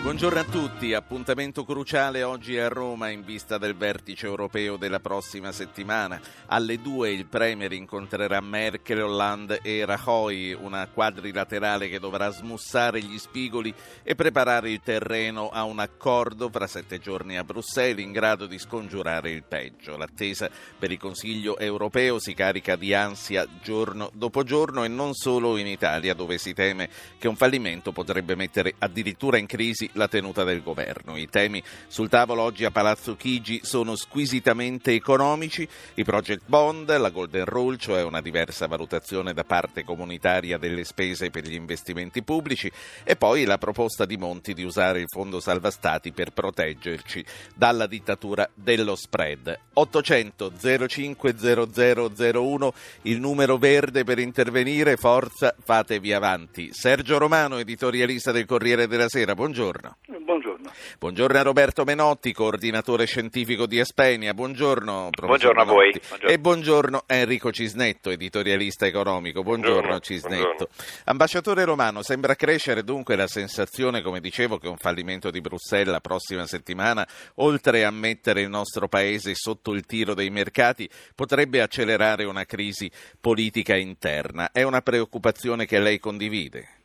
Buongiorno 0.00 0.38
a 0.38 0.44
tutti, 0.44 0.94
appuntamento 0.94 1.64
cruciale 1.64 2.22
oggi 2.22 2.56
a 2.56 2.68
Roma 2.68 3.08
in 3.10 3.24
vista 3.24 3.58
del 3.58 3.74
vertice 3.74 4.26
europeo 4.26 4.76
della 4.76 5.00
prossima 5.00 5.50
settimana. 5.50 6.20
Alle 6.46 6.80
due 6.80 7.10
il 7.10 7.26
Premier 7.26 7.72
incontrerà 7.72 8.40
Merkel, 8.40 9.02
Hollande 9.02 9.58
e 9.60 9.84
Rajoy, 9.84 10.52
una 10.52 10.86
quadrilaterale 10.86 11.88
che 11.88 11.98
dovrà 11.98 12.30
smussare 12.30 13.02
gli 13.02 13.18
spigoli 13.18 13.74
e 14.04 14.14
preparare 14.14 14.70
il 14.70 14.80
terreno 14.82 15.50
a 15.50 15.64
un 15.64 15.80
accordo 15.80 16.48
fra 16.48 16.68
sette 16.68 17.00
giorni 17.00 17.36
a 17.36 17.42
Bruxelles 17.44 18.02
in 18.02 18.12
grado 18.12 18.46
di 18.46 18.58
scongiurare 18.58 19.32
il 19.32 19.42
peggio. 19.42 19.96
L'attesa 19.96 20.48
per 20.78 20.92
il 20.92 20.98
Consiglio 20.98 21.58
europeo 21.58 22.20
si 22.20 22.34
carica 22.34 22.76
di 22.76 22.94
ansia 22.94 23.46
giorno 23.60 24.10
dopo 24.14 24.44
giorno 24.44 24.84
e 24.84 24.88
non 24.88 25.12
solo 25.14 25.56
in 25.56 25.66
Italia 25.66 26.14
dove 26.14 26.38
si 26.38 26.54
teme 26.54 26.88
che 27.18 27.26
un 27.26 27.36
fallimento 27.36 27.90
potrebbe 27.90 28.36
mettere 28.36 28.74
addirittura 28.78 29.38
in 29.38 29.46
crisi 29.46 29.87
la 29.92 30.08
tenuta 30.08 30.44
del 30.44 30.62
governo. 30.62 31.16
I 31.16 31.28
temi 31.28 31.62
sul 31.86 32.08
tavolo 32.08 32.42
oggi 32.42 32.64
a 32.64 32.70
Palazzo 32.70 33.16
Chigi 33.16 33.60
sono 33.62 33.96
squisitamente 33.96 34.92
economici, 34.92 35.68
i 35.94 36.04
project 36.04 36.42
bond, 36.46 36.96
la 36.96 37.10
golden 37.10 37.44
rule, 37.44 37.76
cioè 37.76 38.02
una 38.02 38.20
diversa 38.20 38.66
valutazione 38.66 39.32
da 39.32 39.44
parte 39.44 39.84
comunitaria 39.84 40.58
delle 40.58 40.84
spese 40.84 41.30
per 41.30 41.44
gli 41.44 41.54
investimenti 41.54 42.22
pubblici 42.22 42.70
e 43.04 43.16
poi 43.16 43.44
la 43.44 43.58
proposta 43.58 44.04
di 44.04 44.16
Monti 44.16 44.54
di 44.54 44.64
usare 44.64 45.00
il 45.00 45.08
fondo 45.08 45.40
salva 45.40 45.70
stati 45.70 46.12
per 46.12 46.32
proteggerci 46.32 47.24
dalla 47.54 47.86
dittatura 47.86 48.48
dello 48.54 48.96
spread. 48.96 49.58
800 49.74 50.52
05 50.88 51.34
0001 51.38 52.74
il 53.02 53.20
numero 53.20 53.56
verde 53.56 54.04
per 54.04 54.18
intervenire, 54.18 54.96
forza, 54.96 55.54
fatevi 55.58 56.12
avanti. 56.12 56.70
Sergio 56.72 57.18
Romano, 57.18 57.58
editorialista 57.58 58.32
del 58.32 58.46
Corriere 58.46 58.86
della 58.86 59.08
Sera, 59.08 59.34
buongiorno. 59.34 59.77
Buongiorno. 59.78 59.96
Buongiorno. 60.24 60.72
Buongiorno 60.98 61.38
a 61.38 61.42
Roberto 61.42 61.84
Menotti, 61.84 62.32
coordinatore 62.32 63.06
scientifico 63.06 63.66
di 63.66 63.78
Espenia. 63.78 64.34
Buongiorno, 64.34 65.10
buongiorno 65.10 65.60
a 65.60 65.64
voi. 65.64 65.90
Buongiorno. 65.92 66.28
E 66.28 66.38
buongiorno 66.38 67.04
a 67.06 67.14
Enrico 67.14 67.52
Cisnetto, 67.52 68.10
editorialista 68.10 68.86
economico. 68.86 69.42
Buongiorno, 69.42 69.74
buongiorno 69.74 70.00
Cisnetto. 70.00 70.42
Buongiorno. 70.42 70.74
Ambasciatore 71.04 71.64
Romano, 71.64 72.02
sembra 72.02 72.34
crescere 72.34 72.82
dunque 72.82 73.14
la 73.16 73.28
sensazione, 73.28 74.02
come 74.02 74.20
dicevo, 74.20 74.58
che 74.58 74.68
un 74.68 74.76
fallimento 74.76 75.30
di 75.30 75.40
Bruxelles 75.40 75.92
la 75.92 76.00
prossima 76.00 76.46
settimana, 76.46 77.06
oltre 77.36 77.84
a 77.84 77.90
mettere 77.90 78.42
il 78.42 78.48
nostro 78.48 78.88
paese 78.88 79.34
sotto 79.34 79.72
il 79.72 79.86
tiro 79.86 80.14
dei 80.14 80.30
mercati, 80.30 80.88
potrebbe 81.14 81.62
accelerare 81.62 82.24
una 82.24 82.44
crisi 82.44 82.90
politica 83.20 83.76
interna. 83.76 84.50
È 84.50 84.62
una 84.62 84.80
preoccupazione 84.82 85.66
che 85.66 85.78
lei 85.78 85.98
condivide? 85.98 86.77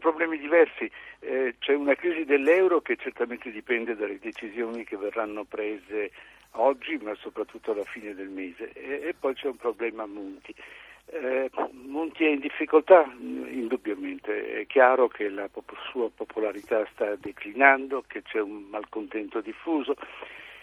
Problemi 0.00 0.36
diversi. 0.38 0.90
Eh, 1.20 1.54
c'è 1.60 1.74
una 1.74 1.94
crisi 1.94 2.24
dell'euro 2.24 2.80
che 2.80 2.96
certamente 2.96 3.52
dipende 3.52 3.94
dalle 3.94 4.18
decisioni 4.18 4.82
che 4.84 4.96
verranno 4.96 5.44
prese 5.44 6.10
oggi, 6.52 6.98
ma 6.98 7.14
soprattutto 7.14 7.70
alla 7.70 7.84
fine 7.84 8.14
del 8.14 8.28
mese. 8.28 8.72
E, 8.72 9.08
e 9.08 9.14
poi 9.18 9.34
c'è 9.34 9.46
un 9.46 9.56
problema 9.56 10.06
Monti. 10.06 10.52
Eh, 11.12 11.50
Monti 11.72 12.24
è 12.24 12.28
in 12.28 12.40
difficoltà, 12.40 13.08
indubbiamente. 13.20 14.60
È 14.60 14.66
chiaro 14.66 15.06
che 15.08 15.28
la 15.28 15.48
sua 15.90 16.10
popolarità 16.12 16.84
sta 16.92 17.14
declinando, 17.16 18.02
che 18.06 18.22
c'è 18.22 18.40
un 18.40 18.66
malcontento 18.68 19.40
diffuso 19.40 19.94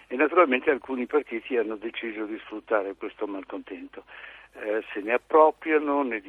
e 0.07 0.15
naturalmente 0.15 0.71
alcuni 0.71 1.05
partiti 1.05 1.57
hanno 1.57 1.75
deciso 1.75 2.23
di 2.25 2.37
sfruttare 2.39 2.95
questo 2.95 3.27
malcontento. 3.27 4.05
Eh, 4.53 4.83
se 4.91 5.01
ne 5.01 5.13
appropriano, 5.13 6.01
ne 6.01 6.21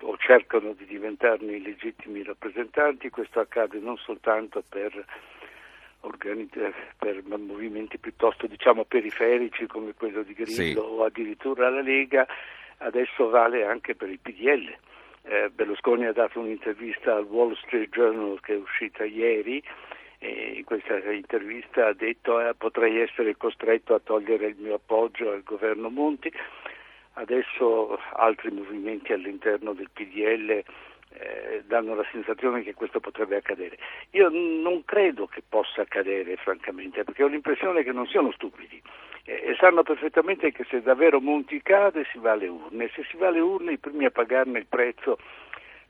o 0.00 0.16
cercano 0.18 0.72
di 0.74 0.84
diventarne 0.84 1.56
i 1.56 1.62
legittimi 1.62 2.22
rappresentanti, 2.22 3.10
questo 3.10 3.40
accade 3.40 3.78
non 3.78 3.96
soltanto 3.96 4.62
per, 4.68 5.04
per 6.98 7.22
movimenti 7.24 7.98
piuttosto 7.98 8.46
diciamo, 8.46 8.84
periferici 8.84 9.66
come 9.66 9.94
quello 9.94 10.22
di 10.22 10.34
Grillo 10.34 10.52
sì. 10.52 10.74
o 10.76 11.04
addirittura 11.04 11.70
la 11.70 11.80
Lega, 11.80 12.26
adesso 12.78 13.30
vale 13.30 13.64
anche 13.64 13.94
per 13.94 14.10
il 14.10 14.20
PDL. 14.20 14.76
Eh, 15.22 15.50
Berlusconi 15.50 16.04
ha 16.04 16.12
dato 16.12 16.38
un'intervista 16.38 17.16
al 17.16 17.24
Wall 17.24 17.54
Street 17.54 17.88
Journal 17.88 18.38
che 18.42 18.52
è 18.52 18.58
uscita 18.58 19.04
ieri 19.04 19.62
in 20.28 20.64
questa 20.64 20.96
intervista 21.12 21.86
ha 21.86 21.92
detto 21.92 22.40
eh, 22.40 22.54
potrei 22.54 23.00
essere 23.00 23.36
costretto 23.36 23.94
a 23.94 24.00
togliere 24.00 24.46
il 24.46 24.56
mio 24.58 24.74
appoggio 24.74 25.30
al 25.30 25.42
governo 25.42 25.90
Monti. 25.90 26.32
Adesso 27.14 27.98
altri 28.14 28.50
movimenti 28.50 29.12
all'interno 29.12 29.72
del 29.72 29.90
PDL 29.92 30.62
eh, 31.16 31.62
danno 31.66 31.94
la 31.94 32.06
sensazione 32.10 32.62
che 32.62 32.74
questo 32.74 33.00
potrebbe 33.00 33.36
accadere. 33.36 33.78
Io 34.10 34.28
non 34.28 34.84
credo 34.84 35.26
che 35.26 35.42
possa 35.48 35.82
accadere, 35.82 36.36
francamente, 36.36 37.04
perché 37.04 37.22
ho 37.22 37.28
l'impressione 37.28 37.84
che 37.84 37.92
non 37.92 38.06
siano 38.06 38.32
stupidi. 38.32 38.82
E 39.26 39.56
sanno 39.58 39.82
perfettamente 39.82 40.52
che 40.52 40.66
se 40.68 40.82
davvero 40.82 41.18
Monti 41.18 41.62
cade 41.62 42.04
si 42.12 42.18
va 42.18 42.32
alle 42.32 42.48
urne, 42.48 42.90
se 42.94 43.04
si 43.04 43.16
va 43.16 43.28
alle 43.28 43.40
urne 43.40 43.72
i 43.72 43.78
primi 43.78 44.04
a 44.04 44.10
pagarne 44.10 44.58
il 44.58 44.66
prezzo 44.66 45.18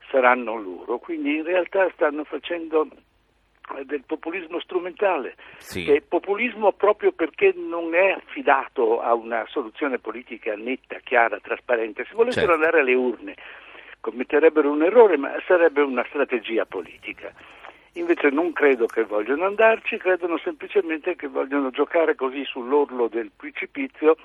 saranno 0.09 0.55
loro, 0.55 0.99
quindi 0.99 1.35
in 1.35 1.43
realtà 1.43 1.89
stanno 1.93 2.23
facendo 2.23 2.87
del 3.83 4.03
populismo 4.05 4.59
strumentale, 4.59 5.35
sì. 5.57 5.89
è 5.91 6.01
populismo 6.01 6.71
proprio 6.73 7.11
perché 7.11 7.53
non 7.55 7.93
è 7.95 8.11
affidato 8.11 9.01
a 9.01 9.13
una 9.13 9.45
soluzione 9.47 9.99
politica 9.99 10.55
netta, 10.55 10.99
chiara, 11.03 11.39
trasparente. 11.39 12.05
Se 12.05 12.13
volessero 12.13 12.47
certo. 12.47 12.61
andare 12.61 12.79
alle 12.81 12.93
urne 12.93 13.35
commetterebbero 13.99 14.69
un 14.69 14.83
errore, 14.83 15.17
ma 15.17 15.31
sarebbe 15.47 15.81
una 15.81 16.05
strategia 16.07 16.65
politica. 16.65 17.33
Invece 17.93 18.29
non 18.29 18.51
credo 18.51 18.85
che 18.85 19.03
vogliano 19.03 19.45
andarci, 19.45 19.97
credono 19.97 20.37
semplicemente 20.37 21.15
che 21.15 21.27
vogliono 21.27 21.71
giocare 21.71 22.13
così 22.13 22.43
sull'orlo 22.43 23.07
del 23.07 23.31
precipizio 23.35 24.17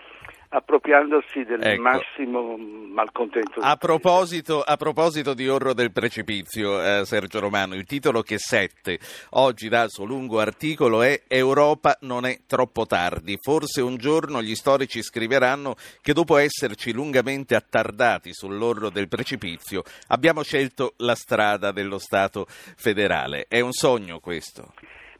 appropriandosi 0.53 1.45
del 1.45 1.63
ecco. 1.63 1.83
massimo 1.83 2.57
malcontento. 2.57 3.61
A 3.61 3.77
proposito, 3.77 4.63
a 4.63 4.77
proposito, 4.77 5.33
di 5.33 5.49
Orro 5.49 5.75
del 5.75 5.93
Precipizio, 5.93 6.83
eh, 6.83 7.05
Sergio 7.05 7.39
Romano, 7.39 7.75
il 7.75 7.85
titolo 7.85 8.23
che 8.23 8.37
Sette 8.39 8.99
oggi 9.31 9.69
dà 9.69 9.83
il 9.85 9.91
suo 9.91 10.05
lungo 10.05 10.41
articolo 10.41 11.03
è 11.03 11.23
Europa 11.29 11.97
non 12.01 12.27
è 12.27 12.41
troppo 12.47 12.85
tardi. 12.85 13.37
Forse 13.41 13.81
un 13.81 13.97
giorno 13.97 14.43
gli 14.43 14.57
storici 14.57 15.03
scriveranno 15.03 15.77
che 16.01 16.13
dopo 16.13 16.37
esserci 16.37 16.93
lungamente 16.93 17.55
attardati 17.55 18.33
sull'orlo 18.33 18.91
del 18.91 19.09
precipizio 19.09 19.83
abbiamo 20.09 20.43
scelto 20.43 20.95
la 20.99 21.15
strada 21.15 21.71
dello 21.71 21.99
Stato 21.99 22.47
federale. 22.49 23.47
È 23.49 23.61
un 23.61 23.73
sogno 23.73 24.19
questo? 24.19 24.73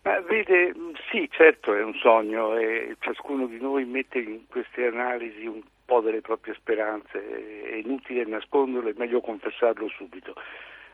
Ma 0.03 0.19
vede, 0.21 0.73
sì, 1.11 1.29
certo 1.31 1.75
è 1.75 1.83
un 1.83 1.95
sogno 1.95 2.57
e 2.57 2.97
ciascuno 3.01 3.47
di 3.47 3.61
noi 3.61 3.85
mette 3.85 4.19
in 4.19 4.47
queste 4.49 4.87
analisi 4.87 5.45
un 5.45 5.61
po' 5.85 6.01
delle 6.01 6.23
proprie 6.23 6.55
speranze, 6.55 7.63
è 7.69 7.75
inutile 7.75 8.25
nasconderlo, 8.25 8.89
è 8.89 8.95
meglio 8.97 9.21
confessarlo 9.21 9.89
subito. 9.89 10.35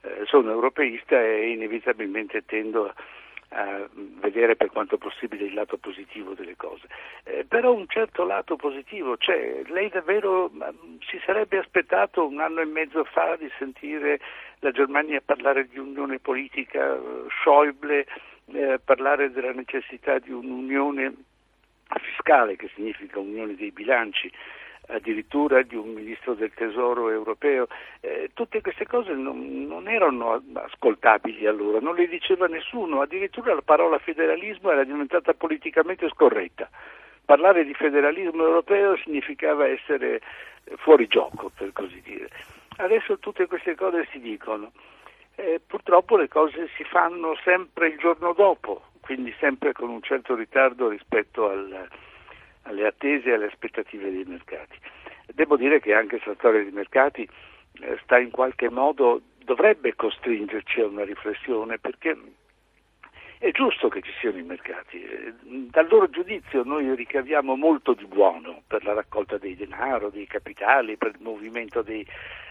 Eh, 0.01 0.25
sono 0.25 0.51
europeista 0.51 1.23
e 1.23 1.51
inevitabilmente 1.51 2.45
tendo 2.45 2.93
a, 3.51 3.89
vedere 4.21 4.57
per 4.57 4.71
quanto 4.71 4.99
possibile 4.99 5.45
il 5.45 5.55
lato 5.55 5.77
positivo 5.77 6.35
delle 6.35 6.57
cose. 6.57 6.89
Eh, 7.23 7.45
però 7.45 7.73
un 7.73 7.87
certo 7.87 8.25
lato 8.25 8.57
positivo 8.57 9.17
c'è. 9.17 9.63
Lei 9.67 9.89
davvero 9.89 10.51
si 11.09 11.21
sarebbe 11.25 11.59
aspettato 11.59 12.27
un 12.27 12.41
anno 12.41 12.61
e 12.61 12.65
mezzo 12.65 13.05
fa 13.05 13.37
di 13.37 13.51
sentire 13.57 14.19
la 14.61 14.73
Germania 14.73 15.23
parlare 15.25 15.69
di 15.69 15.79
unione 15.79 16.19
politica, 16.19 16.99
Schäuble 17.41 18.05
eh, 18.53 18.79
parlare 18.85 19.31
della 19.31 19.53
necessità 19.53 20.19
di 20.19 20.31
un'unione 20.31 21.15
fiscale, 22.01 22.57
che 22.57 22.71
significa 22.75 23.19
unione 23.19 23.55
dei 23.55 23.71
bilanci, 23.71 24.31
addirittura 24.89 25.63
di 25.63 25.75
un 25.75 25.93
ministro 25.93 26.35
del 26.35 26.53
tesoro 26.55 27.11
europeo, 27.11 27.67
eh, 28.01 28.31
tutte 28.35 28.61
queste 28.61 28.87
cose 28.87 29.13
non, 29.13 29.67
non, 29.67 29.89
erano 29.89 30.41
ascoltabili 30.53 31.47
allora, 31.47 31.81
non 31.81 31.97
le 31.97 32.07
diceva 32.07 32.47
nessuno, 32.47 33.01
addirittura 33.01 33.55
la 33.55 33.63
parola 33.63 33.99
federalismo 33.99 34.71
era 34.71 34.85
diventata 34.85 35.35
politicamente 35.35 36.09
scorretta. 36.09 36.69
Parlare 37.25 37.65
di 37.65 37.75
federalismo 37.75 38.45
europeo 38.45 38.97
significava 38.99 39.67
essere 39.67 40.21
fuori 40.77 41.09
gioco, 41.09 41.51
per 41.57 41.73
così 41.73 42.01
dire. 42.03 42.29
Adesso 42.77 43.19
tutte 43.19 43.47
queste 43.47 43.75
cose 43.75 44.07
si 44.13 44.21
dicono 44.21 44.71
eh, 45.37 45.61
purtroppo 45.65 46.17
le 46.17 46.29
cose 46.29 46.69
si 46.77 46.85
fanno 46.85 47.37
sempre 47.45 47.89
il 47.89 47.99
giorno 47.99 48.33
dopo, 48.33 48.87
quindi 49.01 49.35
sempre 49.39 49.73
con 49.73 49.91
un 49.91 50.03
certo 50.03 50.35
ritardo 50.35 50.89
rispetto 50.89 51.49
al, 51.49 51.89
alle 52.63 52.87
attese 52.87 53.29
e 53.29 53.35
alle 53.35 53.47
aspettative 53.47 54.11
dei 54.11 54.25
mercati. 54.25 54.79
devo 55.35 55.57
dire 55.57 55.81
che 55.81 55.95
anche 55.95 56.21
questa 56.21 56.35
storia 56.35 56.63
dei 56.63 56.73
mercati 56.73 57.29
eh, 57.81 57.99
sta 58.03 58.19
in 58.19 58.31
qualche 58.31 58.71
modo, 58.71 59.21
dovrebbe 59.45 59.95
costringerci 59.95 60.81
a 60.81 60.87
una 60.87 61.05
riflessione 61.05 61.79
perché 61.79 62.17
è 63.39 63.51
giusto 63.51 63.89
che 63.89 64.01
ci 64.01 64.13
siano 64.19 64.39
i 64.39 64.43
mercati. 64.43 65.03
Eh, 65.03 65.35
dal 65.43 65.87
loro 65.89 66.09
giudizio 66.09 66.63
noi 66.65 66.95
ricaviamo 66.95 67.55
molto 67.55 67.93
di 67.93 68.07
buono 68.07 68.63
per 68.67 68.83
la 68.85 68.95
raccolta 68.95 69.37
dei 69.37 69.55
denaro, 69.55 70.09
dei 70.09 70.27
capitali, 70.27 70.97
per 70.97 71.13
il 71.15 71.23
movimento 71.23 71.83
dei, 71.83 72.07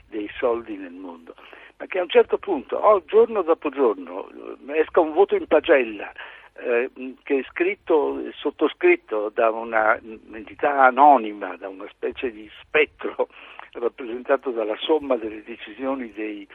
dei 0.10 0.30
soldi 0.38 0.76
nel 0.78 0.94
mondo, 0.94 1.36
ma 1.78 1.86
che 1.86 2.00
a 2.00 2.04
un 2.04 2.10
certo 2.10 2.38
punto, 2.38 2.78
oh, 2.78 3.04
giorno 3.06 3.42
dopo 3.42 3.70
giorno, 3.70 4.30
esca 4.68 5.00
un 5.00 5.14
voto 5.14 5.36
in 5.36 5.48
pagella 5.48 6.12
eh, 6.58 6.90
che 7.24 7.40
è 7.40 7.44
scritto, 7.50 8.22
sottoscritto 8.34 9.30
da 9.34 9.50
un'entità 9.50 10.86
anonima, 10.86 11.56
da 11.58 11.68
una 11.68 11.88
specie 11.90 12.32
di 12.32 12.50
spettro 12.62 13.28
rappresentato 13.74 14.52
dalla 14.52 14.78
somma 14.78 15.18
delle 15.18 15.44
decisioni 15.44 16.12
dei, 16.14 16.48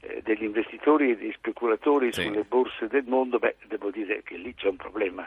eh, 0.00 0.22
degli 0.22 0.44
investitori 0.44 1.10
e 1.10 1.16
degli 1.16 1.32
speculatori 1.32 2.12
sì. 2.12 2.22
sulle 2.22 2.44
borse 2.44 2.86
del 2.86 3.04
mondo, 3.06 3.38
beh, 3.38 3.56
devo 3.66 3.90
dire 3.90 4.22
che 4.22 4.36
lì 4.36 4.54
c'è 4.54 4.68
un 4.68 4.76
problema 4.76 5.26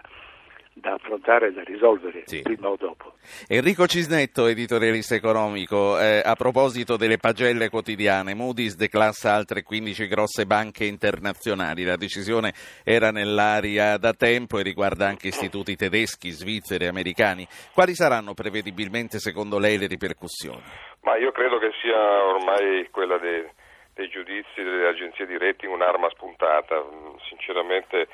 da 0.78 0.94
affrontare 0.94 1.48
e 1.48 1.52
da 1.54 1.64
risolvere 1.64 2.24
sì. 2.26 2.42
prima 2.42 2.70
o 2.70 2.76
dopo. 2.76 3.14
Enrico 3.48 3.88
Cisnetto, 3.88 4.48
editorialista 4.48 5.16
economico, 5.16 5.98
eh, 5.98 6.22
a 6.24 6.36
proposito 6.36 6.98
delle 6.98 7.18
pagelle 7.18 7.70
quotidiane, 7.70 8.34
Moody's 8.34 8.76
declassa 8.76 9.34
altre 9.34 9.64
15 9.64 10.06
grosse 10.08 10.46
banche 10.46 10.84
internazionali, 10.84 11.86
la 11.86 11.96
decisione 11.96 12.54
era 12.84 13.12
nell'aria 13.12 13.98
da 13.98 14.12
tempo 14.12 14.60
e 14.60 14.64
riguarda 14.64 15.08
anche 15.08 15.28
istituti 15.28 15.78
tedeschi, 15.78 16.30
svizzeri, 16.32 16.88
americani. 16.88 17.48
Quali 17.74 17.96
saranno 17.96 18.34
prevedibilmente 18.34 19.20
secondo 19.20 19.58
lei 19.58 19.78
le 19.78 19.88
ripercussioni? 19.88 20.62
Ma 21.04 21.16
io 21.16 21.32
credo 21.32 21.58
che 21.58 21.72
sia 21.82 21.98
ormai 21.98 22.90
quella 22.92 23.18
dei, 23.18 23.48
dei 23.94 24.10
giudizi 24.10 24.62
delle 24.62 24.88
agenzie 24.88 25.26
di 25.26 25.38
rating 25.38 25.72
un'arma 25.72 26.10
spuntata, 26.10 26.84
sinceramente 27.30 28.08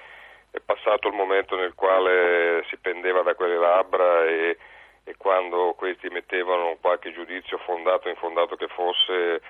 è 0.51 0.59
passato 0.59 1.07
il 1.07 1.13
momento 1.13 1.56
nel 1.56 1.74
quale 1.74 2.65
si 2.69 2.77
pendeva 2.77 3.21
da 3.21 3.36
quelle 3.36 3.57
labbra 3.57 4.25
e, 4.25 4.57
e 5.06 5.15
quando 5.18 5.74
questi 5.77 6.09
mettevano 6.09 6.77
qualche 6.81 7.13
giudizio 7.13 7.57
fondato 7.59 8.07
o 8.07 8.12
infondato 8.12 8.56
che 8.57 8.68
fosse, 8.68 9.42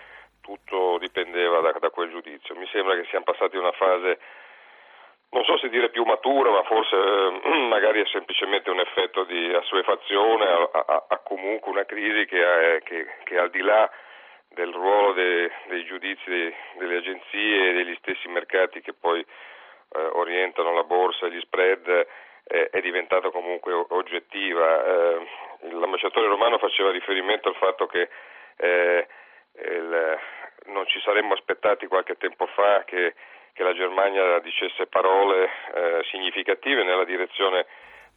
tutto 0.42 0.98
dipendeva 1.00 1.59
da, 1.62 1.71
da, 1.80 1.89
quel 1.89 2.09
giudizio. 2.12 2.56
Mi 2.56 2.68
sembra 2.71 2.95
che 2.95 3.06
siamo 3.09 3.25
passati 3.25 3.57
una 3.57 3.71
fase, 3.71 4.19
non 5.31 5.44
so 5.44 5.57
se 5.57 5.69
dire 5.69 5.89
più 5.89 6.03
matura, 6.03 6.51
ma 6.51 6.63
forse 6.63 6.95
eh, 6.95 7.65
magari 7.68 8.01
è 8.01 8.06
semplicemente 8.07 8.69
un 8.69 8.80
effetto 8.80 9.24
di 9.24 9.53
assuefazione 9.53 10.45
a, 10.45 10.69
a, 10.71 11.06
a 11.07 11.18
comunque 11.19 11.71
una 11.71 11.86
crisi 11.86 12.25
che, 12.25 12.75
è, 12.75 12.81
che, 12.83 13.07
che 13.24 13.38
al 13.39 13.50
di 13.50 13.62
là 13.62 13.89
del 14.50 14.71
ruolo 14.71 15.13
de, 15.13 15.51
dei 15.68 15.83
giudizi 15.86 16.30
de, 16.30 16.53
delle 16.77 16.98
agenzie 16.98 17.69
e 17.69 17.74
degli 17.74 17.95
stessi 17.95 18.27
mercati 18.27 18.81
che 18.81 18.94
poi 18.94 19.25
eh, 19.94 20.00
orientano 20.14 20.74
la 20.74 20.84
borsa 20.84 21.26
e 21.26 21.32
gli 21.32 21.40
spread 21.42 22.08
eh, 22.44 22.70
è 22.70 22.82
diventata 22.82 23.30
comunque 23.30 23.74
oggettiva. 23.74 24.86
Eh, 24.86 25.28
l'ambasciatore 25.72 26.28
romano 26.28 26.58
faceva 26.58 26.92
riferimento 26.92 27.50
al 27.50 27.56
fatto 27.56 27.86
che 27.88 28.10
eh, 28.58 29.08
il, 29.64 30.20
non 30.66 30.86
ci 30.88 31.00
saremmo 31.02 31.34
aspettati 31.34 31.88
qualche 31.88 32.18
tempo 32.18 32.46
fa 32.48 32.84
che, 32.86 33.16
che 33.54 33.64
la 33.64 33.74
Germania 33.74 34.40
dicesse 34.40 34.88
parole 34.88 35.50
eh, 35.74 36.04
significative 36.10 36.84
nella 36.84 37.06
direzione 37.06 37.66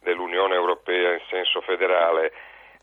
dell'Unione 0.01 0.53
Europea 0.53 1.13
in 1.13 1.21
senso 1.29 1.61
federale 1.61 2.31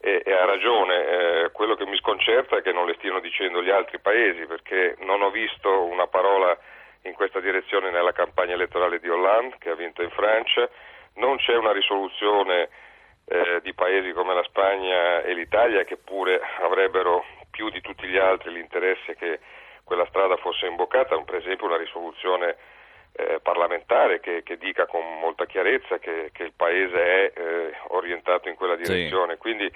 e, 0.00 0.22
e 0.24 0.32
ha 0.32 0.44
ragione, 0.44 1.06
eh, 1.06 1.50
quello 1.52 1.76
che 1.76 1.86
mi 1.86 1.96
sconcerta 1.96 2.56
è 2.56 2.62
che 2.62 2.72
non 2.72 2.86
le 2.86 2.94
stiano 2.94 3.20
dicendo 3.20 3.62
gli 3.62 3.70
altri 3.70 4.00
paesi 4.00 4.44
perché 4.46 4.96
non 5.00 5.22
ho 5.22 5.30
visto 5.30 5.84
una 5.84 6.08
parola 6.08 6.58
in 7.02 7.14
questa 7.14 7.40
direzione 7.40 7.90
nella 7.90 8.12
campagna 8.12 8.54
elettorale 8.54 9.00
di 9.00 9.08
Hollande 9.08 9.56
che 9.58 9.70
ha 9.70 9.74
vinto 9.74 10.02
in 10.02 10.10
Francia, 10.10 10.68
non 11.14 11.36
c'è 11.36 11.56
una 11.56 11.72
risoluzione 11.72 12.68
eh, 13.26 13.60
di 13.62 13.74
paesi 13.74 14.12
come 14.12 14.34
la 14.34 14.42
Spagna 14.44 15.22
e 15.22 15.34
l'Italia 15.34 15.84
che 15.84 15.96
pure 15.96 16.40
avrebbero 16.60 17.24
più 17.50 17.68
di 17.70 17.80
tutti 17.80 18.06
gli 18.06 18.16
altri 18.16 18.52
l'interesse 18.52 19.14
che 19.14 19.40
quella 19.84 20.06
strada 20.06 20.36
fosse 20.36 20.66
imboccata, 20.66 21.18
per 21.22 21.36
esempio 21.36 21.66
una 21.66 21.76
risoluzione 21.76 22.56
eh, 23.14 23.40
parlamentare 23.42 24.20
che, 24.20 24.42
che, 24.42 24.56
dica 24.56 24.86
con 24.86 25.02
molta 25.20 25.44
chiarezza 25.44 25.98
che, 25.98 26.30
che 26.32 26.44
il 26.44 26.52
Paese 26.56 26.96
è 26.96 27.32
eh, 27.34 27.72
orientato 27.88 28.48
in 28.48 28.54
quella 28.54 28.76
direzione. 28.76 29.34
Sì. 29.34 29.38
Quindi 29.38 29.72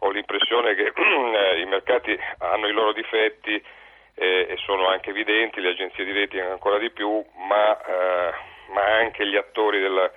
ho 0.00 0.10
l'impressione 0.10 0.74
che 0.74 0.92
i 1.58 1.64
mercati 1.64 2.16
hanno 2.38 2.68
i 2.68 2.72
loro 2.72 2.92
difetti 2.92 3.62
eh, 4.20 4.48
e 4.50 4.56
sono 4.58 4.86
anche 4.86 5.10
evidenti, 5.10 5.62
le 5.62 5.70
agenzie 5.70 6.04
di 6.04 6.12
rating 6.12 6.44
ancora 6.50 6.76
di 6.76 6.90
più, 6.90 7.24
ma, 7.48 7.80
eh, 7.80 8.32
ma 8.68 8.84
anche 8.98 9.26
gli 9.26 9.36
attori 9.36 9.80
del, 9.80 10.12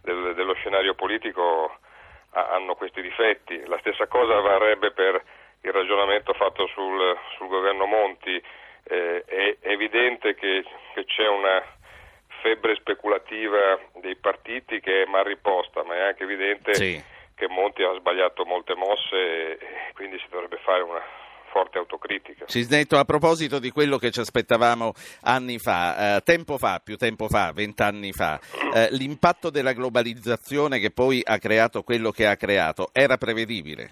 del, 0.00 0.34
dello 0.36 0.54
scenario 0.54 0.94
politico 0.94 1.76
hanno 2.30 2.76
questi 2.76 3.02
difetti. 3.02 3.60
La 3.66 3.78
stessa 3.80 4.06
cosa 4.06 4.38
varrebbe 4.38 4.92
per 4.92 5.20
il 5.62 5.72
ragionamento 5.72 6.34
fatto 6.34 6.68
sul, 6.68 7.18
sul 7.36 7.48
governo 7.48 7.86
Monti. 7.86 8.40
Eh, 8.84 9.24
è 9.24 9.56
evidente 9.62 10.36
che, 10.36 10.64
che, 10.94 11.04
c'è 11.04 11.26
una 11.26 11.60
febbre 12.40 12.76
speculativa 12.76 13.76
dei 13.94 14.14
partiti 14.14 14.78
che 14.78 15.02
è 15.02 15.06
mal 15.06 15.24
riposta, 15.24 15.82
ma 15.82 15.96
è 15.96 16.00
anche 16.02 16.22
evidente 16.22 16.74
sì. 16.74 17.02
che 17.34 17.48
Monti 17.48 17.82
ha 17.82 17.92
sbagliato 17.94 18.44
molte 18.44 18.76
mosse 18.76 19.58
e 19.58 19.58
quindi 19.94 20.16
si 20.20 20.26
dovrebbe 20.30 20.58
fare 20.58 20.82
una 20.82 21.02
forte 21.50 21.78
autocritica. 21.78 22.46
Cisnetto, 22.46 22.96
a 22.96 23.04
proposito 23.04 23.58
di 23.58 23.70
quello 23.70 23.98
che 23.98 24.10
ci 24.10 24.20
aspettavamo 24.20 24.92
anni 25.22 25.58
fa, 25.58 26.16
eh, 26.16 26.20
tempo 26.22 26.58
fa, 26.58 26.80
più 26.82 26.96
tempo 26.96 27.28
fa, 27.28 27.52
vent'anni 27.52 28.12
fa, 28.12 28.38
eh, 28.74 28.88
l'impatto 28.92 29.50
della 29.50 29.72
globalizzazione 29.72 30.78
che 30.78 30.90
poi 30.90 31.20
ha 31.24 31.38
creato 31.38 31.82
quello 31.82 32.10
che 32.10 32.26
ha 32.26 32.36
creato 32.36 32.90
era 32.92 33.16
prevedibile? 33.16 33.90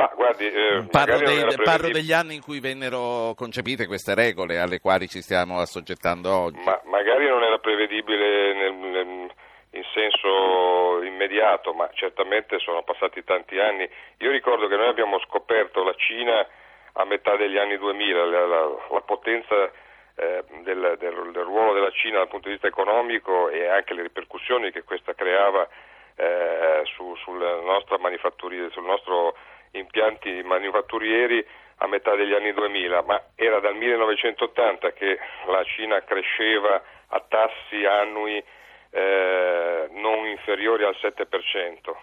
Ma 0.00 0.10
guardi, 0.14 0.46
eh, 0.46 0.86
parlo, 0.90 1.18
dei, 1.18 1.44
parlo, 1.62 1.90
degli 1.90 2.12
anni 2.12 2.36
in 2.36 2.40
cui 2.40 2.58
vennero 2.58 3.34
concepite 3.36 3.86
queste 3.86 4.14
regole 4.14 4.58
alle 4.58 4.80
quali 4.80 5.06
ci 5.08 5.20
stiamo 5.20 5.58
assoggettando 5.58 6.34
oggi. 6.34 6.62
Ma 6.64 6.80
magari 6.84 7.28
non 7.28 7.42
era 7.42 7.58
prevedibile 7.58 8.54
nel, 8.54 8.72
nel, 8.72 9.30
in 9.72 9.84
senso 9.92 11.02
immediato, 11.02 11.74
ma 11.74 11.90
certamente 11.92 12.58
sono 12.60 12.82
passati 12.82 13.22
tanti 13.24 13.58
anni. 13.58 13.86
Io 14.18 14.30
ricordo 14.30 14.68
che 14.68 14.76
noi 14.76 14.88
abbiamo 14.88 15.18
scoperto 15.20 15.84
la 15.84 15.94
Cina 15.96 16.46
a 16.94 17.04
metà 17.04 17.36
degli 17.36 17.58
anni 17.58 17.78
2000, 17.78 18.24
la, 18.24 18.46
la, 18.46 18.68
la 18.90 19.00
potenza 19.00 19.70
eh, 20.16 20.44
del, 20.62 20.96
del, 20.98 21.30
del, 21.32 21.44
ruolo 21.44 21.72
della 21.72 21.90
Cina 21.90 22.18
dal 22.18 22.28
punto 22.28 22.48
di 22.48 22.54
vista 22.54 22.68
economico 22.68 23.48
e 23.48 23.66
anche 23.66 23.94
le 23.94 24.02
ripercussioni 24.02 24.70
che 24.70 24.82
questa 24.82 25.14
creava 25.14 25.68
eh, 26.16 26.82
su, 26.94 27.14
sulla 27.16 27.60
nostra 27.60 27.98
manifatturiera, 27.98 28.68
sul 28.70 28.84
nostro 28.84 29.36
impianti 29.72 30.42
manifatturieri 30.42 31.44
a 31.82 31.86
metà 31.86 32.14
degli 32.14 32.34
anni 32.34 32.52
2000, 32.52 33.02
ma 33.02 33.22
era 33.34 33.60
dal 33.60 33.74
1980 33.74 34.92
che 34.92 35.18
la 35.46 35.64
Cina 35.64 36.02
cresceva 36.02 36.82
a 37.08 37.24
tassi 37.26 37.84
annui 37.86 38.42
eh, 38.90 39.88
non 39.92 40.26
inferiori 40.26 40.84
al 40.84 40.96
7%, 41.00 41.94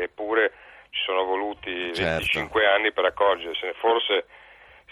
eppure 0.00 0.52
ci 0.92 1.02
sono 1.04 1.24
voluti 1.24 1.94
certo. 1.94 2.20
25 2.20 2.66
anni 2.66 2.92
per 2.92 3.06
accorgersene, 3.06 3.72
forse 3.80 4.26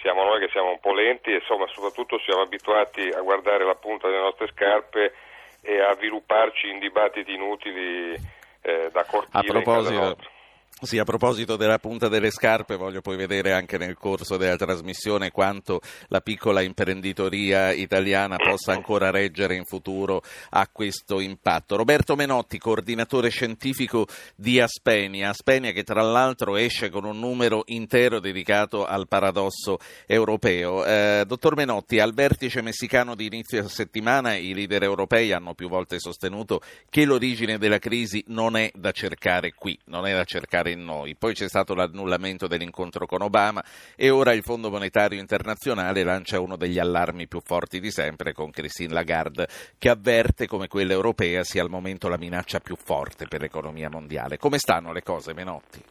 siamo 0.01 0.25
noi 0.25 0.41
che 0.41 0.49
siamo 0.51 0.71
un 0.71 0.81
po' 0.81 0.95
lenti 0.95 1.31
e 1.31 1.35
insomma 1.35 1.67
soprattutto 1.69 2.19
siamo 2.25 2.41
abituati 2.41 3.09
a 3.09 3.21
guardare 3.21 3.65
la 3.65 3.75
punta 3.75 4.09
delle 4.09 4.23
nostre 4.23 4.49
scarpe 4.49 5.13
e 5.61 5.79
a 5.79 5.95
svilupparci 5.95 6.71
in 6.71 6.79
dibattiti 6.79 7.35
inutili 7.35 8.15
eh, 8.63 8.89
da 8.91 9.05
cortile. 9.05 9.39
A 9.39 9.43
proposito, 9.43 10.17
sì, 10.83 10.99
a 10.99 11.05
proposito 11.05 11.57
della 11.57 11.79
punta 11.79 12.09
delle 12.09 12.31
scarpe, 12.31 12.77
voglio 12.77 13.03
poi 13.03 13.17
vedere 13.17 13.53
anche 13.53 13.77
nel 13.77 13.97
corso 13.99 14.37
della 14.37 14.57
trasmissione 14.57 15.31
quanto 15.31 15.81
la 16.09 16.21
piccola 16.21 16.63
imprenditoria 16.63 17.71
italiana 17.73 18.37
possa 18.37 18.73
ancora 18.73 19.11
reggere 19.11 19.57
in 19.57 19.65
futuro 19.65 20.23
a 20.51 20.67
questo 20.73 21.21
impatto. 21.21 21.77
Roberto 21.77 22.17
Menotti, 22.17 22.59
coordinatore 22.59 23.29
scientifico 23.29 24.07
di 24.35 24.59
Aspenia, 24.59 25.29
Aspenia 25.29 25.73
che 25.73 25.83
tra 25.85 26.01
l'altro 26.01 26.57
esce 26.57 26.89
con 26.89 27.05
un 27.05 27.19
numero 27.19 27.63
intero 27.67 28.19
dedicato 28.19 28.87
al 28.87 29.07
paradosso 29.07 29.79
europeo. 30.07 30.85
Eh, 30.85 31.25
dottor 31.27 31.57
Menotti, 31.57 32.01
al 32.01 32.15
vertice 32.15 32.63
messicano 32.63 33.15
di 33.15 33.27
inizio 33.27 33.69
settimana 33.69 34.35
i 34.35 34.55
leader 34.55 34.83
europei 34.83 35.33
hanno 35.33 35.55
più 35.55 35.69
volte 35.69 35.99
sostenuto 35.99 36.63
che 36.89 37.05
l'origine 37.05 37.59
della 37.59 37.79
crisi 37.79 38.25
non 38.29 38.57
è 38.57 38.71
da 38.75 38.93
cercare 38.93 39.53
qui, 39.53 39.79
non 39.85 40.07
è 40.07 40.15
da 40.15 40.25
cercare 40.25 40.70
in 40.71 40.85
noi. 40.85 41.17
Poi 41.17 41.35
c'è 41.35 41.49
stato 41.49 41.75
l'annullamento 41.75 42.47
dell'incontro 42.47 43.07
con 43.07 43.23
Obama 43.23 43.63
e 43.97 44.11
ora 44.11 44.33
il 44.33 44.43
Fondo 44.43 44.71
Monetario 44.71 45.19
Internazionale 45.19 46.03
lancia 46.03 46.41
uno 46.41 46.57
degli 46.57 46.79
allarmi 46.79 47.29
più 47.29 47.41
forti 47.41 47.81
di 47.81 47.91
sempre 47.91 48.33
con 48.33 48.51
Christine 48.51 48.93
Lagarde 48.93 49.47
che 49.79 49.89
avverte 49.89 50.47
come 50.47 50.69
quella 50.69 50.93
europea 50.93 51.43
sia 51.43 51.63
al 51.63 51.71
momento 51.71 52.09
la 52.09 52.19
minaccia 52.19 52.61
più 52.61 52.77
forte 52.77 53.27
per 53.29 53.41
l'economia 53.41 53.89
mondiale. 53.89 54.37
Come 54.37 54.59
stanno 54.59 54.93
le 54.93 55.03
cose, 55.03 55.35
Menotti? 55.35 55.83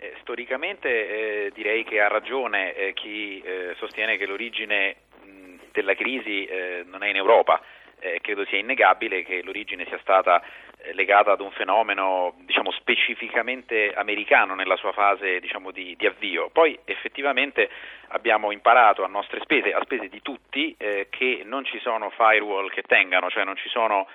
Eh, 0.00 0.14
storicamente 0.20 0.88
eh, 0.88 1.50
direi 1.52 1.82
che 1.84 2.00
ha 2.00 2.06
ragione 2.06 2.72
eh, 2.74 2.92
chi 2.94 3.40
eh, 3.40 3.74
sostiene 3.78 4.16
che 4.16 4.26
l'origine 4.26 4.94
mh, 5.24 5.54
della 5.72 5.94
crisi 5.94 6.44
eh, 6.44 6.84
non 6.86 7.02
è 7.02 7.08
in 7.08 7.16
Europa. 7.16 7.60
credo 8.20 8.44
sia 8.46 8.58
innegabile 8.58 9.24
che 9.24 9.42
l'origine 9.42 9.84
sia 9.86 9.98
stata 9.98 10.40
legata 10.92 11.32
ad 11.32 11.40
un 11.40 11.50
fenomeno 11.50 12.34
diciamo, 12.44 12.70
specificamente 12.72 13.92
americano 13.94 14.54
nella 14.54 14.76
sua 14.76 14.92
fase 14.92 15.40
diciamo, 15.40 15.70
di, 15.70 15.94
di, 15.96 16.06
avvio. 16.06 16.50
Poi 16.50 16.78
effettivamente 16.84 17.68
abbiamo 18.08 18.52
imparato 18.52 19.04
a 19.04 19.08
nostre 19.08 19.40
spese, 19.40 19.72
a 19.72 19.82
spese 19.82 20.08
di 20.08 20.22
tutti, 20.22 20.74
che 20.76 21.42
non 21.44 21.64
ci 21.64 21.78
sono 21.80 22.10
firewall 22.10 22.70
che 22.70 22.82
tengano, 22.82 23.28
cioè 23.30 23.44
non 23.44 23.56
ci 23.56 23.68
sono 23.68 24.06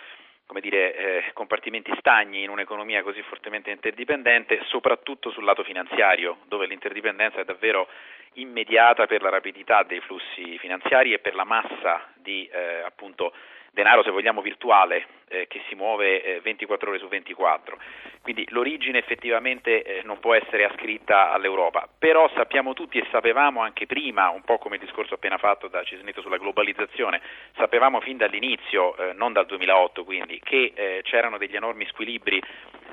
come 0.45 0.59
dire, 0.59 0.95
eh, 0.95 1.31
compartimenti 1.33 1.91
stagni 1.97 2.43
in 2.43 2.49
un'economia 2.49 3.01
così 3.01 3.21
fortemente 3.23 3.71
interdipendente, 3.71 4.61
soprattutto 4.67 5.31
sul 5.31 5.43
lato 5.43 5.63
finanziario, 5.63 6.37
dove 6.47 6.67
l'interdipendenza 6.67 7.39
è 7.39 7.45
davvero 7.45 7.87
immediata 8.33 9.07
per 9.07 9.21
la 9.21 9.29
rapidità 9.29 9.83
dei 9.83 9.99
flussi 10.01 10.57
finanziari 10.57 11.13
e 11.13 11.19
per 11.19 11.35
la 11.35 11.43
massa 11.43 12.07
di 12.15 12.47
eh, 12.51 12.81
appunto 12.85 13.33
denaro, 13.73 14.03
se 14.03 14.11
vogliamo, 14.11 14.41
virtuale 14.41 15.07
eh, 15.27 15.47
che 15.47 15.61
si 15.67 15.75
muove 15.75 16.23
eh, 16.23 16.41
24 16.41 16.89
ore 16.89 16.99
su 16.99 17.07
24. 17.07 17.77
Quindi 18.21 18.45
l'origine 18.51 18.99
effettivamente 18.99 19.83
eh, 19.83 20.01
non 20.03 20.19
può 20.19 20.33
essere 20.35 20.63
ascritta 20.63 21.31
all'Europa, 21.31 21.89
però 21.97 22.29
sappiamo 22.35 22.73
tutti 22.73 22.99
e 22.99 23.07
sapevamo 23.11 23.61
anche 23.61 23.85
prima, 23.85 24.29
un 24.29 24.43
po' 24.43 24.59
come 24.59 24.75
il 24.75 24.81
discorso 24.81 25.15
appena 25.15 25.37
fatto 25.37 25.67
da 25.67 25.83
Cisnetto 25.83 26.21
sulla 26.21 26.37
globalizzazione, 26.37 27.19
sapevamo 27.57 27.99
fin 27.99 28.17
dall'inizio, 28.17 28.95
eh, 28.95 29.13
non 29.13 29.33
dal 29.33 29.47
2008 29.47 30.03
quindi, 30.03 30.39
che 30.41 30.71
eh, 30.75 31.01
c'erano 31.03 31.37
degli 31.37 31.55
enormi 31.55 31.85
squilibri 31.87 32.41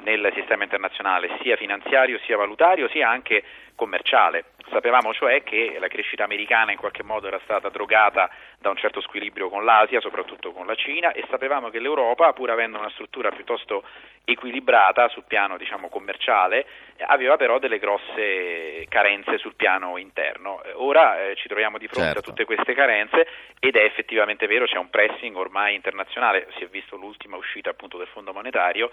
nel 0.02 0.30
sistema 0.35 0.64
internazionale, 0.64 1.37
sia 1.42 1.57
finanziario, 1.57 2.19
sia 2.25 2.37
valutario, 2.37 2.88
sia 2.88 3.09
anche 3.09 3.42
commerciale. 3.80 4.45
Sapevamo 4.69 5.14
cioè 5.14 5.42
che 5.42 5.78
la 5.80 5.88
crescita 5.88 6.23
americana 6.25 6.71
in 6.71 6.76
qualche 6.76 7.02
modo 7.02 7.26
era 7.26 7.40
stata 7.45 7.71
drogata 7.71 8.30
da 8.59 8.69
un 8.69 8.76
certo 8.76 9.00
squilibrio 9.00 9.49
con 9.49 9.64
l'Asia, 9.64 10.00
soprattutto 10.00 10.52
con 10.52 10.66
la 10.66 10.75
Cina, 10.75 11.12
e 11.12 11.25
sapevamo 11.30 11.71
che 11.71 11.78
l'Europa, 11.78 12.35
pur 12.35 12.50
avendo 12.50 12.78
una 12.78 12.90
struttura 12.90 13.30
piuttosto 13.30 13.83
equilibrata 14.25 15.09
sul 15.09 15.25
piano 15.26 15.57
diciamo, 15.57 15.88
commerciale, 15.88 16.66
aveva 17.07 17.38
però 17.38 17.59
delle 17.59 17.78
grosse 17.78 18.85
carenze 18.90 19.38
sul 19.38 19.54
piano 19.54 19.97
interno. 19.97 20.61
Ora 20.75 21.28
eh, 21.28 21.37
ci 21.37 21.49
troviamo 21.49 21.78
di 21.78 21.87
fronte 21.87 22.12
certo. 22.12 22.19
a 22.19 22.23
tutte 22.23 22.45
queste 22.45 22.75
carenze 22.75 23.26
ed 23.59 23.76
è 23.76 23.85
effettivamente 23.85 24.47
vero, 24.47 24.66
c'è 24.66 24.76
un 24.76 24.90
pressing 24.90 25.35
ormai 25.35 25.75
internazionale, 25.75 26.49
si 26.59 26.64
è 26.64 26.66
visto 26.66 26.97
l'ultima 26.97 27.37
uscita 27.37 27.71
appunto 27.71 27.97
del 27.97 28.09
Fondo 28.09 28.35
monetario 28.35 28.90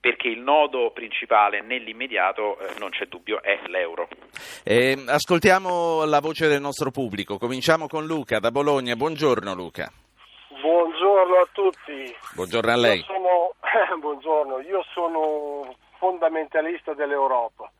perché 0.00 0.28
il 0.28 0.40
nodo 0.40 0.90
principale 0.92 1.60
nell'immediato, 1.60 2.58
eh, 2.58 2.78
non 2.78 2.90
c'è 2.90 3.06
dubbio, 3.06 3.42
è 3.42 3.60
l'euro. 3.66 4.08
Eh, 4.64 5.04
ascoltiamo 5.06 6.04
la 6.04 6.20
voce 6.20 6.46
del 6.46 6.60
nostro 6.60 6.90
pubblico. 6.90 7.38
Cominciamo 7.38 7.88
con 7.88 8.06
Luca 8.06 8.38
da 8.38 8.50
Bologna. 8.50 8.94
Buongiorno 8.94 9.54
Luca. 9.54 9.90
Buongiorno 10.60 11.34
a 11.34 11.48
tutti. 11.52 12.16
Buongiorno 12.34 12.72
a 12.72 12.76
lei. 12.76 12.98
Io 12.98 13.04
sono, 13.04 13.54
buongiorno, 13.98 14.60
io 14.60 14.84
sono 14.92 15.74
fondamentalista 15.98 16.94
dell'Europa. 16.94 17.70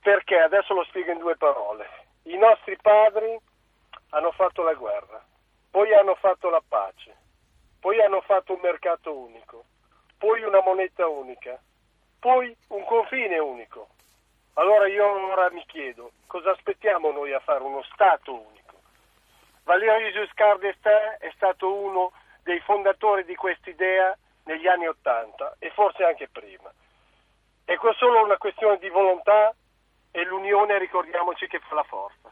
Perché? 0.00 0.36
Adesso 0.36 0.74
lo 0.74 0.84
spiego 0.84 1.10
in 1.10 1.18
due 1.18 1.36
parole. 1.36 1.88
I 2.24 2.36
nostri 2.36 2.76
padri 2.80 3.36
hanno 4.10 4.30
fatto 4.32 4.62
la 4.62 4.74
guerra, 4.74 5.24
poi 5.70 5.92
hanno 5.92 6.14
fatto 6.14 6.48
la 6.48 6.62
pace, 6.66 7.14
poi 7.80 8.00
hanno 8.00 8.20
fatto 8.20 8.54
un 8.54 8.60
mercato 8.62 9.16
unico 9.16 9.64
poi 10.18 10.42
una 10.42 10.60
moneta 10.62 11.06
unica, 11.06 11.58
poi 12.18 12.54
un 12.68 12.84
confine 12.84 13.38
unico. 13.38 13.88
Allora 14.54 14.86
io 14.88 15.04
ora 15.32 15.50
mi 15.50 15.64
chiedo, 15.66 16.12
cosa 16.26 16.50
aspettiamo 16.50 17.10
noi 17.10 17.32
a 17.32 17.40
fare 17.40 17.62
uno 17.62 17.82
Stato 17.92 18.32
unico? 18.32 18.80
Valerio 19.64 20.10
Giscard 20.12 20.60
d'Estaing 20.60 21.18
è 21.18 21.30
stato 21.34 21.72
uno 21.72 22.12
dei 22.42 22.60
fondatori 22.60 23.24
di 23.24 23.34
quest'idea 23.34 24.16
negli 24.44 24.66
anni 24.66 24.86
Ottanta 24.86 25.56
e 25.58 25.70
forse 25.70 26.04
anche 26.04 26.28
prima. 26.28 26.72
È 27.64 27.74
solo 27.98 28.24
una 28.24 28.36
questione 28.36 28.78
di 28.78 28.88
volontà 28.88 29.52
e 30.12 30.24
l'unione, 30.24 30.78
ricordiamoci, 30.78 31.48
che 31.48 31.58
fa 31.58 31.74
la 31.74 31.82
forza. 31.82 32.30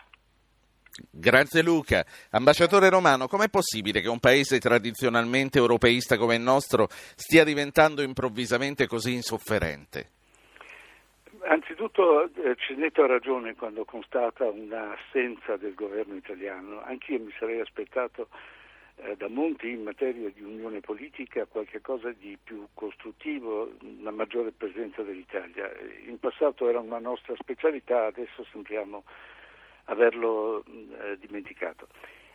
Grazie 1.10 1.62
Luca. 1.62 2.04
Ambasciatore 2.30 2.88
Romano, 2.88 3.26
com'è 3.26 3.48
possibile 3.48 4.00
che 4.00 4.08
un 4.08 4.20
paese 4.20 4.60
tradizionalmente 4.60 5.58
europeista 5.58 6.16
come 6.16 6.36
il 6.36 6.40
nostro 6.40 6.86
stia 6.88 7.42
diventando 7.42 8.02
improvvisamente 8.02 8.86
così 8.86 9.14
insofferente? 9.14 10.10
Anzitutto 11.46 12.24
eh, 12.24 12.54
Cinetto 12.56 13.02
ha 13.02 13.06
ragione 13.06 13.54
quando 13.54 13.84
constata 13.84 14.44
un'assenza 14.44 15.56
del 15.56 15.74
governo 15.74 16.14
italiano. 16.14 16.80
Anch'io 16.82 17.18
mi 17.18 17.34
sarei 17.38 17.60
aspettato 17.60 18.28
eh, 18.96 19.16
da 19.16 19.28
Monti 19.28 19.70
in 19.70 19.82
materia 19.82 20.30
di 20.30 20.42
unione 20.42 20.80
politica 20.80 21.44
qualcosa 21.44 22.12
di 22.12 22.38
più 22.42 22.68
costruttivo, 22.72 23.72
una 23.98 24.12
maggiore 24.12 24.52
presenza 24.52 25.02
dell'Italia. 25.02 25.70
In 26.06 26.18
passato 26.18 26.68
era 26.68 26.78
una 26.78 27.00
nostra 27.00 27.34
specialità, 27.36 28.06
adesso 28.06 28.46
sembriamo 28.50 29.02
averlo 29.84 30.64
eh, 30.64 31.18
dimenticato. 31.18 31.88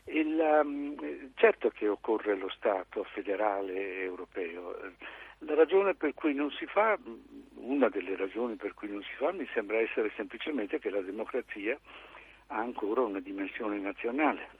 Il, 0.05 0.39
um, 0.39 1.31
certo 1.35 1.69
che 1.69 1.87
occorre 1.87 2.35
lo 2.35 2.49
Stato 2.49 3.03
federale 3.03 4.01
europeo. 4.01 4.75
La 5.39 5.53
ragione 5.53 5.93
per 5.93 6.13
cui 6.13 6.33
non 6.33 6.51
si 6.51 6.65
fa, 6.65 6.97
una 7.55 7.89
delle 7.89 8.15
ragioni 8.15 8.55
per 8.55 8.73
cui 8.73 8.89
non 8.89 9.01
si 9.03 9.13
fa, 9.15 9.31
mi 9.31 9.47
sembra 9.53 9.77
essere 9.77 10.11
semplicemente 10.15 10.79
che 10.79 10.89
la 10.89 11.01
democrazia 11.01 11.79
ha 12.47 12.57
ancora 12.57 13.01
una 13.01 13.19
dimensione 13.19 13.77
nazionale. 13.77 14.57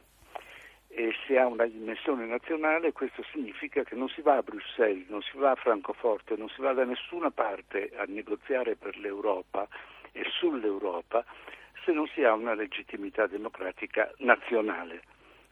E 0.88 1.14
se 1.26 1.38
ha 1.38 1.46
una 1.46 1.66
dimensione 1.66 2.26
nazionale 2.26 2.92
questo 2.92 3.24
significa 3.32 3.84
che 3.84 3.96
non 3.96 4.10
si 4.10 4.22
va 4.22 4.38
a 4.38 4.42
Bruxelles, 4.42 5.08
non 5.10 5.22
si 5.22 5.38
va 5.38 5.52
a 5.52 5.56
Francoforte, 5.56 6.36
non 6.36 6.50
si 6.50 6.62
va 6.62 6.74
da 6.74 6.84
nessuna 6.84 7.30
parte 7.30 7.92
a 7.96 8.06
negoziare 8.08 8.76
per 8.76 8.98
l'Europa 8.98 9.68
e 10.12 10.24
sull'Europa 10.30 11.24
se 11.90 11.96
non 11.96 12.08
si 12.14 12.24
ha 12.24 12.34
una 12.34 12.54
legittimità 12.54 13.26
democratica 13.26 14.14
nazionale. 14.18 15.02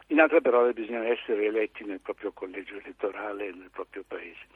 In 0.08 0.20
altre 0.20 0.40
parole 0.40 0.72
bisogna 0.72 1.04
essere 1.04 1.46
eletti 1.46 1.82
nel 1.84 1.98
proprio 1.98 2.30
collegio 2.30 2.76
elettorale 2.78 3.50
nel 3.50 3.70
proprio 3.72 4.04
paese. 4.06 4.46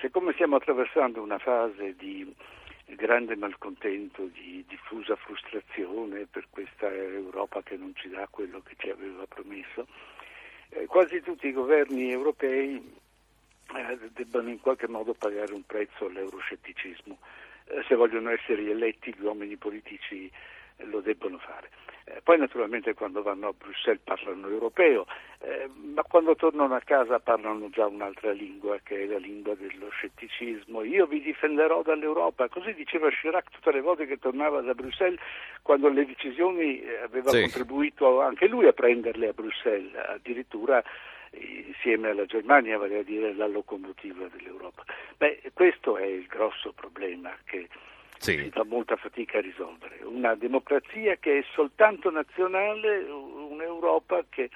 Siccome 0.00 0.32
stiamo 0.32 0.56
attraversando 0.56 1.22
una 1.22 1.38
fase 1.38 1.94
di 1.94 2.34
grande 2.86 3.36
malcontento, 3.36 4.24
di 4.24 4.64
diffusa 4.66 5.14
frustrazione 5.14 6.26
per 6.28 6.48
questa 6.50 6.92
Europa 6.92 7.62
che 7.62 7.76
non 7.76 7.94
ci 7.94 8.08
dà 8.08 8.26
quello 8.28 8.60
che 8.62 8.74
ci 8.76 8.90
aveva 8.90 9.24
promesso, 9.26 9.86
eh, 10.70 10.86
quasi 10.86 11.22
tutti 11.22 11.46
i 11.46 11.52
governi 11.52 12.10
europei 12.10 12.74
eh, 12.74 13.98
debbano 14.14 14.48
in 14.48 14.60
qualche 14.60 14.88
modo 14.88 15.14
pagare 15.14 15.54
un 15.54 15.64
prezzo 15.64 16.06
all'euroscetticismo. 16.06 17.18
Eh, 17.66 17.84
se 17.86 17.94
vogliono 17.94 18.30
essere 18.30 18.68
eletti 18.68 19.14
gli 19.16 19.24
uomini 19.24 19.56
politici 19.56 20.30
lo 20.84 21.00
debbono 21.00 21.38
fare. 21.38 21.70
Eh, 22.04 22.20
poi 22.22 22.38
naturalmente 22.38 22.94
quando 22.94 23.22
vanno 23.22 23.48
a 23.48 23.52
Bruxelles 23.52 24.00
parlano 24.02 24.48
europeo, 24.48 25.06
eh, 25.40 25.68
ma 25.94 26.02
quando 26.02 26.34
tornano 26.36 26.74
a 26.74 26.80
casa 26.80 27.18
parlano 27.18 27.68
già 27.70 27.86
un'altra 27.86 28.32
lingua 28.32 28.78
che 28.82 29.02
è 29.02 29.06
la 29.06 29.18
lingua 29.18 29.54
dello 29.54 29.90
scetticismo. 29.90 30.82
Io 30.84 31.06
vi 31.06 31.20
difenderò 31.20 31.82
dall'Europa, 31.82 32.48
così 32.48 32.72
diceva 32.72 33.10
Chirac 33.10 33.50
tutte 33.50 33.72
le 33.72 33.80
volte 33.80 34.06
che 34.06 34.18
tornava 34.18 34.60
da 34.62 34.74
Bruxelles 34.74 35.20
quando 35.62 35.88
le 35.88 36.06
decisioni 36.06 36.80
eh, 36.80 36.98
aveva 36.98 37.30
sì. 37.30 37.42
contribuito 37.42 38.22
anche 38.22 38.46
lui 38.46 38.66
a 38.66 38.72
prenderle 38.72 39.28
a 39.28 39.32
Bruxelles, 39.32 39.94
addirittura 39.94 40.82
insieme 41.32 42.08
alla 42.08 42.24
Germania, 42.24 42.78
vale 42.78 42.98
a 42.98 43.02
dire 43.02 43.34
la 43.34 43.46
locomotiva 43.46 44.26
dell'Europa. 44.28 44.82
Beh, 45.18 45.42
questo 45.52 45.98
è 45.98 46.04
il 46.04 46.26
grosso 46.26 46.72
problema 46.72 47.36
che 47.44 47.68
sì. 48.18 48.38
si 48.38 48.50
fa 48.50 48.64
molta 48.64 48.96
fatica 48.96 49.38
a 49.38 49.40
risolvere. 49.40 50.00
Una 50.04 50.34
democrazia 50.34 51.16
che 51.16 51.38
è 51.38 51.44
soltanto 51.54 52.10
nazionale, 52.10 53.00
un'Europa 53.04 54.24
che 54.28 54.50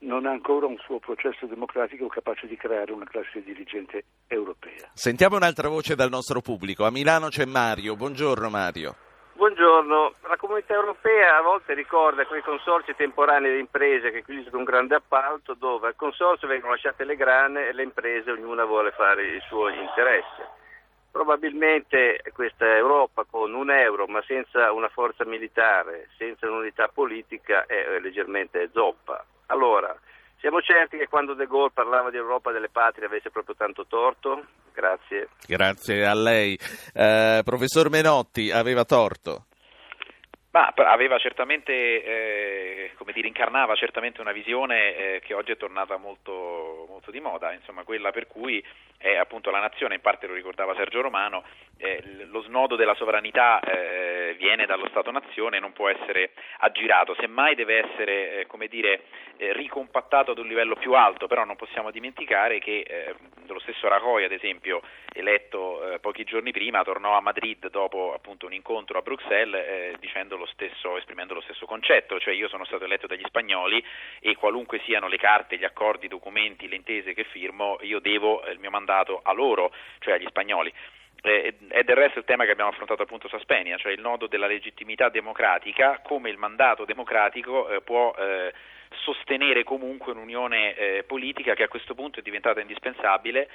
non 0.00 0.26
ha 0.26 0.30
ancora 0.30 0.66
un 0.66 0.78
suo 0.78 0.98
processo 0.98 1.46
democratico 1.46 2.06
capace 2.06 2.46
di 2.46 2.56
creare 2.56 2.92
una 2.92 3.04
classe 3.04 3.42
dirigente 3.42 4.04
europea. 4.28 4.90
Sentiamo 4.94 5.36
un'altra 5.36 5.68
voce 5.68 5.94
dal 5.94 6.10
nostro 6.10 6.40
pubblico. 6.40 6.84
A 6.84 6.90
Milano 6.90 7.28
c'è 7.28 7.44
Mario. 7.44 7.96
Buongiorno 7.96 8.48
Mario. 8.48 8.96
Buongiorno, 9.40 10.16
la 10.28 10.36
comunità 10.36 10.74
europea 10.74 11.38
a 11.38 11.40
volte 11.40 11.72
ricorda 11.72 12.26
quei 12.26 12.42
consorzi 12.42 12.94
temporanei 12.94 13.54
di 13.54 13.60
imprese 13.60 14.10
che 14.10 14.22
chiudono 14.22 14.58
un 14.58 14.64
grande 14.64 14.96
appalto 14.96 15.54
dove 15.54 15.86
al 15.86 15.96
consorzio 15.96 16.46
vengono 16.46 16.72
lasciate 16.72 17.04
le 17.04 17.16
grane 17.16 17.68
e 17.68 17.72
le 17.72 17.84
imprese 17.84 18.32
ognuna 18.32 18.66
vuole 18.66 18.90
fare 18.90 19.36
i 19.36 19.40
suoi 19.48 19.80
interessi. 19.80 20.59
Probabilmente 21.10 22.22
questa 22.32 22.76
Europa 22.76 23.24
con 23.28 23.52
un 23.52 23.70
euro 23.70 24.06
ma 24.06 24.22
senza 24.26 24.72
una 24.72 24.88
forza 24.88 25.24
militare, 25.24 26.08
senza 26.16 26.48
un'unità 26.48 26.88
politica 26.88 27.66
è 27.66 27.98
leggermente 28.00 28.70
zoppa. 28.72 29.24
Allora, 29.46 29.96
Siamo 30.40 30.62
certi 30.62 30.96
che 30.96 31.06
quando 31.06 31.34
De 31.34 31.46
Gaulle 31.46 31.70
parlava 31.70 32.08
di 32.08 32.16
Europa 32.16 32.50
delle 32.50 32.70
patrie 32.70 33.04
avesse 33.04 33.28
proprio 33.28 33.54
tanto 33.54 33.84
torto? 33.86 34.42
Grazie. 34.72 35.28
Grazie 35.46 36.06
a 36.06 36.14
lei. 36.14 36.58
Eh, 36.94 37.42
professor 37.44 37.90
Menotti, 37.90 38.50
aveva 38.50 38.86
torto? 38.86 39.44
Ma 40.52 40.72
aveva 40.74 41.16
certamente, 41.18 41.72
eh, 41.72 42.90
come 42.96 43.12
dire, 43.12 43.28
incarnava 43.28 43.76
certamente 43.76 44.20
una 44.20 44.32
visione 44.32 44.96
eh, 44.96 45.20
che 45.20 45.32
oggi 45.32 45.52
è 45.52 45.56
tornata 45.56 45.96
molto, 45.96 46.86
molto, 46.88 47.12
di 47.12 47.20
moda, 47.20 47.52
insomma 47.52 47.84
quella 47.84 48.10
per 48.10 48.26
cui 48.26 48.64
è 48.98 49.14
appunto 49.14 49.50
la 49.50 49.60
nazione, 49.60 49.94
in 49.94 50.00
parte 50.00 50.26
lo 50.26 50.34
ricordava 50.34 50.74
Sergio 50.74 51.02
Romano, 51.02 51.44
eh, 51.76 52.02
lo 52.26 52.42
snodo 52.42 52.74
della 52.74 52.96
sovranità 52.96 53.60
eh, 53.60 54.34
viene 54.38 54.66
dallo 54.66 54.88
Stato-nazione 54.88 55.58
e 55.58 55.60
non 55.60 55.72
può 55.72 55.88
essere 55.88 56.32
aggirato, 56.58 57.14
semmai 57.20 57.54
deve 57.54 57.88
essere, 57.88 58.40
eh, 58.40 58.46
come 58.46 58.66
dire, 58.66 59.04
eh, 59.36 59.52
ricompattato 59.52 60.32
ad 60.32 60.38
un 60.38 60.48
livello 60.48 60.74
più 60.74 60.94
alto, 60.94 61.28
però 61.28 61.44
non 61.44 61.54
possiamo 61.54 61.92
dimenticare 61.92 62.58
che 62.58 63.14
lo 63.46 63.58
stesso 63.60 63.88
Rajoy, 63.88 64.24
ad 64.24 64.32
esempio, 64.32 64.82
eletto 65.12 65.98
pochi 66.00 66.24
giorni 66.24 66.52
prima, 66.52 66.84
tornò 66.84 67.16
a 67.16 67.20
Madrid 67.20 67.68
dopo 67.70 68.12
appunto 68.14 68.46
un 68.46 68.52
incontro 68.52 68.98
a 68.98 69.02
Bruxelles 69.02 69.98
dicendo 69.98 70.36
lo 70.40 70.46
stesso, 70.46 70.96
esprimendo 70.96 71.34
lo 71.34 71.40
stesso 71.42 71.66
concetto, 71.66 72.18
cioè 72.18 72.34
io 72.34 72.48
sono 72.48 72.64
stato 72.64 72.84
eletto 72.84 73.06
dagli 73.06 73.24
spagnoli 73.24 73.82
e 74.18 74.34
qualunque 74.34 74.80
siano 74.84 75.06
le 75.06 75.18
carte, 75.18 75.56
gli 75.56 75.64
accordi, 75.64 76.06
i 76.06 76.08
documenti, 76.08 76.68
le 76.68 76.76
intese 76.76 77.14
che 77.14 77.24
firmo, 77.24 77.78
io 77.82 78.00
devo 78.00 78.44
il 78.50 78.58
mio 78.58 78.70
mandato 78.70 79.20
a 79.22 79.32
loro, 79.32 79.72
cioè 80.00 80.14
agli 80.14 80.26
spagnoli. 80.26 80.72
Eh, 81.22 81.54
è 81.68 81.82
del 81.84 81.96
resto 81.96 82.18
il 82.18 82.24
tema 82.24 82.44
che 82.44 82.50
abbiamo 82.50 82.70
affrontato 82.70 83.02
appunto 83.02 83.26
a 83.26 83.30
Saspenia, 83.30 83.76
cioè 83.76 83.92
il 83.92 84.00
nodo 84.00 84.26
della 84.26 84.46
legittimità 84.46 85.10
democratica, 85.10 86.00
come 86.02 86.30
il 86.30 86.38
mandato 86.38 86.84
democratico 86.84 87.68
eh, 87.68 87.82
può 87.82 88.14
eh, 88.18 88.52
sostenere 89.02 89.62
comunque 89.62 90.12
un'unione 90.12 90.74
eh, 90.74 91.04
politica 91.04 91.54
che 91.54 91.64
a 91.64 91.68
questo 91.68 91.94
punto 91.94 92.18
è 92.18 92.22
diventata 92.22 92.60
indispensabile 92.60 93.48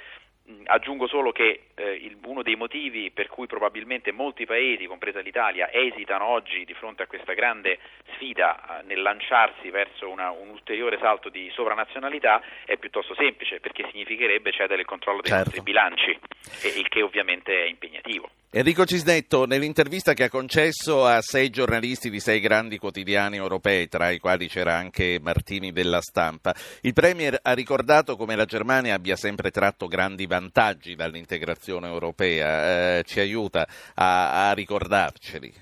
Aggiungo 0.66 1.08
solo 1.08 1.32
che 1.32 1.62
eh, 1.74 1.90
il, 1.90 2.16
uno 2.24 2.42
dei 2.42 2.54
motivi 2.54 3.10
per 3.10 3.26
cui 3.26 3.46
probabilmente 3.46 4.12
molti 4.12 4.46
paesi, 4.46 4.86
compresa 4.86 5.18
l'Italia, 5.20 5.72
esitano 5.72 6.24
oggi 6.24 6.64
di 6.64 6.74
fronte 6.74 7.02
a 7.02 7.06
questa 7.06 7.32
grande 7.32 7.78
sfida 8.14 8.80
eh, 8.80 8.82
nel 8.84 9.02
lanciarsi 9.02 9.70
verso 9.70 10.08
una, 10.08 10.30
un 10.30 10.48
ulteriore 10.50 10.98
salto 10.98 11.30
di 11.30 11.50
sovranazionalità 11.52 12.40
è 12.64 12.76
piuttosto 12.76 13.14
semplice, 13.14 13.58
perché 13.58 13.88
significherebbe 13.90 14.52
cedere 14.52 14.82
il 14.82 14.86
controllo 14.86 15.20
dei 15.20 15.30
certo. 15.30 15.46
nostri 15.46 15.62
bilanci, 15.62 16.18
e, 16.62 16.68
il 16.78 16.88
che 16.88 17.02
ovviamente 17.02 17.64
è 17.64 17.66
impegnativo. 17.66 18.30
Enrico 18.56 18.86
Cisnetto, 18.86 19.44
nell'intervista 19.44 20.14
che 20.14 20.24
ha 20.24 20.30
concesso 20.30 21.04
a 21.04 21.20
sei 21.20 21.50
giornalisti 21.50 22.08
di 22.08 22.20
sei 22.20 22.40
grandi 22.40 22.78
quotidiani 22.78 23.36
europei, 23.36 23.86
tra 23.86 24.08
i 24.08 24.18
quali 24.18 24.48
c'era 24.48 24.72
anche 24.72 25.18
Martini 25.20 25.72
della 25.72 26.00
Stampa, 26.00 26.54
il 26.80 26.94
Premier 26.94 27.38
ha 27.42 27.52
ricordato 27.52 28.16
come 28.16 28.34
la 28.34 28.46
Germania 28.46 28.94
abbia 28.94 29.14
sempre 29.14 29.50
tratto 29.50 29.88
grandi 29.88 30.24
vantaggi 30.24 30.94
dall'integrazione 30.94 31.86
europea. 31.86 32.96
Eh, 32.96 33.02
ci 33.04 33.20
aiuta 33.20 33.66
a, 33.94 34.48
a 34.48 34.54
ricordarceli? 34.54 35.52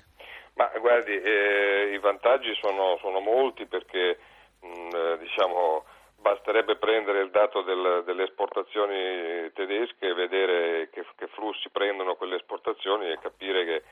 Ma 0.53 0.71
guardi, 0.79 1.19
eh, 1.19 1.91
i 1.93 1.99
vantaggi 1.99 2.57
sono, 2.61 2.97
sono 3.01 3.19
molti 3.19 3.65
perché 3.65 4.19
mh, 4.61 4.67
eh, 4.95 5.17
diciamo 5.19 5.83
basterebbe 6.25 6.77
prendere 6.77 7.21
il 7.21 7.29
dato 7.29 7.61
del, 7.61 8.01
delle 8.03 8.23
esportazioni 8.23 9.51
tedesche 9.53 10.07
e 10.07 10.13
vedere 10.15 10.89
che, 10.89 11.05
che, 11.15 11.27
flussi 11.27 11.69
prendono 11.69 12.15
quelle 12.15 12.37
esportazioni 12.37 13.11
e 13.11 13.19
capire 13.19 13.63
che 13.63 13.83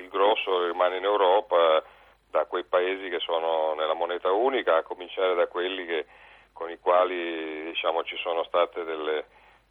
il 0.00 0.08
grosso 0.08 0.64
rimane 0.64 0.96
in 0.96 1.04
Europa 1.04 1.84
da 2.30 2.46
quei 2.46 2.64
paesi 2.64 3.10
che 3.10 3.18
sono 3.18 3.74
nella 3.74 3.92
moneta 3.92 4.32
unica, 4.32 4.76
a 4.76 4.82
cominciare 4.82 5.34
da 5.34 5.48
quelli 5.48 5.84
che, 5.84 6.06
con 6.54 6.70
i 6.70 6.78
quali 6.78 7.64
diciamo, 7.64 8.02
ci 8.04 8.16
sono 8.16 8.42
state 8.44 8.84
delle, 8.84 9.26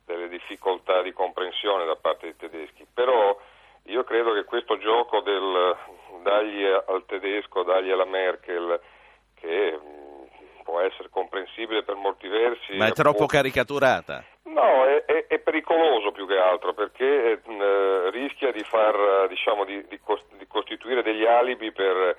delle 0.06 0.30
difficoltà 0.30 1.01
di 1.01 1.13
comprensione 1.13 1.86
da 1.86 1.96
parte 1.96 2.28
dei 2.28 2.36
tedeschi. 2.36 2.86
Però 2.94 3.36
io 3.86 4.04
credo 4.04 4.34
che 4.34 4.44
questo 4.44 4.78
gioco 4.78 5.22
del 5.22 5.75
dagli 6.22 6.66
al 6.66 7.04
tedesco, 7.08 7.63
dagli 7.63 7.90
alla 7.90 8.06
Merkel, 8.06 8.80
che 9.34 9.80
può 10.72 10.80
essere 10.80 11.10
comprensibile 11.10 11.84
per 11.84 11.96
molti 11.96 12.29
versi. 12.29 12.77
Ma 12.77 12.88
è 12.88 12.94
troppo 12.94 13.18
può... 13.18 13.25
caricaturata? 13.25 14.24
No, 14.44 14.86
è, 14.86 15.03
è, 15.03 15.27
è, 15.27 15.40
pericoloso 15.40 16.12
più 16.12 16.25
che 16.25 16.38
altro 16.38 16.74
perché 16.74 17.42
eh, 17.44 18.10
rischia 18.12 18.53
di, 18.53 18.64
far, 18.64 19.27
diciamo, 19.27 19.66
di, 19.66 19.86
di, 19.90 20.00
costituire 20.48 21.03
degli 21.03 21.25
alibi 21.25 21.74
per, 21.74 22.18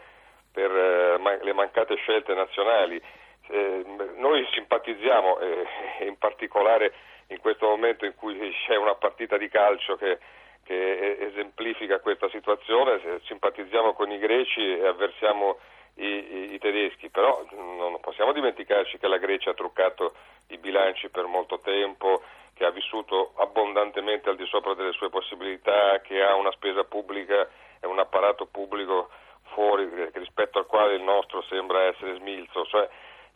per 0.52 0.70
eh, 0.70 1.18
man- 1.18 1.38
le 1.40 1.52
mancate 1.54 1.94
scelte 1.96 2.34
nazionali. 2.34 3.00
Eh, 3.48 3.84
noi 4.16 4.46
simpatizziamo, 4.52 5.38
e 5.40 5.66
in 6.04 6.18
particolare 6.18 6.92
in 7.28 7.40
questo 7.40 7.66
momento 7.66 8.04
in 8.04 8.14
cui 8.14 8.36
c'è 8.66 8.76
una 8.76 8.96
partita 8.96 9.38
di 9.38 9.48
calcio 9.48 9.96
che, 9.96 10.18
che 10.62 11.16
esemplifica 11.20 12.00
questa 12.00 12.28
situazione, 12.28 13.00
simpatizziamo 13.24 13.94
con 13.94 14.10
i 14.10 14.18
greci 14.18 14.60
e 14.60 14.86
avversiamo 14.86 15.56
i, 15.94 16.04
i, 16.04 16.54
i, 16.54 16.58
tedeschi, 16.58 17.10
però 17.10 17.44
non 17.52 17.98
possiamo 18.00 18.32
dimenticarci 18.32 18.98
che 18.98 19.08
la 19.08 19.18
Grecia 19.18 19.50
ha 19.50 19.54
truccato 19.54 20.14
i 20.48 20.58
bilanci 20.58 21.08
per 21.10 21.26
molto 21.26 21.60
tempo, 21.60 22.22
che 22.54 22.64
ha 22.64 22.70
vissuto 22.70 23.32
abbondantemente 23.36 24.28
al 24.28 24.36
di 24.36 24.46
sopra 24.46 24.74
delle 24.74 24.92
sue 24.92 25.10
possibilità, 25.10 26.00
che 26.00 26.22
ha 26.22 26.34
una 26.34 26.52
spesa 26.52 26.84
pubblica 26.84 27.48
e 27.80 27.86
un 27.86 27.98
apparato 27.98 28.46
pubblico 28.46 29.10
fuori 29.52 29.88
rispetto 30.14 30.58
al 30.58 30.66
quale 30.66 30.94
il 30.94 31.02
nostro 31.02 31.42
sembra 31.42 31.82
essere 31.82 32.16
smilzo, 32.16 32.64
cioè 32.66 32.88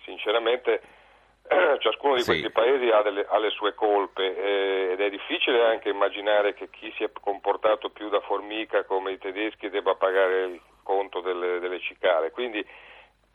sinceramente 0.05 0.81
ciascuno 1.79 2.15
di 2.15 2.23
sì. 2.23 2.31
questi 2.31 2.51
paesi 2.51 2.89
ha, 2.89 3.03
delle, 3.03 3.25
ha, 3.29 3.39
le 3.39 3.51
sue 3.51 3.75
colpe 3.75 4.37
eh, 4.37 4.93
ed 4.93 5.01
è 5.01 5.11
difficile 5.11 5.65
anche 5.65 5.89
immaginare 5.89 6.55
che 6.55 6.71
chi 6.71 6.93
si 6.97 7.05
è 7.05 7.11
comportato 7.21 7.91
più 7.91 8.09
da 8.09 8.21
formica 8.21 8.85
come 8.85 9.13
i 9.13 9.19
tedeschi 9.19 9.69
debba 9.69 9.95
pagare 9.95 10.45
il 10.45 10.61
conto 10.87 11.21
delle, 11.21 11.59
delle 11.59 11.81
cicale. 11.81 12.31
Quindi 12.31 12.65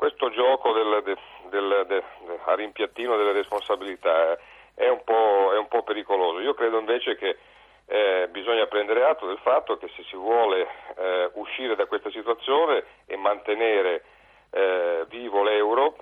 questo 0.02 0.32
gioco 0.32 0.72
del, 0.72 1.04
del, 1.50 1.86
del, 1.86 2.04
a 2.46 2.56
rimpiattino 2.56 3.18
delle 3.18 3.34
responsabilità 3.34 4.36
è 4.74 4.88
un, 4.88 5.02
è 5.06 5.58
un, 5.58 5.68
po', 5.68 5.84
pericoloso. 5.84 6.40
Io 6.40 6.56
credo 6.56 6.80
invece 6.80 7.16
che 7.18 7.38
eh, 7.86 8.28
bisogna 8.32 8.66
prendere 8.66 9.04
atto 9.04 9.28
del 9.28 9.38
fatto 9.44 9.78
che 9.78 9.90
se 9.96 10.04
si 10.10 10.16
vuole 10.16 10.68
eh, 10.98 11.30
uscire 11.34 11.76
da 11.76 11.86
questa 11.86 12.10
situazione 12.10 12.84
e 13.06 13.18
mantenere 13.18 14.04
eh, 14.50 15.06
vivo 15.10 15.44
l'euro, 15.44 15.96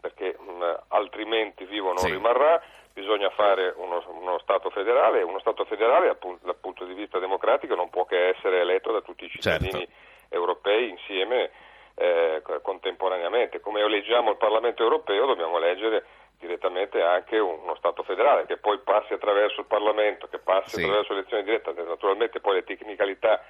perché 0.00 0.36
mh, 0.36 0.50
mm, 0.50 0.74
altrimenti 0.88 1.64
vivo 1.66 1.88
non 1.88 1.98
sì. 1.98 2.10
rimarrà, 2.10 2.60
bisogna 2.92 3.30
fare 3.30 3.72
uno, 3.76 4.02
uno, 4.20 4.38
Stato 4.38 4.70
federale 4.70 5.20
e 5.20 5.22
uno 5.22 5.38
Stato 5.38 5.64
federale 5.64 6.08
appunto, 6.08 6.44
dal 6.46 6.56
punto 6.56 6.84
di 6.84 6.94
vista 6.94 7.18
democratico 7.18 7.74
non 7.74 7.90
può 7.90 8.04
che 8.04 8.30
essere 8.30 8.60
eletto 8.60 8.90
da 8.92 9.00
tutti 9.00 9.24
i 9.24 9.28
cittadini 9.28 9.70
certo. 9.70 10.12
Europei 10.34 10.90
insieme 10.90 11.50
eh, 11.94 12.42
contemporaneamente. 12.62 13.60
Come 13.60 13.80
eleggiamo 13.80 14.30
il 14.30 14.36
Parlamento 14.36 14.82
europeo 14.82 15.26
dobbiamo 15.26 15.58
eleggere 15.58 16.04
direttamente 16.38 17.00
anche 17.00 17.38
uno 17.38 17.74
Stato 17.76 18.02
federale 18.02 18.46
che 18.46 18.58
poi 18.58 18.78
passi 18.78 19.12
attraverso 19.12 19.60
il 19.60 19.66
Parlamento, 19.66 20.28
che 20.28 20.38
passi 20.38 20.76
sì. 20.76 20.82
attraverso 20.82 21.12
elezioni 21.12 21.44
dirette, 21.44 21.72
naturalmente 21.72 22.40
poi 22.40 22.54
le 22.54 22.64
tecnicalità 22.64 23.42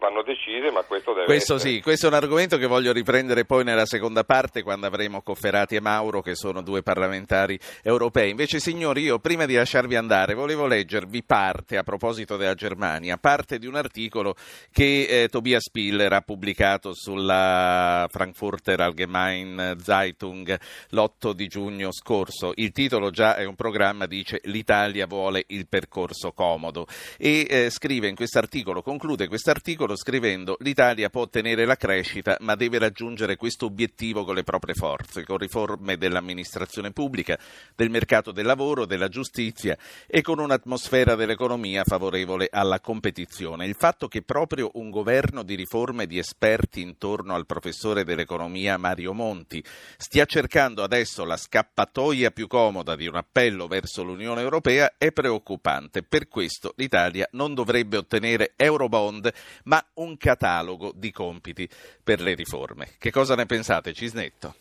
vanno 0.00 0.22
decise, 0.22 0.70
ma 0.72 0.82
questo 0.82 1.12
deve 1.12 1.26
questo 1.26 1.56
essere... 1.56 1.74
sì, 1.74 1.80
questo 1.80 2.06
è 2.06 2.08
un 2.08 2.14
argomento 2.14 2.56
che 2.56 2.66
voglio 2.66 2.90
riprendere 2.90 3.44
poi 3.44 3.62
nella 3.62 3.84
seconda 3.84 4.24
parte 4.24 4.62
quando 4.62 4.86
avremo 4.86 5.20
Cofferati 5.20 5.76
e 5.76 5.80
Mauro 5.80 6.22
che 6.22 6.34
sono 6.34 6.62
due 6.62 6.82
parlamentari 6.82 7.58
europei. 7.82 8.30
Invece 8.30 8.58
signori, 8.58 9.02
io 9.02 9.18
prima 9.18 9.44
di 9.44 9.54
lasciarvi 9.54 9.94
andare 9.94 10.34
volevo 10.34 10.66
leggervi 10.66 11.22
parte 11.22 11.76
a 11.76 11.82
proposito 11.82 12.36
della 12.36 12.54
Germania, 12.54 13.18
parte 13.18 13.58
di 13.58 13.66
un 13.66 13.74
articolo 13.74 14.34
che 14.72 15.06
eh, 15.08 15.28
Tobias 15.28 15.64
Spiller 15.64 16.12
ha 16.14 16.22
pubblicato 16.22 16.94
sulla 16.94 18.06
Frankfurter 18.10 18.80
Allgemein 18.80 19.76
Zeitung 19.82 20.58
l'8 20.90 21.32
di 21.32 21.46
giugno 21.46 21.92
scorso. 21.92 22.52
Il 22.54 22.72
titolo 22.72 23.10
già 23.10 23.36
è 23.36 23.44
un 23.44 23.54
programma 23.54 24.06
dice 24.06 24.40
l'Italia 24.44 25.06
vuole 25.06 25.44
il 25.48 25.68
percorso 25.68 26.32
comodo 26.32 26.86
e 27.18 27.46
eh, 27.48 27.70
scrive 27.70 28.08
in 28.08 28.14
questo 28.14 28.38
articolo, 28.38 28.80
conclude 28.80 29.28
questo 29.28 29.50
articolo 29.90 29.96
scrivendo 29.96 30.56
l'Italia 30.60 31.10
può 31.10 31.22
ottenere 31.22 31.64
la 31.64 31.76
crescita 31.76 32.36
ma 32.40 32.54
deve 32.54 32.78
raggiungere 32.78 33.36
questo 33.36 33.66
obiettivo 33.66 34.24
con 34.24 34.34
le 34.34 34.42
proprie 34.42 34.74
forze, 34.74 35.24
con 35.24 35.38
riforme 35.38 35.96
dell'amministrazione 35.96 36.92
pubblica, 36.92 37.38
del 37.74 37.90
mercato 37.90 38.32
del 38.32 38.46
lavoro, 38.46 38.86
della 38.86 39.08
giustizia 39.08 39.76
e 40.06 40.22
con 40.22 40.38
un'atmosfera 40.38 41.14
dell'economia 41.14 41.84
favorevole 41.84 42.48
alla 42.50 42.80
competizione. 42.80 43.66
Il 43.66 43.74
fatto 43.76 44.08
che 44.08 44.22
proprio 44.22 44.70
un 44.74 44.90
governo 44.90 45.42
di 45.42 45.54
riforme 45.54 46.06
di 46.06 46.18
esperti 46.18 46.80
intorno 46.80 47.34
al 47.34 47.46
professore 47.46 48.04
dell'economia 48.04 48.76
Mario 48.76 49.12
Monti 49.12 49.62
stia 49.96 50.24
cercando 50.24 50.82
adesso 50.82 51.24
la 51.24 51.36
scappatoia 51.36 52.30
più 52.30 52.46
comoda 52.46 52.96
di 52.96 53.06
un 53.06 53.16
appello 53.16 53.66
verso 53.66 54.02
l'Unione 54.02 54.40
Europea 54.40 54.94
è 54.96 55.12
preoccupante. 55.12 56.02
Per 56.02 56.28
questo 56.28 56.74
l'Italia 56.76 57.28
non 57.32 57.54
dovrebbe 57.54 57.96
ottenere 57.96 58.52
Eurobond, 58.56 59.32
ma 59.64 59.79
un 59.94 60.16
catalogo 60.16 60.92
di 60.94 61.10
compiti 61.10 61.68
per 62.02 62.20
le 62.20 62.34
riforme. 62.34 62.96
Che 62.98 63.10
cosa 63.10 63.34
ne 63.34 63.46
pensate, 63.46 63.92
Cisnetto? 63.92 64.54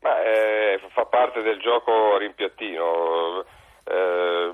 Ma 0.00 0.22
eh, 0.22 0.80
fa 0.92 1.04
parte 1.06 1.42
del 1.42 1.58
gioco 1.60 2.16
rimpiattino. 2.18 3.44
Eh, 3.84 4.52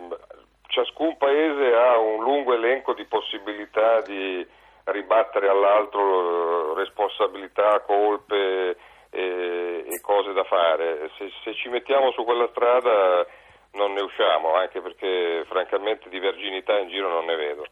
ciascun 0.67 1.17
paese 1.17 1.75
ha 1.75 1.99
un 1.99 2.23
lungo 2.23 2.55
elenco 2.55 2.95
di 2.95 3.05
possibilità 3.05 4.01
di 4.01 4.47
ribattere 4.85 5.49
all'altro 5.49 6.75
responsabilità, 6.75 7.81
colpe 7.81 8.77
e, 9.11 9.85
e 9.87 10.01
cose 10.01 10.33
da 10.33 10.45
fare. 10.45 11.11
Se, 11.19 11.31
se, 11.45 11.55
ci 11.55 11.69
mettiamo 11.69 12.11
su 12.13 12.25
quella 12.25 12.49
strada 12.51 13.27
non 13.73 13.93
ne 13.93 14.03
usciamo, 14.03 14.55
anche 14.55 14.81
perché 14.81 15.45
francamente 15.47 16.09
di 16.09 16.19
verginità 16.19 16.79
in 16.79 16.89
giro 16.89 17.09
non 17.09 17.27
ne 17.27 17.37
vedo. 17.37 17.67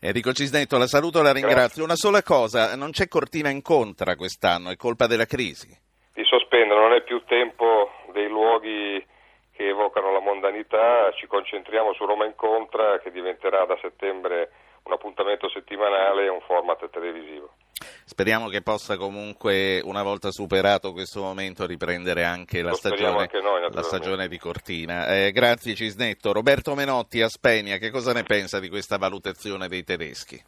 Enrico 0.00 0.32
Cisnetto, 0.32 0.78
la 0.78 0.86
saluto 0.86 1.20
e 1.20 1.22
la 1.22 1.32
ringrazio. 1.32 1.56
Grazie. 1.56 1.82
Una 1.82 1.96
sola 1.96 2.22
cosa, 2.22 2.76
non 2.76 2.90
c'è 2.90 3.08
cortina 3.08 3.48
incontra 3.48 4.16
quest'anno, 4.16 4.70
è 4.70 4.76
colpa 4.76 5.06
della 5.06 5.26
crisi. 5.26 5.68
Di 6.12 6.24
sospendere, 6.24 6.80
non 6.80 6.92
è 6.92 7.02
più 7.02 7.22
tempo 7.24 7.90
dei 8.12 8.28
luoghi 8.28 9.04
che 9.52 9.68
evocano 9.68 10.12
la 10.12 10.20
mondanità, 10.20 11.10
ci 11.12 11.26
concentriamo 11.26 11.92
su 11.94 12.04
Roma 12.04 12.24
Incontra 12.26 12.98
che 12.98 13.10
diventerà 13.10 13.64
da 13.64 13.78
settembre 13.80 14.50
un 14.84 14.92
appuntamento 14.92 15.48
settimanale 15.48 16.24
e 16.24 16.28
un 16.28 16.40
format 16.40 16.88
televisivo. 16.90 17.54
Speriamo 18.06 18.48
che 18.48 18.60
possa 18.60 18.98
comunque, 18.98 19.80
una 19.82 20.02
volta 20.02 20.30
superato 20.30 20.92
questo 20.92 21.22
momento, 21.22 21.66
riprendere 21.66 22.24
anche 22.24 22.60
la, 22.60 22.74
stagione, 22.74 23.22
anche 23.22 23.40
noi, 23.40 23.62
la 23.72 23.82
stagione, 23.82 24.28
di 24.28 24.38
Cortina. 24.38 25.06
Eh, 25.06 25.32
grazie 25.32 25.74
Cisnetto. 25.74 26.32
Roberto 26.32 26.74
Menotti 26.74 27.22
a 27.22 27.28
Spenia, 27.28 27.78
che 27.78 27.90
cosa 27.90 28.12
ne 28.12 28.22
pensa 28.22 28.60
di 28.60 28.68
questa 28.68 28.98
valutazione 28.98 29.68
dei 29.68 29.84
tedeschi? 29.84 30.38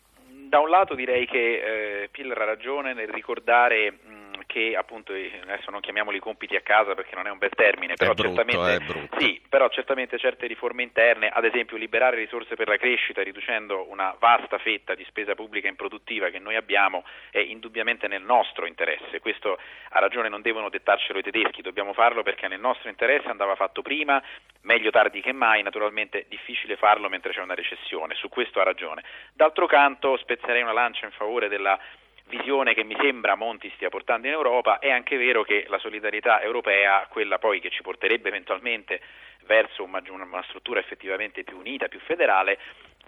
Da 0.48 0.60
un 0.60 0.68
lato 0.68 0.94
direi 0.94 1.26
che 1.26 2.02
eh, 2.02 2.08
Piller 2.10 2.38
ha 2.38 2.44
ragione 2.44 2.92
nel 2.92 3.08
ricordare 3.08 3.90
mh, 3.90 4.25
che 4.56 4.74
appunto 4.74 5.12
adesso 5.12 5.70
non 5.70 5.82
chiamiamoli 5.82 6.18
compiti 6.18 6.56
a 6.56 6.62
casa 6.62 6.94
perché 6.94 7.14
non 7.14 7.26
è 7.26 7.30
un 7.30 7.36
bel 7.36 7.50
termine, 7.50 7.92
però, 7.94 8.14
brutto, 8.14 8.42
certamente, 8.42 9.08
sì, 9.18 9.42
però 9.46 9.68
certamente 9.68 10.16
certe 10.16 10.46
riforme 10.46 10.82
interne, 10.82 11.28
ad 11.28 11.44
esempio 11.44 11.76
liberare 11.76 12.16
risorse 12.16 12.54
per 12.56 12.66
la 12.66 12.78
crescita 12.78 13.22
riducendo 13.22 13.84
una 13.90 14.16
vasta 14.18 14.56
fetta 14.56 14.94
di 14.94 15.04
spesa 15.04 15.34
pubblica 15.34 15.68
improduttiva 15.68 16.30
che 16.30 16.38
noi 16.38 16.56
abbiamo 16.56 17.04
è 17.30 17.38
indubbiamente 17.38 18.08
nel 18.08 18.22
nostro 18.22 18.64
interesse. 18.64 19.20
Questo 19.20 19.58
ha 19.90 19.98
ragione, 19.98 20.30
non 20.30 20.40
devono 20.40 20.70
dettarcelo 20.70 21.18
i 21.18 21.22
tedeschi, 21.22 21.60
dobbiamo 21.60 21.92
farlo 21.92 22.22
perché 22.22 22.48
nel 22.48 22.60
nostro 22.60 22.88
interesse 22.88 23.28
andava 23.28 23.56
fatto 23.56 23.82
prima, 23.82 24.22
meglio 24.62 24.88
tardi 24.88 25.20
che 25.20 25.32
mai, 25.32 25.62
naturalmente 25.62 26.24
difficile 26.30 26.76
farlo 26.76 27.10
mentre 27.10 27.34
c'è 27.34 27.42
una 27.42 27.54
recessione, 27.54 28.14
su 28.14 28.30
questo 28.30 28.58
ha 28.60 28.64
ragione. 28.64 29.04
D'altro 29.34 29.66
canto 29.66 30.16
spezzerei 30.16 30.62
una 30.62 30.72
lancia 30.72 31.04
in 31.04 31.12
favore 31.12 31.48
della 31.48 31.78
visione 32.28 32.74
che 32.74 32.84
mi 32.84 32.96
sembra 33.00 33.34
Monti 33.34 33.70
stia 33.74 33.88
portando 33.88 34.26
in 34.26 34.32
Europa, 34.32 34.78
è 34.78 34.90
anche 34.90 35.16
vero 35.16 35.42
che 35.42 35.64
la 35.68 35.78
solidarietà 35.78 36.40
europea, 36.42 37.06
quella 37.08 37.38
poi 37.38 37.60
che 37.60 37.70
ci 37.70 37.82
porterebbe 37.82 38.28
eventualmente 38.28 39.00
verso 39.46 39.84
una, 39.84 40.02
struttura 40.48 40.80
effettivamente 40.80 41.44
più 41.44 41.58
unita, 41.58 41.88
più 41.88 42.00
federale, 42.00 42.58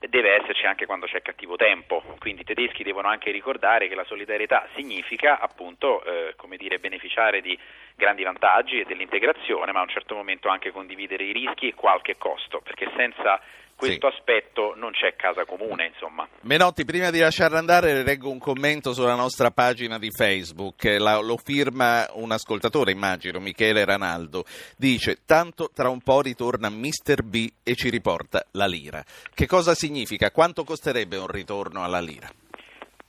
deve 0.08 0.36
esserci 0.40 0.64
anche 0.64 0.86
quando 0.86 1.06
c'è 1.06 1.20
cattivo 1.22 1.56
tempo, 1.56 2.02
quindi 2.20 2.42
i 2.42 2.44
tedeschi 2.44 2.84
devono 2.84 3.08
anche 3.08 3.32
ricordare 3.32 3.88
che 3.88 3.96
la 3.96 4.04
solidarietà 4.04 4.68
significa 4.76 5.40
appunto 5.40 6.04
eh, 6.04 6.34
come 6.36 6.56
dire, 6.56 6.78
beneficiare 6.78 7.40
di 7.40 7.58
grandi 7.96 8.22
vantaggi 8.22 8.78
e 8.78 8.84
dell'integrazione, 8.84 9.72
ma 9.72 9.80
a 9.80 9.82
un 9.82 9.88
certo 9.88 10.14
momento 10.14 10.48
anche 10.48 10.70
condividere 10.70 11.24
i 11.24 11.32
rischi 11.32 11.68
e 11.68 11.74
qualche 11.74 12.16
costo, 12.16 12.60
perché 12.60 12.88
senza 12.96 13.40
questo 13.78 14.10
sì. 14.10 14.16
aspetto 14.16 14.74
non 14.76 14.90
c'è 14.90 15.14
casa 15.14 15.44
comune. 15.44 15.86
Insomma. 15.86 16.26
Menotti, 16.40 16.84
prima 16.84 17.10
di 17.10 17.20
lasciarla 17.20 17.58
andare, 17.58 18.02
leggo 18.02 18.28
un 18.28 18.40
commento 18.40 18.92
sulla 18.92 19.14
nostra 19.14 19.52
pagina 19.52 19.98
di 19.98 20.10
Facebook. 20.10 20.82
La, 20.98 21.20
lo 21.20 21.36
firma 21.36 22.04
un 22.14 22.32
ascoltatore, 22.32 22.90
immagino, 22.90 23.38
Michele 23.38 23.84
Ranaldo. 23.84 24.44
Dice: 24.76 25.18
Tanto 25.24 25.70
tra 25.72 25.90
un 25.90 26.00
po' 26.00 26.22
ritorna 26.22 26.68
Mr. 26.68 27.22
B 27.22 27.48
e 27.62 27.76
ci 27.76 27.88
riporta 27.88 28.44
la 28.52 28.66
lira. 28.66 29.00
Che 29.32 29.46
cosa 29.46 29.74
significa? 29.74 30.32
Quanto 30.32 30.64
costerebbe 30.64 31.16
un 31.16 31.28
ritorno 31.28 31.84
alla 31.84 32.00
lira? 32.00 32.28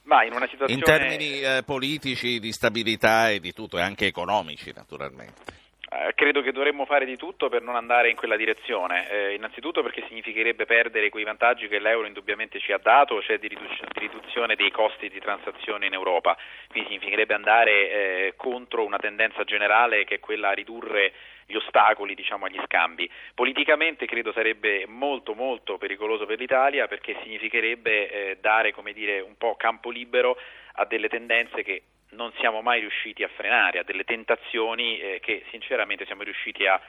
Ma 0.04 0.24
in, 0.24 0.34
situazione... 0.34 0.74
in 0.74 0.82
termini 0.82 1.42
eh, 1.42 1.64
politici, 1.66 2.40
di 2.40 2.52
stabilità 2.52 3.32
e 3.32 3.40
di 3.40 3.54
tutto, 3.54 3.80
e 3.80 3.82
anche 3.82 4.06
economici, 4.06 4.72
naturalmente. 4.76 5.59
Eh, 5.92 6.14
credo 6.14 6.44
che 6.44 6.52
dovremmo 6.52 6.86
fare 6.86 7.04
di 7.04 7.18
tutto 7.18 7.50
per 7.50 7.64
non 7.64 7.76
andare 7.76 8.12
in 8.12 8.16
quella 8.16 8.36
direzione, 8.36 9.10
eh, 9.10 9.34
innanzitutto 9.34 9.82
perché 9.82 10.06
significherebbe 10.08 10.68
perdere 10.68 11.10
quei 11.10 11.24
vantaggi 11.24 11.68
che 11.68 11.80
l'euro 11.80 12.06
indubbiamente 12.06 12.60
ci 12.60 12.72
ha 12.72 12.78
dato, 12.78 13.20
cioè 13.24 13.40
di, 13.40 13.48
riduc- 13.48 13.92
di 13.92 14.00
riduzione 14.00 14.56
dei 14.56 14.70
costi 14.70 15.10
di 15.10 15.20
transazione 15.20 15.88
in 15.88 15.94
Europa, 15.94 16.38
quindi 16.68 16.90
significherebbe 16.90 17.34
andare 17.34 17.72
eh, 17.72 18.34
contro 18.36 18.86
una 18.86 19.00
tendenza 19.00 19.44
generale 19.44 20.04
che 20.04 20.16
è 20.16 20.20
quella 20.20 20.50
a 20.50 20.54
ridurre 20.54 21.12
gli 21.48 21.56
ostacoli 21.56 22.14
diciamo, 22.14 22.46
agli 22.46 22.62
scambi. 22.66 23.10
Politicamente 23.34 24.06
credo 24.06 24.32
sarebbe 24.32 24.86
molto 24.86 25.34
molto 25.34 25.80
pericoloso 25.80 26.28
per 26.28 26.38
l'Italia 26.38 26.86
perché 26.88 27.18
significherebbe 27.24 28.12
eh, 28.12 28.38
dare 28.40 28.76
dire, 28.94 29.22
un 29.22 29.36
po' 29.36 29.56
campo 29.56 29.90
libero 29.90 30.38
a 30.74 30.86
delle 30.86 31.10
tendenze 31.10 31.64
che 31.64 31.82
non 32.12 32.32
siamo 32.40 32.62
mai 32.62 32.80
riusciti 32.80 33.24
a 33.24 33.30
frenare, 33.30 33.80
a 33.80 33.84
delle 33.84 34.04
tentazioni 34.04 35.00
eh, 35.00 35.20
che 35.22 35.44
sinceramente 35.50 36.06
siamo 36.06 36.24
riusciti 36.24 36.66
a 36.66 36.80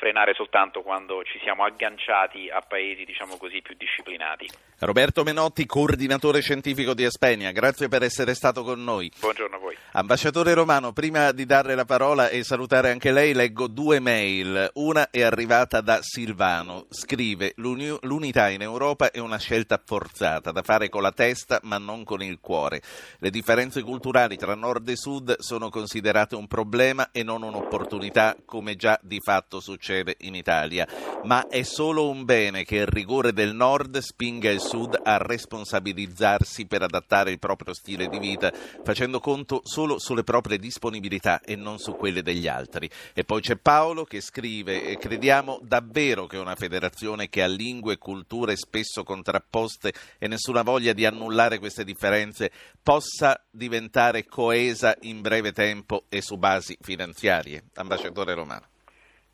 frenare 0.00 0.32
soltanto 0.32 0.80
quando 0.80 1.22
ci 1.24 1.38
siamo 1.42 1.62
agganciati 1.62 2.48
a 2.48 2.60
paesi 2.66 3.04
diciamo 3.04 3.36
così 3.36 3.60
più 3.60 3.74
disciplinati. 3.76 4.48
Roberto 4.78 5.24
Menotti, 5.24 5.66
coordinatore 5.66 6.40
scientifico 6.40 6.94
di 6.94 7.04
Espenia, 7.04 7.50
grazie 7.52 7.88
per 7.88 8.02
essere 8.02 8.34
stato 8.34 8.62
con 8.62 8.82
noi. 8.82 9.12
Buongiorno 9.20 9.56
a 9.56 9.58
voi. 9.58 9.76
Ambasciatore 9.92 10.54
Romano, 10.54 10.92
prima 10.92 11.32
di 11.32 11.44
dare 11.44 11.74
la 11.74 11.84
parola 11.84 12.30
e 12.30 12.42
salutare 12.44 12.90
anche 12.90 13.12
lei, 13.12 13.34
leggo 13.34 13.66
due 13.66 14.00
mail. 14.00 14.70
Una 14.74 15.10
è 15.10 15.20
arrivata 15.20 15.82
da 15.82 15.98
Silvano, 16.00 16.86
scrive 16.88 17.52
l'unità 17.56 18.48
in 18.48 18.62
Europa 18.62 19.10
è 19.10 19.18
una 19.18 19.38
scelta 19.38 19.78
forzata 19.84 20.50
da 20.50 20.62
fare 20.62 20.88
con 20.88 21.02
la 21.02 21.12
testa 21.12 21.60
ma 21.64 21.76
non 21.76 22.04
con 22.04 22.22
il 22.22 22.38
cuore. 22.40 22.80
Le 23.18 23.28
differenze 23.28 23.82
culturali 23.82 24.38
tra 24.38 24.54
nord 24.54 24.88
e 24.88 24.96
sud 24.96 25.40
sono 25.40 25.68
considerate 25.68 26.36
un 26.36 26.46
problema 26.46 27.10
e 27.12 27.22
non 27.22 27.42
un'opportunità 27.42 28.34
come 28.46 28.76
già 28.76 28.98
di 29.02 29.20
fatto 29.20 29.60
succede 29.60 29.89
in 30.18 30.34
Italia, 30.34 30.86
ma 31.24 31.48
è 31.48 31.62
solo 31.62 32.08
un 32.08 32.24
bene 32.24 32.64
che 32.64 32.76
il 32.76 32.86
rigore 32.86 33.32
del 33.32 33.54
nord 33.54 33.98
spinga 33.98 34.50
il 34.50 34.60
Sud 34.60 34.98
a 35.02 35.16
responsabilizzarsi 35.18 36.66
per 36.66 36.82
adattare 36.82 37.30
il 37.30 37.38
proprio 37.38 37.74
stile 37.74 38.08
di 38.08 38.18
vita, 38.18 38.52
facendo 38.82 39.20
conto 39.20 39.60
solo 39.64 39.98
sulle 39.98 40.24
proprie 40.24 40.58
disponibilità 40.58 41.40
e 41.40 41.56
non 41.56 41.78
su 41.78 41.96
quelle 41.96 42.22
degli 42.22 42.46
altri. 42.46 42.88
E 43.12 43.24
poi 43.24 43.40
c'è 43.40 43.56
Paolo 43.56 44.04
che 44.04 44.20
scrive: 44.20 44.96
Crediamo 44.98 45.60
davvero 45.62 46.26
che 46.26 46.36
una 46.36 46.54
federazione 46.54 47.28
che 47.28 47.42
ha 47.42 47.46
lingue 47.46 47.94
e 47.94 47.98
culture 47.98 48.56
spesso 48.56 49.02
contrapposte 49.02 49.92
e 50.18 50.28
nessuna 50.28 50.62
voglia 50.62 50.92
di 50.92 51.04
annullare 51.04 51.58
queste 51.58 51.84
differenze 51.84 52.50
possa 52.82 53.42
diventare 53.50 54.26
coesa 54.26 54.96
in 55.02 55.20
breve 55.20 55.52
tempo 55.52 56.04
e 56.08 56.22
su 56.22 56.36
basi 56.36 56.76
finanziarie? 56.80 57.64
Ambasciatore 57.74 58.34
Romano. 58.34 58.66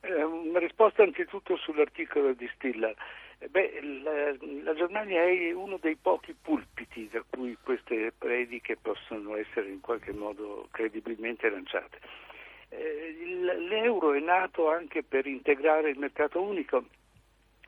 Eh, 0.06 0.22
una 0.22 0.60
risposta 0.60 1.02
anzitutto 1.02 1.56
sull'articolo 1.56 2.32
di 2.32 2.48
Stilla. 2.54 2.94
Eh, 3.38 3.48
beh, 3.48 3.80
la, 4.02 4.36
la, 4.62 4.74
Germania 4.74 5.24
è 5.24 5.52
uno 5.52 5.78
dei 5.78 5.96
pochi 5.96 6.32
pulpiti 6.40 7.08
da 7.10 7.24
cui 7.28 7.56
queste 7.60 8.12
prediche 8.16 8.76
possono 8.76 9.34
essere 9.36 9.68
in 9.68 9.80
qualche 9.80 10.12
modo 10.12 10.68
credibilmente 10.70 11.50
lanciate. 11.50 11.98
Eh, 12.68 13.16
l'euro 13.68 14.12
è 14.12 14.20
nato 14.20 14.70
anche 14.70 15.02
per 15.02 15.26
integrare 15.26 15.90
il 15.90 15.98
mercato 15.98 16.40
unico, 16.40 16.84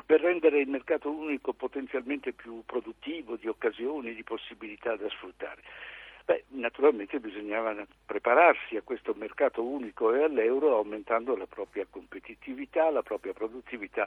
per 0.07 0.21
rendere 0.21 0.61
il 0.61 0.69
mercato 0.69 1.11
unico 1.11 1.53
potenzialmente 1.55 2.33
più 2.33 2.63
produttivo 2.65 3.35
di 3.35 3.49
occasioni, 3.49 4.15
di 4.15 4.23
possibilità 4.23 4.95
da 4.95 5.09
sfruttare. 5.09 5.63
Beh, 6.29 6.45
naturalmente 6.49 7.21
bisognava 7.21 7.75
prepararsi 8.05 8.77
a 8.77 8.83
questo 8.83 9.15
mercato 9.17 9.65
unico 9.65 10.13
e 10.13 10.25
all'euro 10.25 10.77
aumentando 10.77 11.35
la 11.35 11.47
propria 11.47 11.87
competitività, 11.89 12.91
la 12.91 13.03
propria 13.03 13.33
produttività. 13.33 14.07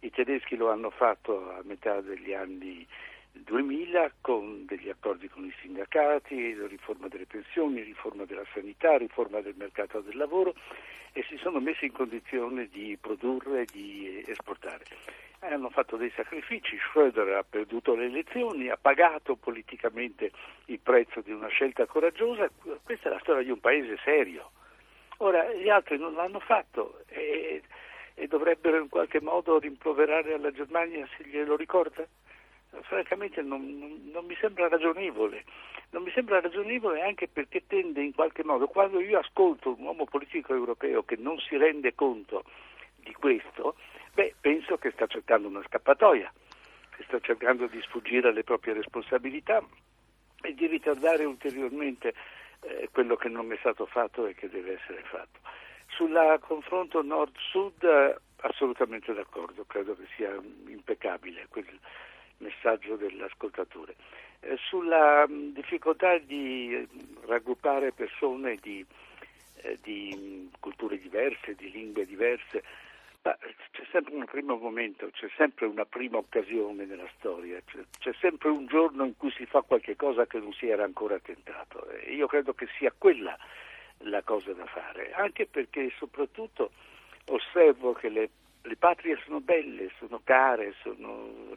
I 0.00 0.10
tedeschi 0.10 0.56
lo 0.56 0.70
hanno 0.70 0.88
fatto 0.88 1.50
a 1.50 1.60
metà 1.64 2.00
degli 2.00 2.32
anni 2.32 2.86
2000 3.44 4.12
con 4.20 4.64
degli 4.66 4.88
accordi 4.88 5.28
con 5.28 5.44
i 5.44 5.54
sindacati, 5.60 6.54
riforma 6.66 7.08
delle 7.08 7.26
pensioni, 7.26 7.82
riforma 7.82 8.24
della 8.24 8.46
sanità, 8.52 8.96
riforma 8.96 9.40
del 9.40 9.54
mercato 9.56 10.00
del 10.00 10.16
lavoro 10.16 10.54
e 11.12 11.24
si 11.28 11.36
sono 11.38 11.60
messi 11.60 11.86
in 11.86 11.92
condizione 11.92 12.68
di 12.68 12.96
produrre 13.00 13.62
e 13.62 13.66
di 13.70 14.24
esportare 14.26 14.84
hanno 15.40 15.70
fatto 15.70 15.96
dei 15.96 16.10
sacrifici, 16.14 16.76
Schröder 16.76 17.36
ha 17.36 17.44
perduto 17.48 17.94
le 17.94 18.06
elezioni, 18.06 18.68
ha 18.68 18.78
pagato 18.80 19.36
politicamente 19.36 20.32
il 20.66 20.80
prezzo 20.80 21.20
di 21.20 21.30
una 21.30 21.48
scelta 21.48 21.86
coraggiosa, 21.86 22.50
questa 22.82 23.08
è 23.08 23.12
la 23.12 23.20
storia 23.20 23.42
di 23.42 23.50
un 23.50 23.60
paese 23.60 23.96
serio. 24.02 24.50
Ora 25.18 25.52
gli 25.52 25.68
altri 25.68 25.98
non 25.98 26.14
l'hanno 26.14 26.40
fatto 26.40 27.00
e, 27.08 27.62
e 28.14 28.26
dovrebbero 28.26 28.78
in 28.80 28.88
qualche 28.88 29.20
modo 29.20 29.58
rimproverare 29.58 30.34
alla 30.34 30.52
Germania 30.52 31.08
se 31.16 31.24
glielo 31.24 31.56
ricorda? 31.56 32.06
Francamente 32.82 33.42
non, 33.42 33.78
non, 33.78 34.10
non 34.12 34.24
mi 34.26 34.36
sembra 34.40 34.68
ragionevole. 34.68 35.44
Non 35.90 36.02
mi 36.02 36.10
sembra 36.12 36.40
ragionevole 36.40 37.02
anche 37.02 37.28
perché 37.28 37.66
tende 37.66 38.02
in 38.02 38.14
qualche 38.14 38.44
modo, 38.44 38.66
quando 38.66 39.00
io 39.00 39.18
ascolto 39.18 39.74
un 39.78 39.84
uomo 39.84 40.04
politico 40.04 40.54
europeo 40.54 41.02
che 41.02 41.16
non 41.16 41.38
si 41.38 41.56
rende 41.56 41.94
conto 41.94 42.44
di 42.96 43.12
questo, 43.14 43.76
beh, 44.12 44.34
penso 44.40 44.76
che 44.76 44.90
sta 44.90 45.06
cercando 45.06 45.48
una 45.48 45.62
scappatoia, 45.66 46.30
che 46.94 47.04
sta 47.04 47.18
cercando 47.20 47.66
di 47.66 47.80
sfuggire 47.82 48.28
alle 48.28 48.44
proprie 48.44 48.74
responsabilità 48.74 49.64
e 50.42 50.54
di 50.54 50.66
ritardare 50.66 51.24
ulteriormente 51.24 52.14
eh, 52.60 52.88
quello 52.92 53.16
che 53.16 53.28
non 53.28 53.50
è 53.50 53.56
stato 53.58 53.86
fatto 53.86 54.26
e 54.26 54.34
che 54.34 54.50
deve 54.50 54.74
essere 54.74 55.02
fatto. 55.04 55.40
Sul 55.86 56.38
confronto 56.40 57.02
nord-sud 57.02 57.82
eh, 57.82 58.16
assolutamente 58.40 59.14
d'accordo, 59.14 59.64
credo 59.64 59.96
che 59.96 60.06
sia 60.16 60.34
impeccabile 60.66 61.46
quel 61.48 61.66
messaggio 62.38 62.96
dell'ascoltatore. 62.96 63.94
Eh, 64.40 64.56
sulla 64.56 65.26
mh, 65.26 65.52
difficoltà 65.52 66.18
di 66.18 66.74
eh, 66.74 66.88
raggruppare 67.26 67.92
persone 67.92 68.56
di, 68.60 68.84
eh, 69.62 69.78
di 69.82 70.14
mh, 70.14 70.58
culture 70.60 70.98
diverse, 70.98 71.54
di 71.54 71.70
lingue 71.70 72.06
diverse, 72.06 72.62
c'è 73.70 73.84
sempre 73.90 74.14
un 74.14 74.24
primo 74.24 74.56
momento, 74.56 75.10
c'è 75.10 75.28
sempre 75.36 75.66
una 75.66 75.84
prima 75.84 76.18
occasione 76.18 76.84
nella 76.84 77.08
storia, 77.18 77.60
c'è, 77.66 77.80
c'è, 77.98 78.12
sempre 78.18 78.48
un 78.48 78.66
giorno 78.66 79.04
in 79.04 79.16
cui 79.16 79.30
si 79.32 79.44
fa 79.44 79.60
qualche 79.62 79.96
cosa 79.96 80.26
che 80.26 80.38
non 80.38 80.52
si 80.52 80.68
era 80.68 80.84
ancora 80.84 81.18
tentato 81.18 81.88
e 81.90 82.14
io 82.14 82.26
credo 82.26 82.54
che 82.54 82.68
sia 82.78 82.92
quella 82.96 83.36
la 84.02 84.22
cosa 84.22 84.52
da 84.52 84.66
fare, 84.66 85.12
anche 85.12 85.46
perché 85.46 85.92
soprattutto 85.98 86.70
osservo 87.26 87.92
che 87.92 88.08
le, 88.08 88.30
le 88.62 88.76
patrie 88.76 89.18
sono 89.24 89.40
belle, 89.40 89.90
sono 89.98 90.20
care, 90.22 90.74
sono, 90.82 91.52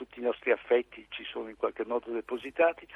tutti 0.00 0.18
i 0.18 0.22
nostri 0.22 0.50
affetti 0.50 1.04
ci 1.10 1.24
sono 1.24 1.50
in 1.50 1.56
qualche 1.58 1.84
modo 1.84 2.10
depositati, 2.10 2.86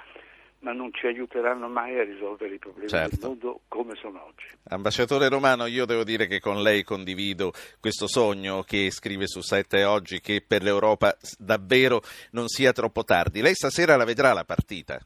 ma 0.61 0.73
non 0.73 0.91
ci 0.95 1.07
aiuteranno 1.07 1.69
mai 1.69 1.99
a 1.99 2.03
risolvere 2.03 2.55
i 2.55 2.59
problemi 2.59 2.89
certo. 2.89 3.17
del 3.17 3.29
mondo 3.29 3.61
come 3.69 3.95
sono 3.95 4.25
oggi. 4.25 4.47
Ambasciatore 4.71 5.29
Romano, 5.29 5.67
io 5.67 5.85
devo 5.85 6.03
dire 6.03 6.27
che 6.27 6.41
con 6.41 6.63
lei 6.63 6.83
condivido 6.83 7.53
questo 7.79 8.09
sogno 8.09 8.63
che 8.63 8.91
scrive 8.91 9.27
su 9.27 9.43
Sette 9.43 9.85
oggi 9.85 10.21
che 10.21 10.43
per 10.47 10.63
l'Europa 10.63 11.15
davvero 11.37 12.01
non 12.31 12.49
sia 12.49 12.73
troppo 12.73 13.05
tardi. 13.05 13.43
Lei 13.43 13.55
stasera 13.55 13.97
la 13.97 14.05
vedrà 14.07 14.33
la 14.33 14.45
partita? 14.45 14.99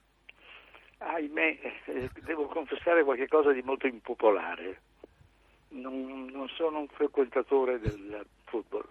Ahimè, 0.98 1.58
eh, 1.86 2.10
devo 2.22 2.46
confessare 2.46 3.02
qualcosa 3.02 3.50
di 3.50 3.62
molto 3.62 3.88
impopolare. 3.88 4.82
Non, 5.70 6.26
non 6.26 6.48
sono 6.50 6.78
un 6.78 6.88
frequentatore 6.88 7.80
del 7.80 8.24
football 8.44 8.86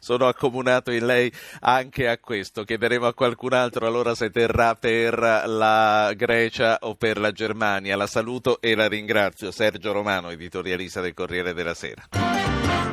sono 0.00 0.26
accomunato 0.26 0.90
in 0.90 1.06
lei 1.06 1.32
anche 1.60 2.08
a 2.08 2.18
questo. 2.18 2.64
Chiederemo 2.64 3.06
a 3.06 3.14
qualcun 3.14 3.52
altro 3.52 3.86
allora 3.86 4.14
se 4.14 4.30
terrà 4.30 4.74
per 4.74 5.18
la 5.18 6.12
Grecia 6.14 6.78
o 6.82 6.94
per 6.94 7.18
la 7.18 7.32
Germania. 7.32 7.96
La 7.96 8.06
saluto 8.06 8.60
e 8.60 8.74
la 8.74 8.88
ringrazio. 8.88 9.50
Sergio 9.50 9.92
Romano, 9.92 10.30
editorialista 10.30 11.00
del 11.00 11.14
Corriere 11.14 11.54
della 11.54 11.74
Sera. 11.74 12.02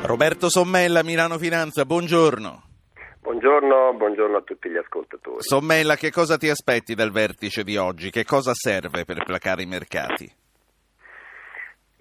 Roberto 0.02 0.48
Sommella, 0.48 1.02
Milano 1.02 1.38
Finanza, 1.38 1.84
buongiorno. 1.84 2.64
Buongiorno, 3.20 3.94
buongiorno 3.96 4.38
a 4.38 4.42
tutti 4.42 4.70
gli 4.70 4.76
ascoltatori. 4.76 5.36
Sommella, 5.40 5.94
che 5.96 6.10
cosa 6.10 6.38
ti 6.38 6.48
aspetti 6.48 6.94
dal 6.94 7.12
vertice 7.12 7.62
di 7.62 7.76
oggi? 7.76 8.10
Che 8.10 8.24
cosa 8.24 8.52
serve 8.54 9.04
per 9.04 9.22
placare 9.24 9.62
i 9.62 9.66
mercati? 9.66 10.39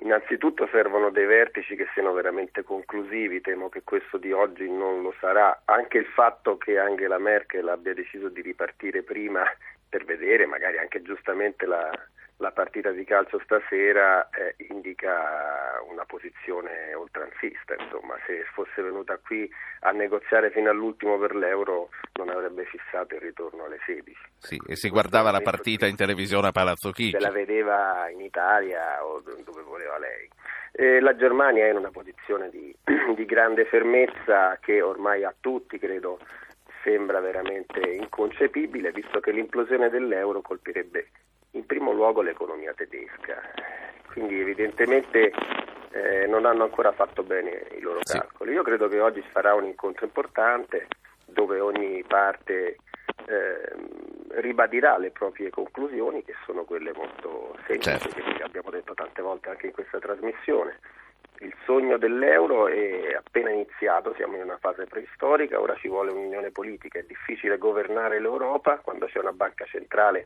Innanzitutto 0.01 0.67
servono 0.71 1.09
dei 1.09 1.25
vertici 1.25 1.75
che 1.75 1.87
siano 1.93 2.13
veramente 2.13 2.63
conclusivi, 2.63 3.41
temo 3.41 3.67
che 3.67 3.83
questo 3.83 4.17
di 4.17 4.31
oggi 4.31 4.69
non 4.69 5.01
lo 5.01 5.13
sarà. 5.19 5.63
Anche 5.65 5.97
il 5.97 6.05
fatto 6.05 6.57
che 6.57 6.79
Angela 6.79 7.17
Merkel 7.17 7.67
abbia 7.67 7.93
deciso 7.93 8.29
di 8.29 8.41
ripartire 8.41 9.03
prima 9.03 9.43
per 9.89 10.05
vedere 10.05 10.45
magari 10.45 10.77
anche 10.77 11.01
giustamente 11.01 11.65
la, 11.65 11.91
la 12.39 12.51
partita 12.51 12.91
di 12.91 13.03
calcio 13.03 13.39
stasera 13.43 14.29
eh, 14.29 14.55
indica 14.69 15.81
una 15.89 16.05
posizione 16.05 16.93
oltranzista, 16.93 17.75
insomma 17.77 18.15
se 18.25 18.43
fosse 18.53 18.81
venuta 18.81 19.17
qui 19.17 19.49
a 19.81 19.91
negoziare 19.91 20.49
fino 20.51 20.69
all'ultimo 20.69 21.17
per 21.17 21.35
l'euro 21.35 21.89
non 22.13 22.29
avrebbe 22.29 22.63
fissato 22.65 23.15
il 23.15 23.21
ritorno 23.21 23.65
alle 23.65 23.79
16. 23.85 24.17
Sì, 24.37 24.57
e 24.67 24.75
si 24.77 24.89
guardava 24.89 25.31
la 25.31 25.41
partita 25.41 25.85
in 25.85 25.97
televisione 25.97 26.47
a 26.47 26.51
Palazzo 26.51 26.91
Chigi. 26.91 27.11
Se 27.11 27.19
la 27.19 27.31
vedeva 27.31 28.07
in 28.09 28.21
Italia 28.21 29.03
o 29.03 29.19
dove 29.19 29.61
voleva 29.63 29.97
lei. 29.99 30.29
Eh, 30.71 31.01
la 31.01 31.15
Germania 31.15 31.65
è 31.65 31.71
in 31.71 31.77
una 31.77 31.91
posizione 31.91 32.49
di, 32.49 32.73
di 33.15 33.25
grande 33.25 33.65
fermezza 33.65 34.57
che 34.61 34.81
ormai 34.81 35.25
a 35.25 35.35
tutti 35.37 35.77
credo 35.77 36.19
sembra 36.83 37.19
veramente 37.19 37.81
inconcepibile 37.81 38.93
visto 38.93 39.19
che 39.19 39.31
l'implosione 39.31 39.89
dell'euro 39.89 40.41
colpirebbe 40.41 41.09
in 41.51 41.65
primo 41.65 41.91
luogo 41.91 42.21
l'economia 42.21 42.73
tedesca. 42.73 43.41
Quindi 44.11 44.39
evidentemente 44.39 45.31
eh, 45.91 46.27
non 46.27 46.45
hanno 46.45 46.63
ancora 46.63 46.91
fatto 46.91 47.23
bene 47.23 47.67
i 47.77 47.79
loro 47.79 47.99
sì. 48.03 48.17
calcoli. 48.17 48.53
Io 48.53 48.63
credo 48.63 48.87
che 48.87 48.99
oggi 48.99 49.23
sarà 49.31 49.53
un 49.53 49.65
incontro 49.65 50.05
importante 50.05 50.87
dove 51.25 51.59
ogni 51.59 52.03
parte 52.07 52.77
eh, 53.27 53.73
ribadirà 54.41 54.97
le 54.97 55.11
proprie 55.11 55.49
conclusioni 55.49 56.23
che 56.23 56.33
sono 56.45 56.63
quelle 56.63 56.91
molto 56.93 57.55
semplici 57.67 58.09
certo. 58.09 58.37
che 58.37 58.43
abbiamo 58.43 58.69
detto 58.69 58.93
tante 58.93 59.21
volte 59.21 59.49
anche 59.49 59.67
in 59.67 59.71
questa 59.71 59.99
trasmissione. 59.99 60.79
Il 61.41 61.53
sogno 61.63 61.97
dell'euro 61.97 62.67
è 62.67 63.13
appena 63.13 63.49
iniziato, 63.49 64.13
siamo 64.15 64.35
in 64.35 64.43
una 64.43 64.57
fase 64.57 64.85
preistorica, 64.85 65.61
ora 65.61 65.73
ci 65.75 65.87
vuole 65.87 66.11
un'unione 66.11 66.51
politica, 66.51 66.99
è 66.99 67.05
difficile 67.07 67.57
governare 67.57 68.19
l'Europa 68.19 68.79
quando 68.79 69.05
c'è 69.05 69.19
una 69.19 69.31
banca 69.31 69.63
centrale 69.65 70.25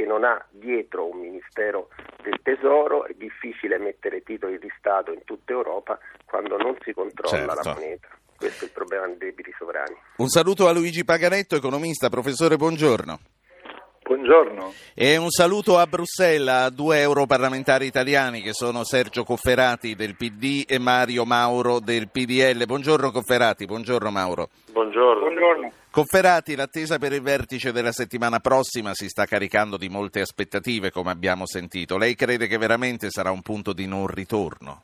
che 0.00 0.06
non 0.06 0.24
ha 0.24 0.42
dietro 0.48 1.06
un 1.06 1.18
Ministero 1.18 1.90
del 2.22 2.40
Tesoro, 2.42 3.04
è 3.04 3.12
difficile 3.16 3.78
mettere 3.78 4.22
titoli 4.22 4.58
di 4.58 4.72
Stato 4.78 5.12
in 5.12 5.24
tutta 5.24 5.52
Europa 5.52 5.98
quando 6.24 6.56
non 6.56 6.74
si 6.82 6.94
controlla 6.94 7.52
certo. 7.54 7.68
la 7.68 7.74
moneta. 7.74 8.08
Questo 8.34 8.64
è 8.64 8.68
il 8.68 8.72
problema 8.72 9.06
dei 9.06 9.18
debiti 9.18 9.52
sovrani. 9.58 9.94
Un 10.16 10.28
saluto 10.28 10.66
a 10.68 10.72
Luigi 10.72 11.04
Paganetto, 11.04 11.54
economista. 11.54 12.08
Professore, 12.08 12.56
buongiorno. 12.56 13.18
Buongiorno. 14.10 14.72
E 14.92 15.16
un 15.18 15.30
saluto 15.30 15.78
a 15.78 15.86
Bruxelles 15.86 16.48
a 16.48 16.68
due 16.68 16.98
europarlamentari 16.98 17.86
italiani 17.86 18.40
che 18.40 18.52
sono 18.52 18.82
Sergio 18.82 19.22
Cofferati 19.22 19.94
del 19.94 20.16
PD 20.16 20.64
e 20.66 20.80
Mario 20.80 21.24
Mauro 21.24 21.78
del 21.78 22.08
PDL. 22.10 22.66
Buongiorno 22.66 23.12
Cofferati, 23.12 23.66
buongiorno 23.66 24.10
Mauro. 24.10 24.48
Buongiorno. 24.72 25.20
buongiorno. 25.20 25.72
Cofferati, 25.92 26.56
l'attesa 26.56 26.98
per 26.98 27.12
il 27.12 27.22
vertice 27.22 27.70
della 27.70 27.92
settimana 27.92 28.40
prossima 28.40 28.94
si 28.94 29.08
sta 29.08 29.26
caricando 29.26 29.76
di 29.76 29.88
molte 29.88 30.20
aspettative, 30.20 30.90
come 30.90 31.12
abbiamo 31.12 31.46
sentito. 31.46 31.96
Lei 31.96 32.16
crede 32.16 32.48
che 32.48 32.58
veramente 32.58 33.10
sarà 33.10 33.30
un 33.30 33.42
punto 33.42 33.72
di 33.72 33.86
non 33.86 34.08
ritorno? 34.08 34.82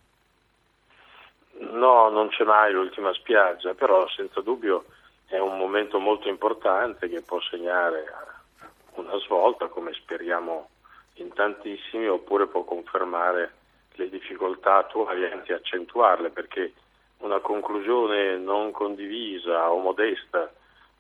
No, 1.73 2.11
non 2.11 2.29
c'è 2.29 2.45
mai 2.45 2.73
l'ultima 2.73 3.13
spiaggia, 3.13 3.75
però 3.75 4.07
senza 4.09 4.41
dubbio 4.41 4.85
è 5.27 5.39
un 5.39 5.59
momento 5.59 5.99
molto 5.99 6.29
importante 6.29 7.09
che 7.09 7.23
può 7.23 7.41
segnare 7.41 8.05
una 8.97 9.19
svolta, 9.19 9.69
come 9.69 9.93
speriamo 9.93 10.69
in 11.15 11.33
tantissimi, 11.33 12.07
oppure 12.09 12.47
può 12.47 12.65
confermare 12.65 13.53
le 13.95 14.09
difficoltà 14.09 14.79
attuali, 14.79 15.25
anzi 15.25 15.53
accentuarle, 15.53 16.31
perché 16.31 16.73
una 17.19 17.39
conclusione 17.41 18.37
non 18.37 18.71
condivisa 18.73 19.71
o 19.71 19.79
modesta, 19.79 20.53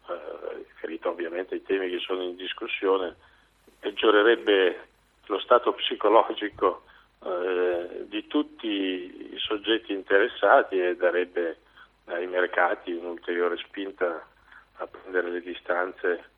eh, 0.08 0.64
riferita 0.68 1.08
ovviamente 1.08 1.54
ai 1.54 1.62
temi 1.62 1.90
che 1.90 1.98
sono 1.98 2.22
in 2.22 2.36
discussione, 2.36 3.14
peggiorerebbe 3.78 4.88
lo 5.26 5.38
stato 5.40 5.72
psicologico 5.72 6.84
eh, 7.24 8.04
di 8.08 8.26
tutti 8.26 8.66
i 8.66 9.38
soggetti 9.38 9.92
interessati 9.92 10.80
e 10.80 10.96
darebbe 10.96 11.58
ai 12.06 12.26
mercati 12.26 12.92
un'ulteriore 12.92 13.56
spinta 13.56 14.24
a 14.76 14.86
prendere 14.86 15.30
le 15.30 15.40
distanze 15.40 16.30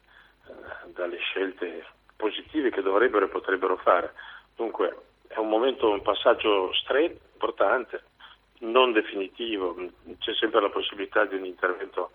dalle 0.86 1.18
scelte 1.18 1.84
positive 2.16 2.70
che 2.70 2.82
dovrebbero 2.82 3.26
e 3.26 3.28
potrebbero 3.28 3.76
fare. 3.76 4.12
Dunque 4.56 4.96
è 5.28 5.38
un 5.38 5.48
momento, 5.48 5.90
un 5.90 6.02
passaggio 6.02 6.72
stretto, 6.74 7.20
importante, 7.34 8.02
non 8.60 8.92
definitivo, 8.92 9.76
c'è 10.18 10.34
sempre 10.34 10.60
la 10.60 10.70
possibilità 10.70 11.24
di 11.24 11.36
un 11.36 11.44
intervento 11.44 12.10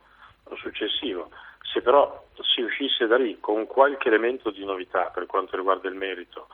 successivo. 0.57 1.29
Se 1.61 1.81
però 1.81 2.25
si 2.41 2.61
uscisse 2.61 3.07
da 3.07 3.17
lì 3.17 3.39
con 3.39 3.65
qualche 3.65 4.09
elemento 4.09 4.49
di 4.51 4.65
novità 4.65 5.05
per 5.05 5.25
quanto 5.25 5.55
riguarda 5.55 5.87
il 5.87 5.95
merito, 5.95 6.47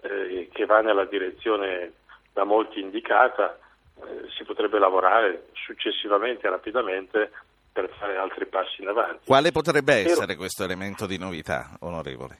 eh, 0.00 0.48
che 0.52 0.64
va 0.64 0.80
nella 0.80 1.04
direzione 1.04 1.92
da 2.32 2.44
molti 2.44 2.80
indicata, 2.80 3.58
eh, 4.02 4.28
si 4.36 4.44
potrebbe 4.44 4.78
lavorare 4.78 5.48
successivamente 5.52 6.46
e 6.46 6.50
rapidamente 6.50 7.30
per 7.74 7.90
fare 7.98 8.16
altri 8.16 8.46
passi 8.46 8.82
in 8.82 8.88
avanti. 8.88 9.26
Quale 9.26 9.50
potrebbe 9.50 9.94
essere 9.94 10.36
questo 10.36 10.62
elemento 10.62 11.06
di 11.06 11.18
novità, 11.18 11.76
onorevole? 11.80 12.38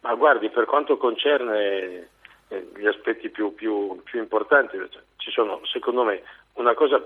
Ma 0.00 0.14
guardi, 0.14 0.50
per 0.50 0.64
quanto 0.64 0.96
concerne 0.96 2.08
eh, 2.48 2.68
gli 2.76 2.86
aspetti 2.86 3.30
più, 3.30 3.54
più, 3.54 4.02
più 4.02 4.18
importanti, 4.18 4.76
ci 5.16 5.30
sono 5.30 5.60
secondo 5.64 6.02
me 6.02 6.22
una 6.54 6.74
cosa 6.74 7.00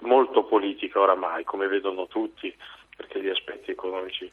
molto 0.00 0.44
politica 0.44 1.00
oramai, 1.00 1.44
come 1.44 1.66
vedono 1.66 2.06
tutti, 2.08 2.54
perché 2.94 3.22
gli 3.22 3.30
aspetti 3.30 3.70
economici 3.70 4.30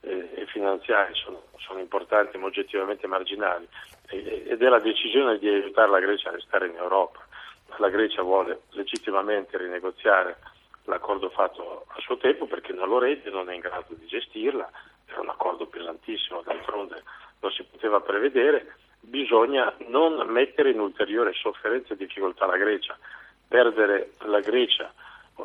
eh, 0.00 0.30
e 0.34 0.46
finanziari 0.46 1.14
sono, 1.14 1.42
sono, 1.58 1.78
importanti 1.78 2.38
ma 2.38 2.46
oggettivamente 2.46 3.06
marginali 3.06 3.68
ed 4.06 4.62
è 4.62 4.68
la 4.68 4.80
decisione 4.80 5.38
di 5.38 5.48
aiutare 5.48 5.90
la 5.90 6.00
Grecia 6.00 6.30
a 6.30 6.32
restare 6.32 6.68
in 6.68 6.76
Europa. 6.76 7.20
La 7.76 7.90
Grecia 7.90 8.22
vuole 8.22 8.62
legittimamente 8.70 9.58
rinegoziare 9.58 10.38
l'accordo 10.84 11.30
fatto 11.30 11.84
a 11.88 12.00
suo 12.00 12.16
tempo 12.16 12.46
perché 12.46 12.72
non 12.72 12.88
lo 12.88 12.98
regge, 12.98 13.30
non 13.30 13.48
è 13.50 13.54
in 13.54 13.60
grado 13.60 13.94
di 13.94 14.06
gestirla, 14.06 14.70
era 15.06 15.20
un 15.20 15.28
accordo 15.28 15.66
pesantissimo, 15.66 16.42
d'altronde 16.42 17.02
lo 17.40 17.50
si 17.50 17.62
poteva 17.64 18.00
prevedere, 18.00 18.76
bisogna 19.00 19.72
non 19.88 20.26
mettere 20.28 20.70
in 20.70 20.80
ulteriore 20.80 21.32
sofferenza 21.32 21.92
e 21.92 21.96
difficoltà 21.96 22.46
la 22.46 22.56
Grecia, 22.56 22.96
perdere 23.46 24.12
la 24.20 24.40
Grecia, 24.40 24.92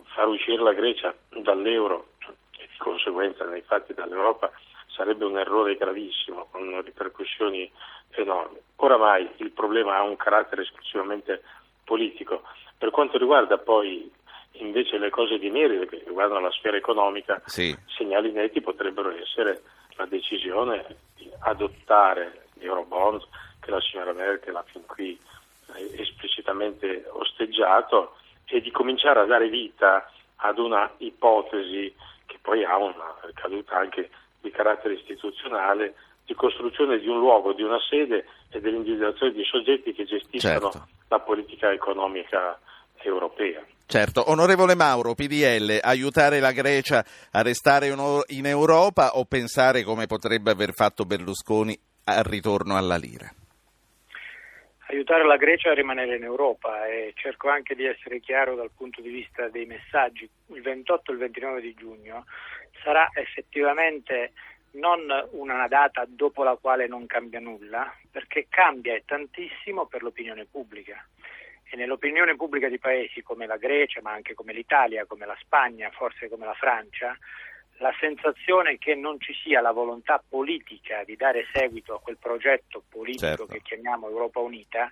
far 0.05 0.27
uscire 0.27 0.61
la 0.61 0.73
Grecia 0.73 1.13
dall'euro 1.29 2.09
e 2.57 2.67
di 2.71 2.77
conseguenza 2.77 3.45
nei 3.45 3.61
fatti 3.61 3.93
dall'Europa 3.93 4.51
sarebbe 4.87 5.25
un 5.25 5.37
errore 5.37 5.75
gravissimo 5.75 6.47
con 6.51 6.81
ripercussioni 6.81 7.71
enormi. 8.11 8.57
Oramai 8.77 9.29
il 9.37 9.51
problema 9.51 9.97
ha 9.97 10.03
un 10.03 10.15
carattere 10.15 10.63
esclusivamente 10.63 11.43
politico. 11.83 12.43
Per 12.77 12.89
quanto 12.89 13.17
riguarda 13.17 13.57
poi 13.57 14.11
invece 14.59 14.97
le 14.97 15.09
cose 15.09 15.37
di 15.37 15.49
merito 15.49 15.85
che 15.85 16.03
riguardano 16.05 16.41
la 16.41 16.51
sfera 16.51 16.77
economica, 16.77 17.41
sì. 17.45 17.75
segnali 17.87 18.31
netti 18.31 18.61
potrebbero 18.61 19.11
essere 19.11 19.61
la 19.95 20.05
decisione 20.05 20.85
di 21.15 21.29
adottare 21.39 22.47
gli 22.53 22.65
eurobond 22.65 23.21
che 23.59 23.71
la 23.71 23.81
signora 23.81 24.13
Merkel 24.13 24.55
ha 24.55 24.63
fin 24.63 24.85
qui 24.85 25.19
eh, 25.75 26.01
esplicitamente 26.01 27.05
osteggiato 27.09 28.15
e 28.45 28.61
di 28.61 28.71
cominciare 28.71 29.19
a 29.19 29.25
dare 29.25 29.49
vita 29.49 30.09
ad 30.37 30.59
una 30.59 30.89
ipotesi 30.97 31.93
che 32.25 32.37
poi 32.41 32.63
ha 32.63 32.77
una 32.77 33.15
ricaduta 33.23 33.77
anche 33.77 34.09
di 34.39 34.51
carattere 34.51 34.93
istituzionale 34.93 35.95
di 36.25 36.35
costruzione 36.35 36.99
di 36.99 37.07
un 37.07 37.19
luogo, 37.19 37.53
di 37.53 37.63
una 37.63 37.79
sede 37.89 38.25
e 38.49 38.59
dell'individuazione 38.59 39.31
di 39.31 39.43
soggetti 39.45 39.93
che 39.93 40.03
gestiscano 40.03 40.71
certo. 40.71 40.87
la 41.07 41.19
politica 41.19 41.71
economica 41.71 42.59
europea. 43.07 43.65
Certo, 43.85 44.29
onorevole 44.29 44.75
Mauro, 44.75 45.15
PDL, 45.15 45.79
aiutare 45.81 46.41
la 46.41 46.51
Grecia 46.51 47.05
a 47.31 47.41
restare 47.41 47.87
in 47.87 48.45
Europa 48.45 49.11
o 49.13 49.23
pensare 49.23 49.83
come 49.83 50.07
potrebbe 50.07 50.51
aver 50.51 50.73
fatto 50.73 51.05
Berlusconi 51.05 51.73
al 52.03 52.23
ritorno 52.23 52.75
alla 52.75 52.97
lira? 52.97 53.31
Aiutare 54.89 55.25
la 55.25 55.37
Grecia 55.37 55.71
a 55.71 55.73
rimanere 55.73 56.17
in 56.17 56.23
Europa 56.23 56.85
e 56.85 57.13
cerco 57.15 57.49
anche 57.49 57.75
di 57.75 57.85
essere 57.85 58.19
chiaro 58.19 58.55
dal 58.55 58.71
punto 58.75 59.01
di 59.01 59.09
vista 59.09 59.47
dei 59.47 59.65
messaggi. 59.65 60.29
Il 60.47 60.61
28 60.61 61.11
e 61.11 61.13
il 61.13 61.19
29 61.21 61.61
di 61.61 61.73
giugno 61.73 62.25
sarà 62.83 63.09
effettivamente 63.13 64.33
non 64.71 64.99
una 65.31 65.67
data 65.69 66.05
dopo 66.07 66.43
la 66.43 66.57
quale 66.59 66.87
non 66.87 67.05
cambia 67.05 67.39
nulla, 67.39 67.89
perché 68.11 68.47
cambia 68.49 68.99
tantissimo 69.05 69.85
per 69.85 70.03
l'opinione 70.03 70.45
pubblica 70.45 71.05
e 71.69 71.75
nell'opinione 71.75 72.35
pubblica 72.35 72.69
di 72.69 72.79
paesi 72.79 73.21
come 73.21 73.45
la 73.45 73.57
Grecia, 73.57 74.01
ma 74.01 74.11
anche 74.11 74.33
come 74.33 74.53
l'Italia, 74.53 75.05
come 75.05 75.25
la 75.25 75.37
Spagna, 75.39 75.89
forse 75.91 76.29
come 76.29 76.45
la 76.45 76.53
Francia, 76.53 77.17
la 77.79 77.93
sensazione 77.99 78.77
che 78.77 78.95
non 78.95 79.19
ci 79.19 79.33
sia 79.33 79.61
la 79.61 79.71
volontà 79.71 80.23
politica 80.27 81.03
di 81.03 81.15
dare 81.15 81.45
seguito 81.53 81.93
a 81.93 81.99
quel 81.99 82.17
progetto 82.17 82.83
politico 82.89 83.25
certo. 83.25 83.45
che 83.45 83.61
chiamiamo 83.61 84.09
Europa 84.09 84.39
Unita 84.39 84.91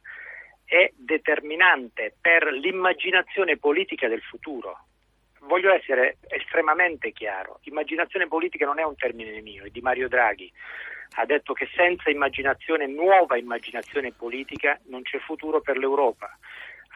è 0.65 0.91
determinante 0.95 2.15
per 2.19 2.45
l'immaginazione 2.51 3.57
politica 3.57 4.07
del 4.07 4.21
futuro. 4.21 4.85
Voglio 5.41 5.71
essere 5.71 6.17
estremamente 6.27 7.11
chiaro, 7.11 7.59
immaginazione 7.63 8.27
politica 8.27 8.65
non 8.65 8.79
è 8.79 8.83
un 8.83 8.95
termine 8.95 9.41
mio, 9.41 9.63
è 9.63 9.69
di 9.69 9.81
Mario 9.81 10.07
Draghi. 10.07 10.51
Ha 11.17 11.25
detto 11.25 11.53
che 11.53 11.69
senza 11.75 12.09
immaginazione, 12.09 12.88
nuova 12.88 13.38
immaginazione 13.38 14.11
politica, 14.11 14.79
non 14.85 15.03
c'è 15.03 15.19
futuro 15.19 15.61
per 15.61 15.77
l'Europa. 15.77 16.35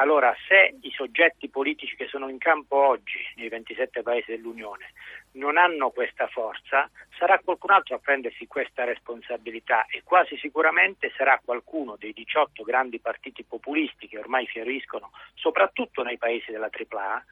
Allora, 0.02 0.34
se 0.48 0.78
i 0.82 0.92
soggetti 0.92 1.50
politici 1.50 1.96
che 1.98 2.08
sono 2.08 2.30
in 2.30 2.38
campo 2.38 2.78
oggi 2.78 3.20
nei 3.36 3.50
27 3.50 4.02
paesi 4.02 4.32
dell'Unione 4.32 4.94
non 5.34 5.58
hanno 5.58 5.90
questa 5.90 6.28
forza, 6.28 6.90
sarà 7.18 7.38
qualcun 7.40 7.72
altro 7.72 7.96
a 7.96 8.00
prendersi 8.00 8.48
questa 8.48 8.86
responsabilità 8.86 9.86
e 9.88 10.02
quasi 10.04 10.38
sicuramente 10.38 11.12
sarà 11.18 11.42
qualcuno 11.44 11.98
dei 11.98 12.14
18 12.14 12.64
grandi 12.64 13.00
partiti 13.00 13.44
populisti 13.44 14.08
che 14.08 14.18
ormai 14.18 14.48
fioriscono 14.48 15.12
soprattutto 15.34 16.02
nei 16.02 16.18
paesi 16.18 16.50
della 16.50 16.70
AAA, 16.72 17.24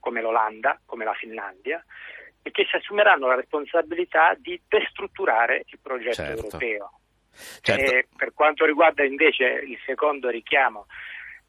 come 0.00 0.20
l'Olanda, 0.20 0.80
come 0.84 1.04
la 1.04 1.14
Finlandia, 1.14 1.82
e 2.42 2.50
che 2.50 2.66
si 2.68 2.74
assumeranno 2.74 3.28
la 3.28 3.36
responsabilità 3.36 4.34
di 4.36 4.60
destrutturare 4.66 5.62
il 5.66 5.78
progetto 5.80 6.14
certo. 6.14 6.42
europeo. 6.44 6.90
Certo. 7.60 8.08
per 8.16 8.32
quanto 8.32 8.64
riguarda 8.64 9.04
invece 9.04 9.44
il 9.44 9.78
secondo 9.84 10.30
richiamo, 10.30 10.86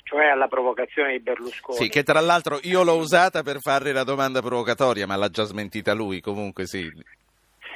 cioè 0.07 0.27
alla 0.27 0.47
provocazione 0.47 1.11
di 1.11 1.19
Berlusconi. 1.19 1.77
Sì, 1.77 1.89
che 1.89 2.03
tra 2.03 2.21
l'altro 2.21 2.59
io 2.63 2.83
l'ho 2.83 2.95
usata 2.95 3.43
per 3.43 3.59
fare 3.59 3.91
la 3.91 4.05
domanda 4.05 4.41
provocatoria, 4.41 5.05
ma 5.05 5.17
l'ha 5.17 5.29
già 5.29 5.43
smentita 5.43 5.93
lui, 5.93 6.21
comunque 6.21 6.65
sì. 6.65 6.89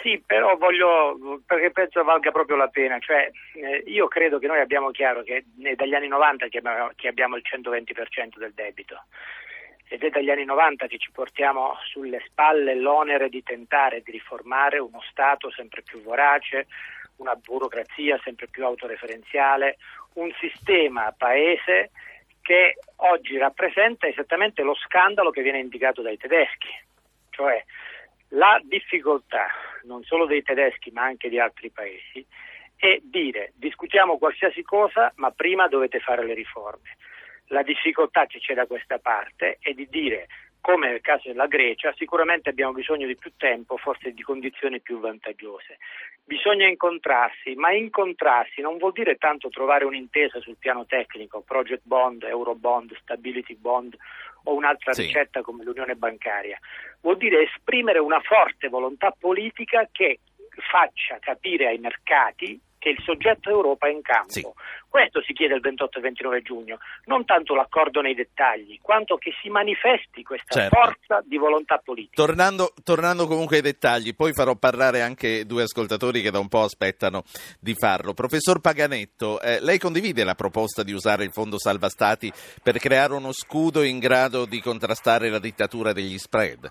Sì, 0.02 0.24
però 0.26 0.56
voglio, 0.56 1.42
perché 1.46 1.72
penso 1.72 2.04
valga 2.04 2.32
proprio 2.32 2.56
la 2.56 2.70
pena, 2.70 2.98
cioè 3.00 3.30
eh, 3.54 3.84
io 3.86 4.08
credo 4.08 4.40
che 4.40 4.48
noi 4.48 4.62
abbiamo 4.62 4.92
chiaro 4.92 5.22
che 5.24 5.44
è 5.62 5.76
dagli 5.76 5.94
anni 5.94 6.08
90 6.08 6.48
che 6.48 6.58
abbiamo, 6.60 6.90
che 6.96 7.10
abbiamo 7.10 7.36
il 7.36 7.44
120% 7.46 8.38
del 8.38 8.54
debito 8.56 9.04
ed 9.90 10.04
è 10.04 10.10
dagli 10.10 10.30
anni 10.30 10.46
90 10.46 10.88
che 10.88 10.98
ci 10.98 11.12
portiamo 11.12 11.76
sulle 11.84 12.24
spalle 12.26 12.76
l'onere 12.76 13.28
di 13.28 13.44
tentare 13.44 14.02
di 14.02 14.12
riformare 14.12 14.80
uno 14.80 15.02
Stato 15.12 15.52
sempre 15.52 15.82
più 15.82 16.02
vorace, 16.02 16.68
una 17.18 17.36
burocrazia 17.36 18.18
sempre 18.24 18.48
più 18.48 18.64
autoreferenziale, 18.64 19.78
un 20.14 20.32
sistema 20.40 21.14
paese 21.16 21.92
che 22.42 22.78
oggi 22.98 23.38
rappresenta 23.38 24.08
esattamente 24.08 24.62
lo 24.64 24.76
scandalo 24.76 25.32
che 25.32 25.42
viene 25.42 25.60
indicato 25.60 26.02
dai 26.02 26.18
tedeschi, 26.18 26.70
cioè 27.30 27.64
la 28.30 28.60
difficoltà 28.64 29.48
non 29.84 30.04
solo 30.04 30.26
dei 30.26 30.42
tedeschi 30.42 30.92
ma 30.92 31.04
anche 31.04 31.30
di 31.30 31.40
altri 31.40 31.70
paesi 31.70 32.26
è 32.76 33.00
dire 33.04 33.52
discutiamo 33.56 34.18
qualsiasi 34.18 34.64
cosa 34.64 35.12
ma 35.18 35.32
prima 35.32 35.68
dovete 35.68 36.00
fare 36.00 36.26
le 36.26 36.34
riforme. 36.34 36.98
La 37.48 37.64
difficoltà 37.64 38.26
che 38.26 38.40
c'è 38.40 38.54
da 38.54 38.66
questa 38.66 38.98
parte 38.98 39.58
è 39.60 39.74
di 39.74 39.88
dire 39.90 40.28
come 40.62 40.90
nel 40.90 41.02
caso 41.02 41.28
della 41.28 41.48
Grecia, 41.48 41.94
sicuramente 41.98 42.50
abbiamo 42.50 42.72
bisogno 42.72 43.08
di 43.08 43.18
più 43.18 43.34
tempo, 43.36 43.78
forse 43.78 44.14
di 44.14 44.22
condizioni 44.22 44.80
più 44.80 45.00
vantaggiose. 45.00 45.78
Bisogna 46.24 46.68
incontrarsi, 46.68 47.56
ma 47.56 47.74
incontrarsi 47.74 48.62
non 48.62 48.78
vuol 48.78 48.94
dire 48.94 49.18
tanto 49.18 49.50
trovare 49.50 49.86
un'intesa 49.86 50.40
sul 50.40 50.58
piano 50.58 50.86
tecnico, 50.86 51.42
project 51.42 51.82
bond, 51.84 52.24
euro 52.24 52.56
bond, 52.56 52.96
stability 53.02 53.56
bond 53.56 53.98
o 54.44 54.54
un'altra 54.54 54.94
sì. 54.94 55.02
ricetta 55.02 55.42
come 55.42 55.64
l'unione 55.64 55.96
bancaria. 55.96 56.58
Vuol 57.02 57.18
dire 57.18 57.44
esprimere 57.44 58.00
una 58.00 58.22
forte 58.22 58.70
volontà 58.70 59.14
politica 59.18 59.90
che 59.92 60.20
faccia 60.70 61.18
capire 61.20 61.68
ai 61.68 61.80
mercati 61.80 62.60
che 62.82 62.90
il 62.90 63.02
soggetto 63.04 63.52
Europa 63.52 63.88
è 63.88 63.92
in 63.92 64.02
campo. 64.02 64.32
Sì. 64.32 64.44
Questo 64.90 65.22
si 65.22 65.34
chiede 65.34 65.54
il 65.54 65.62
28 65.62 66.00
e 66.00 66.02
29 66.02 66.42
giugno, 66.42 66.80
non 67.06 67.24
tanto 67.26 67.54
l'accordo 67.54 68.02
nei 68.02 68.16
dettagli, 68.16 68.80
quanto 68.82 69.18
che 69.18 69.32
si 69.40 69.50
manifesti 69.50 70.24
questa 70.24 70.62
certo. 70.62 70.76
forza 70.76 71.22
di 71.24 71.38
volontà 71.38 71.78
politica. 71.78 72.16
Tornando, 72.16 72.74
tornando, 72.84 73.28
comunque 73.28 73.58
ai 73.58 73.62
dettagli, 73.62 74.16
poi 74.16 74.34
farò 74.34 74.56
parlare 74.56 75.02
anche 75.02 75.46
due 75.46 75.62
ascoltatori 75.62 76.22
che 76.22 76.32
da 76.32 76.40
un 76.40 76.50
po' 76.50 76.64
aspettano 76.64 77.24
di 77.60 77.76
farlo. 77.76 78.14
Professor 78.14 78.60
Paganetto, 78.60 79.40
eh, 79.42 79.62
lei 79.62 79.78
condivide 79.78 80.24
la 80.24 80.36
proposta 80.36 80.82
di 80.82 80.92
usare 80.92 81.24
il 81.24 81.32
Fondo 81.32 81.60
Salva 81.60 81.88
Stati 81.88 82.34
per 82.64 82.80
creare 82.80 83.14
uno 83.14 83.32
scudo 83.32 83.84
in 83.84 84.00
grado 84.00 84.46
di 84.46 84.60
contrastare 84.60 85.30
la 85.30 85.40
dittatura 85.40 85.94
degli 85.94 86.18
spread? 86.18 86.70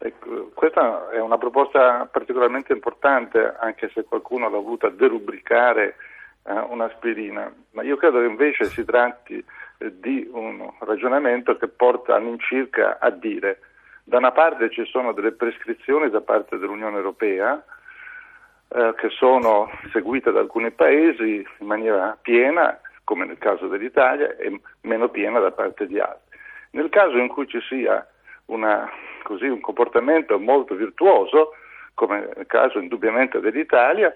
Ecco, 0.00 0.47
questa 0.58 1.08
è 1.10 1.20
una 1.20 1.38
proposta 1.38 2.08
particolarmente 2.10 2.72
importante, 2.72 3.54
anche 3.60 3.90
se 3.94 4.02
qualcuno 4.02 4.50
l'ha 4.50 4.58
voluta 4.58 4.88
derubricare 4.88 5.94
eh, 6.42 6.52
un'aspirina, 6.52 7.54
ma 7.74 7.82
io 7.84 7.96
credo 7.96 8.18
che 8.18 8.26
invece 8.26 8.64
si 8.64 8.84
tratti 8.84 9.36
eh, 9.36 10.00
di 10.00 10.28
un 10.32 10.68
ragionamento 10.80 11.56
che 11.56 11.68
porta 11.68 12.16
all'incirca 12.16 12.98
a 12.98 13.08
dire 13.10 13.60
da 14.02 14.16
una 14.16 14.32
parte 14.32 14.68
ci 14.70 14.84
sono 14.86 15.12
delle 15.12 15.30
prescrizioni 15.30 16.10
da 16.10 16.22
parte 16.22 16.58
dell'Unione 16.58 16.96
Europea 16.96 17.62
eh, 18.66 18.94
che 18.96 19.10
sono 19.10 19.70
seguite 19.92 20.32
da 20.32 20.40
alcuni 20.40 20.72
paesi 20.72 21.46
in 21.58 21.66
maniera 21.68 22.18
piena, 22.20 22.80
come 23.04 23.26
nel 23.26 23.38
caso 23.38 23.68
dell'Italia, 23.68 24.34
e 24.36 24.60
meno 24.80 25.08
piena 25.08 25.38
da 25.38 25.52
parte 25.52 25.86
di 25.86 26.00
altri. 26.00 26.36
Nel 26.70 26.88
caso 26.88 27.16
in 27.16 27.28
cui 27.28 27.46
ci 27.46 27.60
sia 27.60 28.04
una, 28.48 28.90
così, 29.22 29.46
un 29.46 29.60
comportamento 29.60 30.38
molto 30.38 30.74
virtuoso, 30.74 31.54
come 31.94 32.28
nel 32.34 32.46
caso 32.46 32.78
indubbiamente 32.78 33.40
dell'Italia, 33.40 34.14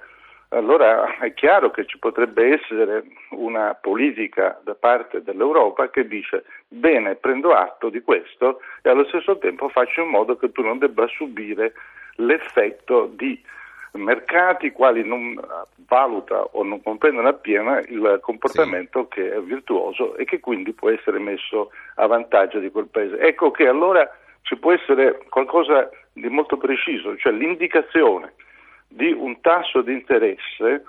allora 0.52 1.16
è 1.18 1.32
chiaro 1.32 1.70
che 1.70 1.86
ci 1.86 1.98
potrebbe 1.98 2.52
essere 2.52 3.04
una 3.30 3.74
politica 3.74 4.60
da 4.62 4.74
parte 4.74 5.22
dell'Europa 5.22 5.88
che 5.88 6.06
dice 6.06 6.44
bene, 6.68 7.14
prendo 7.14 7.52
atto 7.54 7.88
di 7.88 8.02
questo 8.02 8.60
e 8.82 8.90
allo 8.90 9.04
stesso 9.06 9.38
tempo 9.38 9.68
faccio 9.70 10.02
in 10.02 10.08
modo 10.08 10.36
che 10.36 10.52
tu 10.52 10.62
non 10.62 10.78
debba 10.78 11.06
subire 11.06 11.72
l'effetto 12.16 13.10
di 13.14 13.40
mercati 13.92 14.72
quali 14.72 15.06
non 15.06 15.38
valuta 15.86 16.42
o 16.52 16.62
non 16.62 16.82
comprendono 16.82 17.28
appieno 17.28 17.78
il 17.78 18.18
comportamento 18.22 19.08
sì. 19.10 19.20
che 19.20 19.32
è 19.34 19.40
virtuoso 19.40 20.16
e 20.16 20.24
che 20.24 20.40
quindi 20.40 20.72
può 20.72 20.90
essere 20.90 21.18
messo 21.18 21.70
a 21.96 22.06
vantaggio 22.06 22.58
di 22.58 22.70
quel 22.70 22.88
paese. 22.88 23.18
Ecco 23.18 23.50
che 23.50 23.66
allora 23.66 24.08
ci 24.42 24.56
può 24.56 24.72
essere 24.72 25.22
qualcosa 25.28 25.90
di 26.12 26.28
molto 26.28 26.56
preciso, 26.56 27.16
cioè 27.16 27.32
l'indicazione 27.32 28.34
di 28.88 29.12
un 29.12 29.40
tasso 29.40 29.80
di 29.80 29.92
interesse 29.92 30.84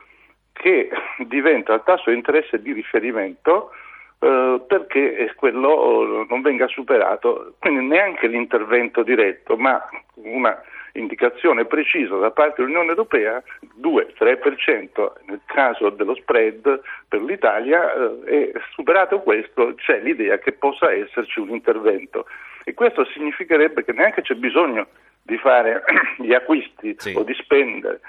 che 0.51 0.89
diventa 1.25 1.73
il 1.73 1.83
tasso 1.85 2.09
di 2.09 2.15
interesse 2.15 2.61
di 2.61 2.73
riferimento 2.73 3.71
eh, 4.19 4.61
perché 4.67 5.33
quello 5.35 6.25
non 6.29 6.41
venga 6.41 6.67
superato, 6.67 7.55
quindi 7.59 7.85
neanche 7.85 8.27
l'intervento 8.27 9.03
diretto, 9.03 9.57
ma 9.57 9.81
una 10.15 10.61
indicazione 10.93 11.65
precisa 11.65 12.15
da 12.17 12.31
parte 12.31 12.61
dell'Unione 12.61 12.89
Europea, 12.89 13.41
2-3% 13.81 15.11
nel 15.25 15.41
caso 15.45 15.89
dello 15.89 16.15
spread 16.15 16.81
per 17.07 17.21
l'Italia 17.21 17.93
eh, 17.93 18.51
e 18.51 18.53
superato 18.73 19.21
questo 19.21 19.73
c'è 19.75 19.99
l'idea 19.99 20.37
che 20.37 20.51
possa 20.51 20.91
esserci 20.91 21.39
un 21.39 21.49
intervento 21.49 22.25
e 22.63 22.73
questo 22.73 23.05
significherebbe 23.05 23.83
che 23.83 23.91
neanche 23.91 24.21
c'è 24.21 24.35
bisogno 24.35 24.87
di 25.21 25.37
fare 25.37 25.83
gli 26.17 26.33
acquisti 26.33 26.95
sì. 26.97 27.13
o 27.15 27.23
di 27.23 27.33
spendere 27.33 27.99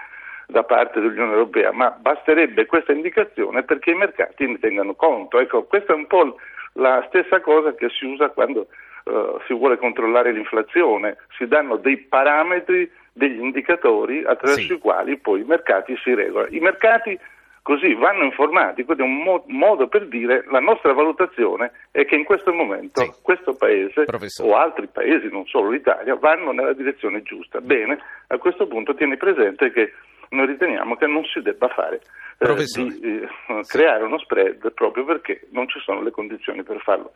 da 0.46 0.62
parte 0.62 1.00
dell'Unione 1.00 1.32
Europea, 1.32 1.72
ma 1.72 1.90
basterebbe 1.90 2.66
questa 2.66 2.92
indicazione 2.92 3.62
perché 3.62 3.92
i 3.92 3.96
mercati 3.96 4.46
ne 4.46 4.58
tengano 4.58 4.94
conto. 4.94 5.38
Ecco, 5.40 5.64
questa 5.64 5.92
è 5.92 5.96
un 5.96 6.06
po' 6.06 6.36
la 6.74 7.04
stessa 7.08 7.40
cosa 7.40 7.74
che 7.74 7.88
si 7.88 8.04
usa 8.04 8.28
quando 8.28 8.66
uh, 9.04 9.40
si 9.46 9.54
vuole 9.54 9.78
controllare 9.78 10.32
l'inflazione, 10.32 11.16
si 11.36 11.46
danno 11.46 11.76
dei 11.76 11.96
parametri, 11.96 12.90
degli 13.12 13.38
indicatori 13.38 14.24
attraverso 14.24 14.66
sì. 14.66 14.72
i 14.74 14.78
quali 14.78 15.16
poi 15.16 15.40
i 15.40 15.44
mercati 15.44 15.96
si 16.02 16.14
regolano. 16.14 16.54
I 16.54 16.60
mercati 16.60 17.18
così 17.64 17.94
vanno 17.94 18.24
informati, 18.24 18.84
quindi 18.84 19.02
è 19.02 19.06
un 19.06 19.22
mo- 19.22 19.44
modo 19.46 19.88
per 19.88 20.06
dire 20.06 20.44
la 20.50 20.60
nostra 20.60 20.92
valutazione 20.92 21.72
è 21.90 22.04
che 22.04 22.14
in 22.14 22.24
questo 22.24 22.52
momento 22.52 23.00
sì. 23.00 23.10
questo 23.22 23.54
paese 23.54 24.04
Professor. 24.04 24.46
o 24.46 24.54
altri 24.54 24.86
paesi, 24.86 25.30
non 25.30 25.46
solo 25.46 25.70
l'Italia, 25.70 26.14
vanno 26.14 26.52
nella 26.52 26.74
direzione 26.74 27.22
giusta. 27.22 27.62
Bene, 27.62 27.98
a 28.26 28.36
questo 28.36 28.66
punto 28.66 28.94
tieni 28.94 29.16
presente 29.16 29.72
che 29.72 29.94
noi 30.28 30.44
riteniamo 30.44 30.96
che 30.96 31.06
non 31.06 31.24
si 31.24 31.40
debba 31.40 31.68
fare 31.68 32.02
eh, 32.36 32.54
di 32.54 33.00
eh, 33.00 33.28
creare 33.66 34.04
uno 34.04 34.18
spread 34.18 34.70
proprio 34.72 35.06
perché 35.06 35.46
non 35.52 35.66
ci 35.66 35.80
sono 35.80 36.02
le 36.02 36.10
condizioni 36.10 36.62
per 36.62 36.82
farlo. 36.82 37.12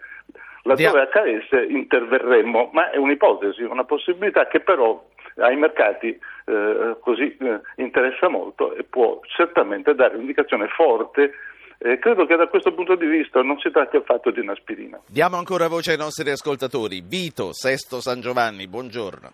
Laddove 0.62 1.02
accadesse 1.02 1.62
interverremmo, 1.62 2.70
ma 2.72 2.90
è 2.90 2.96
un'ipotesi, 2.96 3.62
una 3.64 3.84
possibilità 3.84 4.46
che 4.46 4.60
però 4.60 5.04
ai 5.38 5.56
mercati 5.56 6.18
eh, 6.44 6.96
così 7.00 7.36
eh, 7.36 7.60
interessa 7.76 8.28
molto 8.28 8.74
e 8.74 8.84
può 8.84 9.20
certamente 9.24 9.94
dare 9.94 10.14
un'indicazione 10.14 10.68
forte 10.68 11.32
eh, 11.80 11.98
credo 12.00 12.26
che 12.26 12.34
da 12.34 12.48
questo 12.48 12.72
punto 12.72 12.96
di 12.96 13.06
vista 13.06 13.40
non 13.42 13.58
si 13.60 13.70
tratti 13.70 13.96
affatto 13.96 14.32
di 14.32 14.40
un'aspirina. 14.40 14.98
Diamo 15.06 15.36
ancora 15.36 15.68
voce 15.68 15.92
ai 15.92 15.96
nostri 15.96 16.28
ascoltatori. 16.28 17.02
Vito, 17.06 17.52
Sesto 17.52 18.00
San 18.00 18.20
Giovanni, 18.20 18.66
buongiorno. 18.66 19.32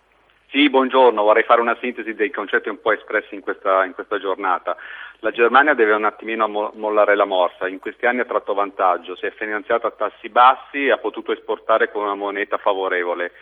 Sì, 0.51 0.71
buongiorno, 0.71 1.23
vorrei 1.23 1.43
fare 1.43 1.61
una 1.61 1.77
sintesi 1.81 2.15
dei 2.15 2.31
concetti 2.31 2.69
un 2.69 2.81
po' 2.81 2.93
espressi 2.93 3.35
in 3.35 3.41
questa, 3.41 3.85
in 3.85 3.93
questa 3.93 4.21
giornata. 4.21 4.77
La 5.19 5.33
Germania 5.33 5.75
deve 5.75 5.95
un 5.95 6.05
attimino 6.05 6.47
mollare 6.47 7.17
la 7.17 7.25
morsa, 7.25 7.67
in 7.67 7.81
questi 7.81 8.07
anni 8.07 8.21
ha 8.21 8.25
tratto 8.25 8.55
vantaggio, 8.55 9.17
si 9.17 9.27
è 9.27 9.33
finanziata 9.33 9.89
a 9.89 9.91
tassi 9.91 10.29
bassi 10.29 10.85
e 10.85 10.93
ha 10.93 10.99
potuto 10.99 11.33
esportare 11.33 11.91
con 11.91 12.05
una 12.05 12.15
moneta 12.15 12.59
favorevole. 12.59 13.33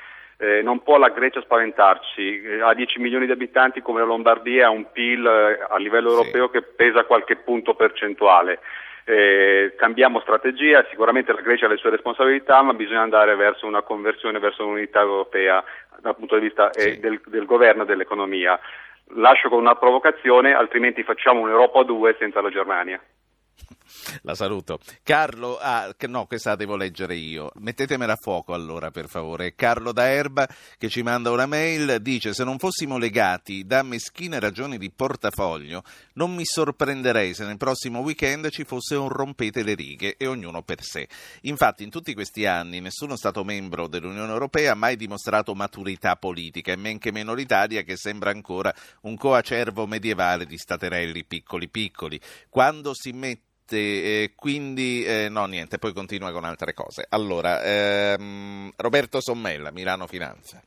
Eh, 0.43 0.61
non 0.61 0.83
può 0.83 0.99
la 0.99 1.11
Grecia 1.11 1.41
spaventarci, 1.41 2.43
eh, 2.43 2.61
ha 2.63 2.75
10 2.75 2.99
milioni 2.99 3.27
di 3.27 3.31
abitanti 3.31 3.81
come 3.81 4.01
la 4.01 4.07
Lombardia, 4.07 4.67
ha 4.67 4.71
un 4.71 4.91
PIL 4.91 5.25
eh, 5.25 5.65
a 5.69 5.77
livello 5.77 6.09
sì. 6.11 6.17
europeo 6.17 6.51
che 6.51 6.63
pesa 6.63 7.05
qualche 7.05 7.37
punto 7.37 7.77
percentuale. 7.77 8.59
Eh, 9.05 9.75
cambiamo 9.77 10.19
strategia, 10.19 10.85
sicuramente 10.91 11.33
la 11.33 11.43
Grecia 11.43 11.67
ha 11.67 11.69
le 11.69 11.77
sue 11.77 11.91
responsabilità, 11.91 12.61
ma 12.61 12.75
bisogna 12.75 13.03
andare 13.03 13.37
verso 13.37 13.69
una 13.69 13.83
conversione 13.83 14.41
verso 14.41 14.67
un'unità 14.67 14.99
europea 14.99 15.63
dal 16.01 16.17
punto 16.17 16.35
di 16.35 16.47
vista 16.47 16.71
sì. 16.73 16.99
del, 16.99 17.21
del 17.27 17.45
governo 17.45 17.85
e 17.85 17.87
dell'economia. 17.87 18.59
Lascio 19.15 19.49
con 19.49 19.61
una 19.61 19.77
provocazione, 19.77 20.55
altrimenti 20.55 21.05
facciamo 21.05 21.39
un'Europa 21.39 21.79
a 21.79 21.85
due 21.85 22.17
senza 22.19 22.41
la 22.41 22.51
Germania. 22.51 23.01
La 24.23 24.35
saluto. 24.35 24.79
Carlo, 25.03 25.59
ah, 25.59 25.95
no, 26.09 26.27
questa 26.27 26.51
la 26.51 26.57
devo 26.57 26.77
leggere 26.77 27.15
io. 27.15 27.51
Mettetemela 27.57 28.13
a 28.13 28.19
fuoco 28.21 28.55
allora, 28.55 28.91
per 28.91 29.09
favore. 29.09 29.55
Carlo 29.55 29.93
da 29.93 30.09
Erba 30.09 30.49
che 30.79 30.89
ci 30.89 31.03
manda 31.03 31.31
una 31.31 31.47
mail, 31.47 32.01
dice 32.01 32.35
se 32.35 32.45
non 32.45 32.59
fossimo 32.59 32.99
legati 32.99 33.65
da 33.65 33.83
meschine 33.83 34.39
ragioni 34.41 34.79
di 34.79 34.91
portafoglio, 34.91 35.83
non 36.15 36.35
mi 36.35 36.45
sorprenderei 36.45 37.35
se 37.35 37.45
nel 37.45 37.57
prossimo 37.57 38.01
weekend 38.01 38.51
ci 38.51 38.65
fosse 38.65 38.95
un 38.95 39.09
rompete 39.09 39.63
le 39.63 39.75
righe 39.75 40.17
e 40.17 40.27
ognuno 40.27 40.63
per 40.63 40.83
sé. 40.83 41.09
Infatti 41.43 41.83
in 41.85 41.91
tutti 41.91 42.15
questi 42.15 42.47
anni 42.47 42.81
nessuno 42.81 43.17
Stato 43.17 43.45
membro 43.45 43.87
dell'Unione 43.89 44.33
Europea 44.33 44.73
ha 44.73 44.77
mai 44.77 44.97
dimostrato 44.97 45.55
maturità 45.55 46.17
politica 46.17 46.73
e 46.73 46.77
men 46.77 46.99
che 46.99 47.13
meno 47.13 47.35
l'Italia 47.35 47.83
che 47.83 47.97
sembra 47.97 48.31
ancora 48.31 48.75
un 49.03 49.17
coacervo 49.17 49.87
medievale 49.87 50.47
di 50.47 50.59
staterelli 50.59 51.25
piccoli 51.25 51.69
piccoli. 51.69 52.21
Quando 52.49 52.95
si 52.95 53.13
mette 53.13 53.52
eh, 53.71 54.33
quindi 54.37 55.05
eh, 55.05 55.29
no 55.29 55.47
niente, 55.47 55.79
poi 55.79 55.93
continua 55.93 56.33
con 56.33 56.45
altre 56.45 56.75
cose. 56.75 57.07
Allora, 57.09 57.63
ehm, 57.63 58.73
Roberto 58.77 59.21
Sommella, 59.21 59.71
Milano 59.71 60.07
Finanza. 60.07 60.63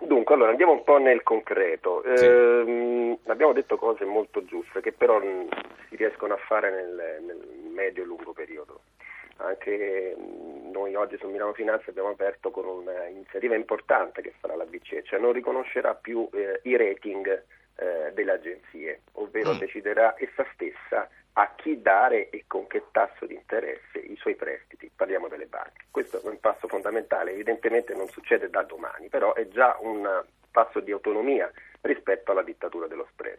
Dunque, 0.00 0.34
allora 0.34 0.50
andiamo 0.50 0.72
un 0.72 0.84
po' 0.84 0.98
nel 0.98 1.22
concreto. 1.22 2.02
Sì. 2.14 2.26
Eh, 2.26 3.18
abbiamo 3.26 3.52
detto 3.52 3.76
cose 3.76 4.04
molto 4.04 4.44
giuste 4.44 4.80
che 4.80 4.92
però 4.92 5.20
si 5.88 5.96
riescono 5.96 6.34
a 6.34 6.38
fare 6.46 6.70
nel, 6.70 7.22
nel 7.24 7.70
medio 7.72 8.02
e 8.02 8.06
lungo 8.06 8.32
periodo. 8.32 8.82
Anche 9.38 10.14
noi 10.70 10.94
oggi 10.94 11.16
su 11.18 11.26
Milano 11.28 11.52
Finanza 11.52 11.90
abbiamo 11.90 12.10
aperto 12.10 12.50
con 12.50 12.66
un'iniziativa 12.66 13.54
importante 13.54 14.22
che 14.22 14.32
farà 14.38 14.54
la 14.54 14.64
BCE, 14.64 15.02
cioè 15.02 15.18
non 15.18 15.32
riconoscerà 15.32 15.94
più 15.94 16.28
eh, 16.32 16.60
i 16.64 16.76
rating 16.76 17.44
eh, 17.76 18.12
delle 18.12 18.32
agenzie, 18.32 19.00
ovvero 19.12 19.54
mm. 19.54 19.58
deciderà 19.58 20.14
essa 20.18 20.46
stessa 20.52 21.08
a 21.34 21.52
chi 21.56 21.80
dare 21.80 22.28
e 22.30 22.44
con 22.46 22.66
che 22.66 22.84
tasso 22.90 23.26
di 23.26 23.34
interesse 23.34 23.98
i 23.98 24.16
suoi 24.16 24.34
prestiti, 24.34 24.90
parliamo 24.94 25.28
delle 25.28 25.46
banche. 25.46 25.86
Questo 25.90 26.22
è 26.22 26.28
un 26.28 26.38
passo 26.40 26.68
fondamentale, 26.68 27.32
evidentemente 27.32 27.94
non 27.94 28.08
succede 28.08 28.50
da 28.50 28.62
domani, 28.62 29.08
però 29.08 29.32
è 29.34 29.48
già 29.48 29.76
un 29.80 30.24
passo 30.50 30.80
di 30.80 30.92
autonomia 30.92 31.50
rispetto 31.80 32.32
alla 32.32 32.42
dittatura 32.42 32.86
dello 32.86 33.06
spread. 33.10 33.38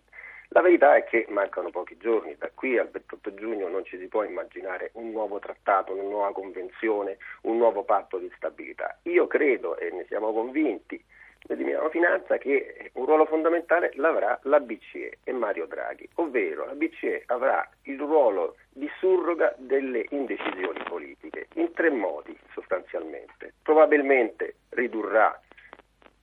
La 0.50 0.62
verità 0.62 0.96
è 0.96 1.04
che 1.04 1.26
mancano 1.30 1.72
pochi 1.72 1.98
giorni, 1.98 2.36
da 2.38 2.50
qui 2.54 2.78
al 2.78 2.89
28 2.89 3.34
giugno 3.34 3.68
non 3.70 3.84
ci 3.86 3.98
si 3.98 4.08
può 4.08 4.24
immaginare 4.24 4.91
un 4.94 5.10
nuovo 5.10 5.39
trattato, 5.39 5.94
una 5.94 6.04
nuova 6.04 6.32
convenzione, 6.32 7.18
un 7.41 7.58
nuovo 7.58 7.84
patto 7.84 8.20
di 8.20 8.32
stabilità. 8.36 9.00
Io 9.04 9.26
credo 9.26 9.78
e 9.78 9.89
ne 9.91 10.06
siamo 10.06 10.32
convinti 10.32 11.04
di 11.48 11.64
Milano 11.64 11.89
Finanza 11.89 12.38
che 12.38 12.91
un 12.94 13.06
ruolo 13.06 13.26
fondamentale 13.26 13.91
l'avrà 13.96 14.39
la 14.44 14.60
BCE 14.60 15.20
e 15.24 15.32
Mario 15.34 15.66
Draghi, 15.66 16.08
ovvero 16.16 16.66
la 16.66 16.74
BCE 16.74 17.24
avrà 17.28 17.68
il 17.84 18.00
ruolo 18.00 18.56
di 18.72 18.89
surroga 19.00 19.54
delle 19.58 20.06
indecisioni 20.10 20.82
politiche 20.88 21.48
in 21.56 21.72
tre 21.74 21.89
modi 21.89 22.38
sostanzialmente. 22.54 23.54
Probabilmente 23.62 24.56
ridurrà 24.70 25.39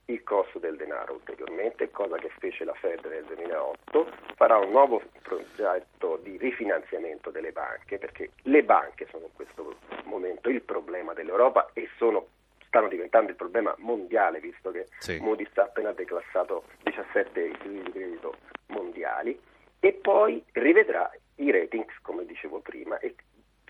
il 0.05 0.23
costo 0.23 0.59
del 0.59 0.75
denaro 0.75 1.13
ulteriormente, 1.13 1.89
cosa 1.91 2.17
che 2.17 2.29
fece 2.39 2.65
la 2.65 2.73
Fed 2.73 3.05
nel 3.05 3.23
2008, 3.25 4.09
farà 4.35 4.57
un 4.57 4.71
nuovo 4.71 5.01
progetto 5.21 6.19
di 6.21 6.37
rifinanziamento 6.37 7.29
delle 7.29 7.51
banche, 7.51 7.97
perché 7.97 8.31
le 8.43 8.63
banche 8.63 9.07
sono 9.09 9.25
in 9.25 9.33
questo 9.33 9.75
momento 10.03 10.49
il 10.49 10.61
problema 10.61 11.13
dell'Europa 11.13 11.69
e 11.73 11.87
sono 11.97 12.27
stanno 12.71 12.87
diventando 12.87 13.29
il 13.29 13.35
problema 13.35 13.75
mondiale, 13.79 14.39
visto 14.39 14.71
che 14.71 14.87
sì. 14.99 15.19
Moody's 15.19 15.55
ha 15.57 15.63
appena 15.63 15.91
declassato 15.91 16.63
17 16.83 17.41
istituti 17.41 17.83
di 17.83 17.91
credito 17.91 18.37
mondiali, 18.67 19.37
e 19.81 19.91
poi 19.91 20.41
rivedrà 20.53 21.11
i 21.35 21.51
ratings, 21.51 21.93
come 22.01 22.25
dicevo 22.25 22.59
prima, 22.61 22.97
e 22.99 23.13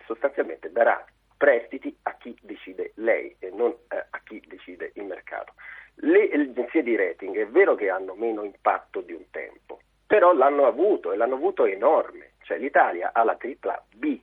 sostanzialmente 0.06 0.72
darà 0.72 1.04
prestiti 1.36 1.98
a 2.04 2.14
chi 2.14 2.38
decide 2.42 2.92
lei 2.96 3.36
e 3.40 3.50
non 3.50 3.72
eh, 3.90 4.06
a 4.08 4.22
chi 4.24 4.40
decide 4.46 4.92
il 4.94 5.06
mercato. 5.06 5.54
Le 5.96 6.30
agenzie 6.32 6.84
di 6.84 6.96
rating 6.96 7.36
è 7.38 7.48
vero 7.48 7.74
che 7.74 7.90
hanno 7.90 8.14
meno 8.14 8.44
impatto 8.44 9.02
di 9.02 9.14
un 9.14 9.28
tempo, 9.32 9.80
però 10.06 10.32
l'hanno 10.32 10.68
avuto 10.68 11.12
e 11.12 11.16
l'hanno 11.16 11.36
avuto 11.36 11.66
enorme, 11.66 12.34
cioè 12.44 12.60
l'Italia 12.60 13.14
ha 13.14 13.24
la 13.24 13.36
tripla 13.36 13.84
B 13.96 14.20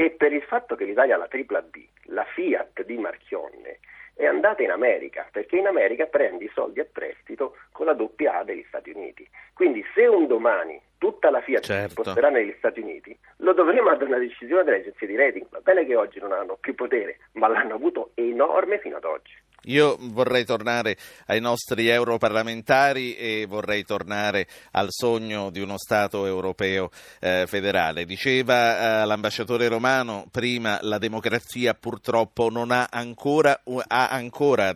e 0.00 0.08
per 0.08 0.32
il 0.32 0.40
fatto 0.44 0.76
che 0.76 0.86
l'Italia 0.86 1.16
ha 1.16 1.18
la 1.18 1.28
tripla 1.28 1.60
B, 1.60 1.84
la 2.04 2.24
Fiat 2.24 2.84
di 2.84 2.96
Marchionne, 2.96 3.80
è 4.14 4.24
andata 4.24 4.62
in 4.62 4.70
America, 4.70 5.28
perché 5.30 5.58
in 5.58 5.66
America 5.66 6.06
prende 6.06 6.44
i 6.44 6.50
soldi 6.54 6.80
a 6.80 6.86
prestito 6.90 7.58
con 7.70 7.84
la 7.84 7.92
doppia 7.92 8.38
A 8.38 8.42
degli 8.42 8.64
Stati 8.68 8.92
Uniti. 8.94 9.28
Quindi 9.52 9.84
se 9.92 10.06
un 10.06 10.26
domani 10.26 10.80
tutta 10.96 11.28
la 11.28 11.42
Fiat 11.42 11.64
certo. 11.64 11.88
si 11.88 11.90
sposterà 11.90 12.30
negli 12.30 12.54
Stati 12.56 12.80
Uniti, 12.80 13.14
lo 13.40 13.52
dovremo 13.52 13.90
ad 13.90 14.00
una 14.00 14.16
decisione 14.16 14.64
delle 14.64 14.78
agenzie 14.78 15.06
di 15.06 15.16
rating. 15.16 15.46
Va 15.50 15.60
bene 15.60 15.84
che 15.84 15.94
oggi 15.94 16.18
non 16.18 16.32
hanno 16.32 16.56
più 16.56 16.74
potere, 16.74 17.18
ma 17.32 17.48
l'hanno 17.48 17.74
avuto 17.74 18.12
enorme 18.14 18.78
fino 18.78 18.96
ad 18.96 19.04
oggi. 19.04 19.36
Io 19.64 19.96
vorrei 20.00 20.44
tornare 20.44 20.96
ai 21.26 21.40
nostri 21.40 21.88
europarlamentari 21.88 23.14
e 23.16 23.46
vorrei 23.46 23.84
tornare 23.84 24.46
al 24.72 24.88
sogno 24.90 25.50
di 25.50 25.60
uno 25.60 25.76
Stato 25.76 26.26
europeo 26.26 26.90
eh, 27.20 27.44
federale. 27.46 28.04
Diceva 28.04 29.02
eh, 29.02 29.06
l'ambasciatore 29.06 29.68
romano 29.68 30.26
prima 30.30 30.78
la 30.82 30.98
democrazia 30.98 31.74
purtroppo 31.74 32.48
non 32.50 32.70
ha 32.70 32.88
ancora, 32.90 33.62
ha 33.86 34.08
ancora, 34.08 34.72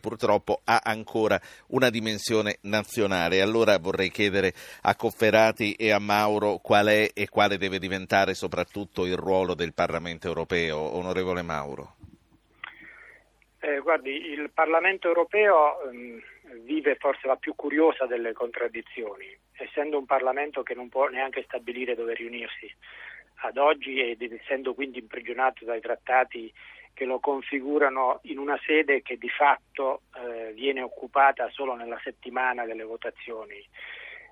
purtroppo 0.00 0.60
ha 0.64 0.80
ancora 0.84 1.40
una 1.68 1.90
dimensione 1.90 2.58
nazionale. 2.62 3.40
Allora 3.40 3.78
vorrei 3.78 4.10
chiedere 4.10 4.52
a 4.82 4.94
Cofferati 4.94 5.72
e 5.72 5.90
a 5.90 5.98
Mauro 5.98 6.58
qual 6.58 6.86
è 6.86 7.10
e 7.14 7.28
quale 7.28 7.58
deve 7.58 7.78
diventare 7.78 8.34
soprattutto 8.34 9.06
il 9.06 9.16
ruolo 9.16 9.54
del 9.54 9.74
Parlamento 9.74 10.26
europeo. 10.26 10.78
Onorevole 10.78 11.42
Mauro. 11.42 11.97
Eh, 13.60 13.80
guardi, 13.80 14.10
il 14.10 14.50
Parlamento 14.52 15.08
europeo 15.08 15.80
mh, 15.90 16.62
vive 16.64 16.94
forse 16.96 17.26
la 17.26 17.36
più 17.36 17.54
curiosa 17.54 18.06
delle 18.06 18.32
contraddizioni, 18.32 19.26
essendo 19.52 19.98
un 19.98 20.06
Parlamento 20.06 20.62
che 20.62 20.74
non 20.74 20.88
può 20.88 21.08
neanche 21.08 21.42
stabilire 21.42 21.94
dove 21.94 22.14
riunirsi 22.14 22.72
ad 23.40 23.56
oggi 23.56 24.00
ed 24.00 24.22
essendo 24.22 24.74
quindi 24.74 24.98
imprigionato 24.98 25.64
dai 25.64 25.80
trattati 25.80 26.52
che 26.94 27.04
lo 27.04 27.20
configurano 27.20 28.20
in 28.22 28.38
una 28.38 28.58
sede 28.66 29.02
che 29.02 29.18
di 29.18 29.28
fatto 29.28 30.02
eh, 30.16 30.52
viene 30.52 30.82
occupata 30.82 31.48
solo 31.50 31.74
nella 31.74 32.00
settimana 32.02 32.64
delle 32.64 32.82
votazioni. 32.82 33.64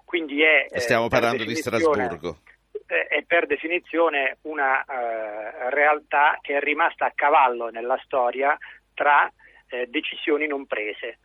Quindi 0.05 0.43
è, 0.43 0.66
eh, 0.68 0.81
Stiamo 0.81 1.09
parlando 1.09 1.45
di 1.45 1.55
Strasburgo. 1.55 2.39
Eh, 2.87 3.07
è 3.07 3.22
per 3.22 3.47
definizione 3.47 4.39
una 4.43 4.85
eh, 4.85 5.70
realtà 5.70 6.39
che 6.41 6.57
è 6.57 6.61
rimasta 6.61 7.07
a 7.07 7.12
cavallo 7.14 7.68
nella 7.70 7.99
storia 8.05 8.57
tra 8.97 9.30
eh, 9.68 9.86
decisioni 9.88 10.47
non 10.47 10.66
prese. 10.66 11.18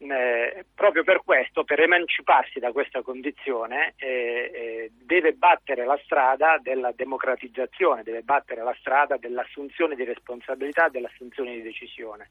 Eh, 0.00 0.64
proprio 0.76 1.02
per 1.02 1.22
questo, 1.24 1.64
per 1.64 1.80
emanciparsi 1.80 2.60
da 2.60 2.70
questa 2.70 3.02
condizione, 3.02 3.94
eh, 3.96 4.06
eh, 4.54 4.90
deve 4.92 5.32
battere 5.32 5.84
la 5.84 5.98
strada 6.04 6.56
della 6.62 6.92
democratizzazione, 6.92 8.04
deve 8.04 8.22
battere 8.22 8.62
la 8.62 8.76
strada 8.78 9.16
dell'assunzione 9.16 9.96
di 9.96 10.04
responsabilità, 10.04 10.88
dell'assunzione 10.88 11.54
di 11.54 11.62
decisione. 11.62 12.28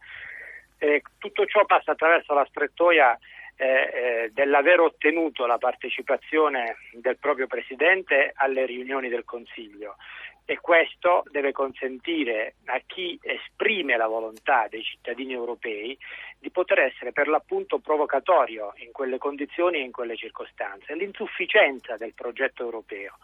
tutto 1.17 1.45
ciò 1.45 1.65
passa 1.65 1.91
attraverso 1.91 2.33
la 2.33 2.45
strettoia 2.49 3.17
eh, 3.59 3.65
eh, 3.65 4.29
dell'aver 4.33 4.79
ottenuto 4.79 5.47
la 5.47 5.57
partecipazione 5.57 6.77
del 6.93 7.17
proprio 7.17 7.47
Presidente 7.47 8.31
alle 8.35 8.67
riunioni 8.67 9.09
del 9.09 9.25
Consiglio 9.25 9.97
e 10.49 10.61
questo 10.61 11.23
deve 11.29 11.51
consentire 11.51 12.55
a 12.67 12.81
chi 12.85 13.19
esprime 13.21 13.97
la 13.97 14.07
volontà 14.07 14.67
dei 14.69 14.81
cittadini 14.81 15.33
europei 15.33 15.97
di 16.39 16.49
poter 16.51 16.79
essere 16.79 17.11
per 17.11 17.27
l'appunto 17.27 17.79
provocatorio 17.79 18.71
in 18.77 18.93
quelle 18.93 19.17
condizioni 19.17 19.79
e 19.79 19.83
in 19.83 19.91
quelle 19.91 20.15
circostanze. 20.15 20.95
L'insufficienza 20.95 21.97
del 21.97 22.13
progetto 22.13 22.63
europeo, 22.63 23.17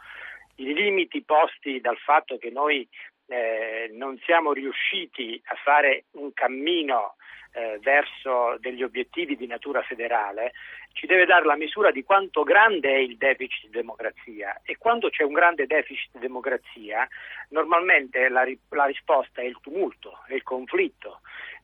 i 0.55 0.73
limiti 0.73 1.21
posti 1.21 1.79
dal 1.79 1.97
fatto 1.97 2.37
che 2.37 2.49
noi 2.49 2.85
eh, 3.27 3.89
non 3.93 4.19
siamo 4.25 4.51
riusciti 4.51 5.41
a 5.45 5.55
fare 5.63 6.03
un 6.11 6.33
cammino 6.33 7.15
eh, 7.53 7.79
verso 7.81 8.57
degli 8.59 8.83
obiettivi 8.83 9.35
di 9.35 9.47
natura 9.47 9.81
federale 9.83 10.53
ci 10.93 11.07
deve 11.07 11.25
dare 11.25 11.45
la 11.45 11.55
misura 11.55 11.91
di 11.91 12.03
quanto 12.03 12.43
grande 12.43 12.89
è 12.89 12.97
il 12.97 13.17
deficit 13.17 13.65
di 13.65 13.77
democrazia 13.77 14.61
e 14.63 14.77
quando 14.77 15.09
c'è 15.09 15.23
un 15.23 15.33
grande 15.33 15.65
deficit 15.65 16.11
di 16.13 16.19
democrazia 16.19 17.07
normalmente 17.49 18.29
la, 18.29 18.43
la 18.69 18.85
risposta 18.85 19.41
è 19.41 19.45
il 19.45 19.57
tumulto, 19.61 20.19
è 20.27 20.33
il 20.33 20.43
conflitto, 20.43 21.21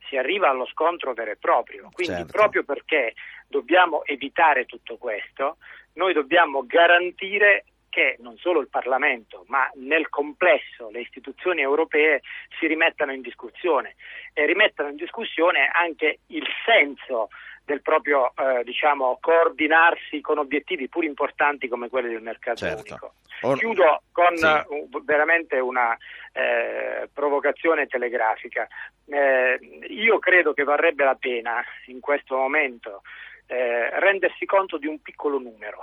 si 0.08 0.16
arriva 0.16 0.48
allo 0.48 0.66
scontro 0.66 1.12
vero 1.12 1.30
e 1.30 1.36
proprio. 1.36 1.88
Quindi 1.92 2.14
certo. 2.14 2.32
proprio 2.32 2.64
perché 2.64 3.14
dobbiamo 3.46 4.04
evitare 4.04 4.66
tutto 4.66 4.96
questo, 4.96 5.58
noi 5.94 6.12
dobbiamo 6.12 6.64
garantire 6.66 7.64
che 7.90 8.16
non 8.20 8.36
solo 8.38 8.60
il 8.60 8.68
Parlamento, 8.68 9.44
ma 9.48 9.68
nel 9.74 10.08
complesso 10.08 10.88
le 10.90 11.00
istituzioni 11.00 11.60
europee 11.60 12.22
si 12.58 12.66
rimettano 12.66 13.12
in 13.12 13.20
discussione 13.20 13.96
e 14.32 14.46
rimettano 14.46 14.88
in 14.88 14.96
discussione 14.96 15.68
anche 15.70 16.20
il 16.28 16.46
senso 16.64 17.28
del 17.64 17.82
proprio 17.82 18.32
eh, 18.36 18.64
diciamo, 18.64 19.18
coordinarsi 19.20 20.20
con 20.20 20.38
obiettivi 20.38 20.88
pur 20.88 21.04
importanti 21.04 21.68
come 21.68 21.88
quelli 21.88 22.08
del 22.08 22.22
mercato 22.22 22.56
certo. 22.56 22.80
unico. 22.80 23.14
Or- 23.42 23.58
Chiudo 23.58 24.02
con 24.12 24.36
sì. 24.36 24.44
uh, 24.44 25.04
veramente 25.04 25.58
una 25.58 25.96
eh, 26.32 27.08
provocazione 27.12 27.86
telegrafica. 27.86 28.66
Eh, 29.06 29.58
io 29.88 30.18
credo 30.18 30.52
che 30.52 30.64
varrebbe 30.64 31.04
la 31.04 31.14
pena 31.14 31.62
in 31.86 32.00
questo 32.00 32.36
momento 32.36 33.02
eh, 33.46 33.98
rendersi 33.98 34.44
conto 34.46 34.76
di 34.76 34.86
un 34.86 35.00
piccolo 35.00 35.38
numero. 35.38 35.80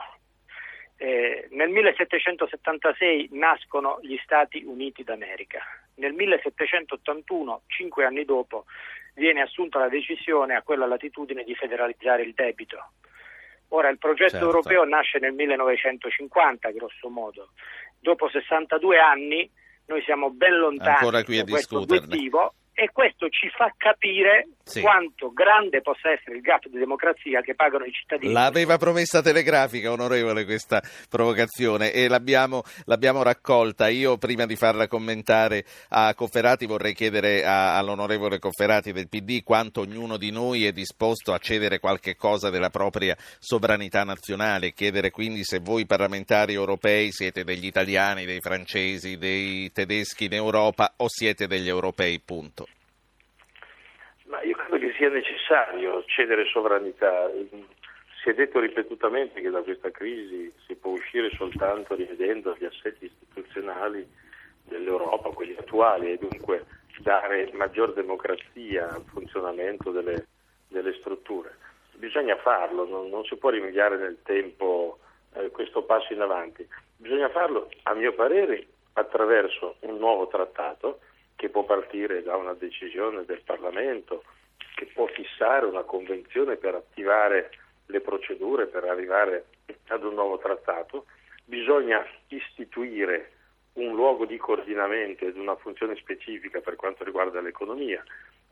Eh, 0.99 1.47
nel 1.51 1.69
1776 1.69 3.29
nascono 3.33 3.99
gli 4.01 4.17
Stati 4.23 4.63
Uniti 4.65 5.03
d'America. 5.03 5.61
Nel 5.95 6.13
1781, 6.13 7.61
cinque 7.67 8.05
anni 8.05 8.25
dopo, 8.25 8.65
viene 9.13 9.41
assunta 9.41 9.79
la 9.79 9.89
decisione 9.89 10.55
a 10.55 10.63
quella 10.63 10.87
latitudine 10.87 11.43
di 11.43 11.53
federalizzare 11.55 12.23
il 12.23 12.33
debito. 12.33 12.91
Ora 13.69 13.89
il 13.89 13.97
progetto 13.97 14.31
certo. 14.31 14.45
europeo 14.45 14.85
nasce 14.85 15.19
nel 15.19 15.33
1950, 15.33 16.71
grosso 16.71 17.09
modo. 17.09 17.49
Dopo 17.99 18.29
62 18.29 18.99
anni 18.99 19.49
noi 19.85 20.01
siamo 20.03 20.31
ben 20.31 20.57
lontani 20.57 21.11
da 21.11 21.43
questo 21.43 21.79
obiettivo 21.79 22.53
e 22.73 22.91
questo 22.91 23.29
ci 23.29 23.49
fa 23.49 23.73
capire 23.75 24.47
sì. 24.67 24.81
quanto 24.81 25.31
grande 25.31 25.81
possa 25.81 26.11
essere 26.11 26.35
il 26.35 26.41
gap 26.41 26.67
di 26.67 26.77
democrazia 26.77 27.41
che 27.41 27.55
pagano 27.55 27.85
i 27.85 27.91
cittadini. 27.91 28.33
L'aveva 28.33 28.77
promessa 28.77 29.21
telegrafica, 29.21 29.91
onorevole, 29.91 30.45
questa 30.45 30.81
provocazione 31.09 31.91
e 31.91 32.07
l'abbiamo, 32.07 32.63
l'abbiamo, 32.85 33.23
raccolta. 33.23 33.87
Io 33.87 34.17
prima 34.17 34.45
di 34.45 34.55
farla 34.55 34.87
commentare 34.87 35.63
a 35.89 36.13
Cofferati 36.13 36.65
vorrei 36.65 36.93
chiedere 36.93 37.45
a, 37.45 37.77
all'onorevole 37.77 38.39
Cofferati 38.39 38.91
del 38.91 39.07
PD 39.07 39.43
quanto 39.43 39.81
ognuno 39.81 40.17
di 40.17 40.31
noi 40.31 40.65
è 40.65 40.71
disposto 40.71 41.33
a 41.33 41.39
cedere 41.39 41.79
qualche 41.79 42.15
cosa 42.15 42.49
della 42.49 42.69
propria 42.69 43.15
sovranità 43.39 44.03
nazionale, 44.03 44.73
chiedere 44.73 45.11
quindi 45.11 45.43
se 45.43 45.59
voi 45.59 45.85
parlamentari 45.85 46.53
europei 46.53 47.11
siete 47.11 47.43
degli 47.43 47.65
italiani, 47.65 48.25
dei 48.25 48.41
francesi, 48.41 49.17
dei 49.17 49.71
tedeschi 49.71 50.25
in 50.25 50.33
Europa 50.33 50.93
o 50.97 51.07
siete 51.07 51.47
degli 51.47 51.67
europei, 51.67 52.19
punto. 52.19 52.67
Ma 54.27 54.41
io 54.43 54.55
credo 54.55 54.77
che 54.77 54.93
sia 54.97 55.09
necessario 55.09 56.03
cedere 56.05 56.45
sovranità. 56.45 57.29
Si 58.21 58.29
è 58.29 58.33
detto 58.33 58.59
ripetutamente 58.59 59.39
che 59.39 59.49
da 59.49 59.61
questa 59.61 59.89
crisi 59.89 60.51
si 60.65 60.75
può 60.75 60.91
uscire 60.91 61.29
soltanto 61.31 61.95
rivedendo 61.95 62.55
gli 62.57 62.65
assetti 62.65 63.05
istituzionali 63.05 64.05
dell'Europa, 64.63 65.29
quelli 65.29 65.55
attuali, 65.57 66.11
e 66.11 66.17
dunque 66.17 66.65
dare 66.99 67.49
maggior 67.53 67.93
democrazia 67.93 68.89
al 68.89 69.05
funzionamento 69.05 69.91
delle, 69.91 70.27
delle 70.67 70.93
strutture. 70.93 71.55
Bisogna 71.93 72.35
farlo, 72.37 72.85
non, 72.85 73.09
non, 73.09 73.23
si 73.23 73.35
può 73.37 73.49
rinviare 73.49 73.97
nel 73.97 74.19
tempo 74.23 74.99
eh, 75.33 75.49
questo 75.51 75.83
passo 75.83 76.11
in 76.13 76.21
avanti. 76.21 76.67
Bisogna 76.97 77.29
farlo, 77.29 77.69
a 77.83 77.93
mio 77.93 78.13
parere, 78.13 78.67
attraverso 78.93 79.77
un 79.81 79.97
nuovo 79.97 80.27
trattato 80.27 80.99
che 81.37 81.49
può 81.49 81.63
partire 81.63 82.23
da 82.23 82.35
una 82.35 82.53
decisione 82.53 83.23
del 83.23 83.41
Parlamento, 83.43 84.23
che 84.75 84.87
può 84.87 85.05
fissare 85.05 85.65
una 85.65 85.83
convenzione 85.83 86.57
per 86.57 86.75
attivare 86.75 87.51
le 87.85 88.01
procedure 88.01 88.65
per 88.65 88.83
arrivare 88.83 89.45
ad 89.87 90.03
un 90.03 90.15
nuovo 90.15 90.39
trattato, 90.39 91.05
bisogna 91.45 92.05
istituire 92.29 93.31
un 93.73 93.93
luogo 93.93 94.25
di 94.25 94.37
coordinamento 94.37 95.25
ed 95.25 95.37
una 95.37 95.55
funzione 95.55 95.95
specifica 95.95 96.59
per 96.59 96.75
quanto 96.75 97.03
riguarda 97.03 97.39
l'economia. 97.39 98.03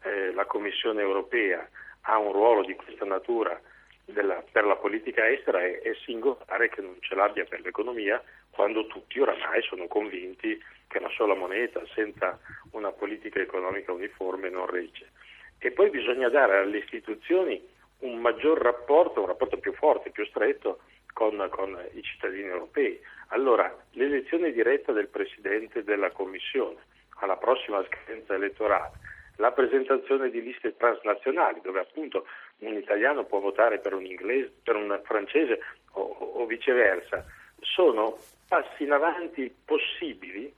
Eh, 0.04 0.32
la 0.34 0.46
Commissione 0.46 1.02
europea 1.02 1.68
ha 2.02 2.18
un 2.20 2.32
ruolo 2.32 2.64
di 2.64 2.76
questa 2.76 3.06
natura 3.06 3.60
della, 4.06 4.44
per 4.52 4.66
la 4.66 4.76
politica 4.76 5.28
estera 5.28 5.64
e 5.64 5.80
è 5.80 5.94
singolare 6.06 6.70
che 6.70 6.82
non 6.82 6.96
ce 7.00 7.16
l'abbia 7.16 7.44
per 7.46 7.62
l'economia 7.62 8.22
quando 8.52 8.88
tutti 8.88 9.20
oramai 9.20 9.62
sono 9.64 9.88
convinti 9.88 10.62
che 10.88 10.98
una 11.00 11.10
sola 11.10 11.34
moneta 11.34 11.82
senza 11.94 12.40
una 12.72 12.92
politica 12.92 13.40
economica 13.40 13.92
uniforme 13.92 14.50
non 14.50 14.68
regge. 14.68 15.12
E 15.58 15.72
poi 15.72 15.90
bisogna 15.90 16.30
dare 16.30 16.58
alle 16.60 16.78
istituzioni 16.78 17.62
un 18.00 18.20
maggior 18.20 18.62
rapporto, 18.62 19.22
un 19.22 19.28
rapporto 19.28 19.58
più 19.58 19.74
forte, 19.74 20.12
più 20.12 20.26
stretto 20.26 20.80
con, 21.12 21.48
con 21.50 21.78
i 21.94 22.02
cittadini 22.04 22.48
europei. 22.48 23.00
Allora, 23.30 23.76
l'elezione 23.92 24.52
diretta 24.52 24.92
del 24.92 25.08
Presidente 25.08 25.84
della 25.84 26.12
Commissione, 26.12 26.78
alla 27.20 27.38
prossima 27.38 27.84
scadenza 27.86 28.36
elettorale 28.36 28.92
la 29.38 29.52
presentazione 29.52 30.30
di 30.30 30.42
liste 30.42 30.76
transnazionali 30.78 31.60
dove 31.62 31.80
appunto 31.80 32.26
un 32.60 32.74
italiano 32.76 33.26
può 33.26 33.40
votare 33.40 33.80
per 33.80 33.94
un 33.94 34.06
inglese, 34.06 34.54
per 34.64 34.76
un 34.76 35.00
francese 35.04 35.60
o, 35.92 36.02
o 36.02 36.46
viceversa, 36.46 37.26
sono 37.60 38.18
passi 38.48 38.84
in 38.84 38.92
avanti 38.92 39.54
possibili 39.66 40.54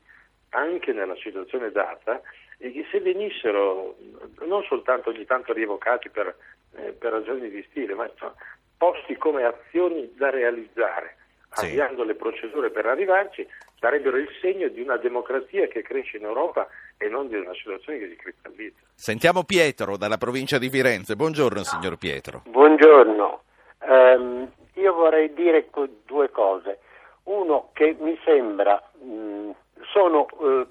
anche 0.49 0.93
nella 0.93 1.15
situazione 1.15 1.71
data 1.71 2.21
e 2.57 2.71
che 2.71 2.85
se 2.91 2.99
venissero 2.99 3.97
non 4.41 4.63
soltanto 4.63 5.09
ogni 5.09 5.25
tanto 5.25 5.53
rievocati 5.53 6.09
per, 6.09 6.35
eh, 6.75 6.91
per 6.93 7.11
ragioni 7.11 7.49
di 7.49 7.65
stile, 7.69 7.93
ma 7.93 8.07
insomma, 8.09 8.35
posti 8.77 9.15
come 9.15 9.43
azioni 9.43 10.11
da 10.15 10.29
realizzare, 10.29 11.17
sì. 11.51 11.65
avviando 11.65 12.03
le 12.03 12.15
procedure 12.15 12.69
per 12.69 12.85
arrivarci, 12.85 13.47
darebbero 13.79 14.17
il 14.17 14.29
segno 14.41 14.67
di 14.69 14.81
una 14.81 14.97
democrazia 14.97 15.67
che 15.67 15.81
cresce 15.81 16.17
in 16.17 16.23
Europa 16.23 16.67
e 16.97 17.07
non 17.07 17.27
di 17.27 17.35
una 17.35 17.53
situazione 17.53 17.99
che 17.99 18.09
si 18.09 18.15
cristallizza. 18.15 18.79
Sentiamo 18.93 19.43
Pietro 19.43 19.97
dalla 19.97 20.17
provincia 20.17 20.57
di 20.57 20.69
Firenze. 20.69 21.15
Buongiorno 21.15 21.63
signor 21.63 21.97
Pietro. 21.97 22.41
Buongiorno. 22.45 23.43
Um, 23.87 24.51
io 24.73 24.93
vorrei 24.93 25.33
dire 25.33 25.69
due 26.05 26.29
cose. 26.31 26.79
Uno 27.23 27.69
che 27.73 27.95
mi 27.99 28.17
sembra, 28.23 28.81
mh, 28.99 29.51
sono 29.93 30.25
uh, 30.31 30.67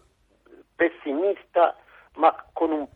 pessimista 0.75 1.77
ma 2.17 2.35
con 2.53 2.71
un, 2.73 2.87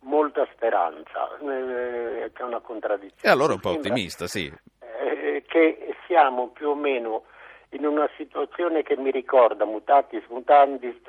molta 0.00 0.46
speranza, 0.52 1.36
eh, 1.38 2.30
che 2.32 2.42
è 2.42 2.44
una 2.44 2.60
contraddizione. 2.60 3.22
E 3.22 3.28
allora 3.28 3.52
un 3.52 3.60
po' 3.60 3.70
ottimista, 3.70 4.26
sì. 4.26 4.50
Eh, 4.78 5.44
che 5.46 5.94
siamo 6.06 6.48
più 6.48 6.70
o 6.70 6.74
meno 6.74 7.24
in 7.70 7.86
una 7.86 8.08
situazione 8.16 8.82
che 8.82 8.96
mi 8.96 9.10
ricorda, 9.10 9.64
mutatis 9.64 10.24
mutandis, 10.28 11.02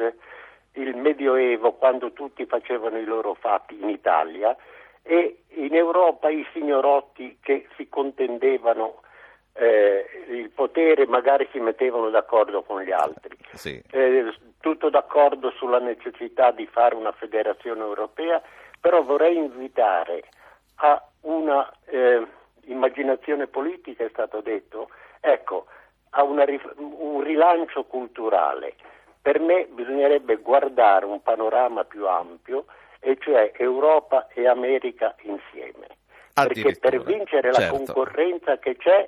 il 0.74 0.96
Medioevo 0.96 1.74
quando 1.74 2.12
tutti 2.14 2.46
facevano 2.46 2.98
i 2.98 3.06
loro 3.06 3.34
fatti 3.34 3.78
in 3.80 3.90
Italia 3.90 4.56
e 5.04 5.44
in 5.56 5.76
Europa 5.76 6.30
i 6.30 6.46
signorotti 6.54 7.38
che 7.42 7.68
si 7.76 7.90
contendevano 7.90 9.02
eh, 9.54 10.06
il 10.30 10.50
potere 10.50 11.06
magari 11.08 11.48
si 11.52 11.60
mettevano 11.60 12.10
d'accordo 12.10 12.62
con 12.64 12.82
gli 12.82 12.92
altri. 12.92 13.38
Sì. 13.54 13.82
Eh, 13.92 14.34
tutto 14.60 14.90
d'accordo 14.90 15.52
sulla 15.52 15.80
necessità 15.80 16.52
di 16.52 16.68
fare 16.68 16.96
una 16.96 17.12
federazione 17.12 17.82
europea, 17.82 18.42
però 18.80 19.04
vorrei 19.04 19.36
invitare 19.36 20.24
a 20.76 21.04
una 21.22 21.70
eh, 21.86 22.26
immaginazione 22.66 23.48
politica, 23.48 24.04
è 24.04 24.10
stato 24.10 24.42
detto, 24.42 24.90
ecco, 25.20 25.66
a 26.12 26.24
una, 26.24 26.46
un 26.78 27.22
rilancio 27.22 27.84
culturale. 27.84 28.76
Per 29.22 29.40
me 29.40 29.68
bisognerebbe 29.70 30.38
guardare 30.38 31.06
un 31.06 31.22
panorama 31.22 31.84
più 31.84 32.08
ampio, 32.08 32.66
e 33.00 33.18
cioè 33.20 33.52
Europa 33.58 34.28
e 34.34 34.48
America 34.48 35.16
insieme. 35.22 35.88
Perché 36.34 36.78
per 36.80 37.02
vincere 37.04 37.54
certo. 37.54 37.60
la 37.60 37.68
concorrenza 37.70 38.58
che 38.58 38.78
c'è, 38.78 39.08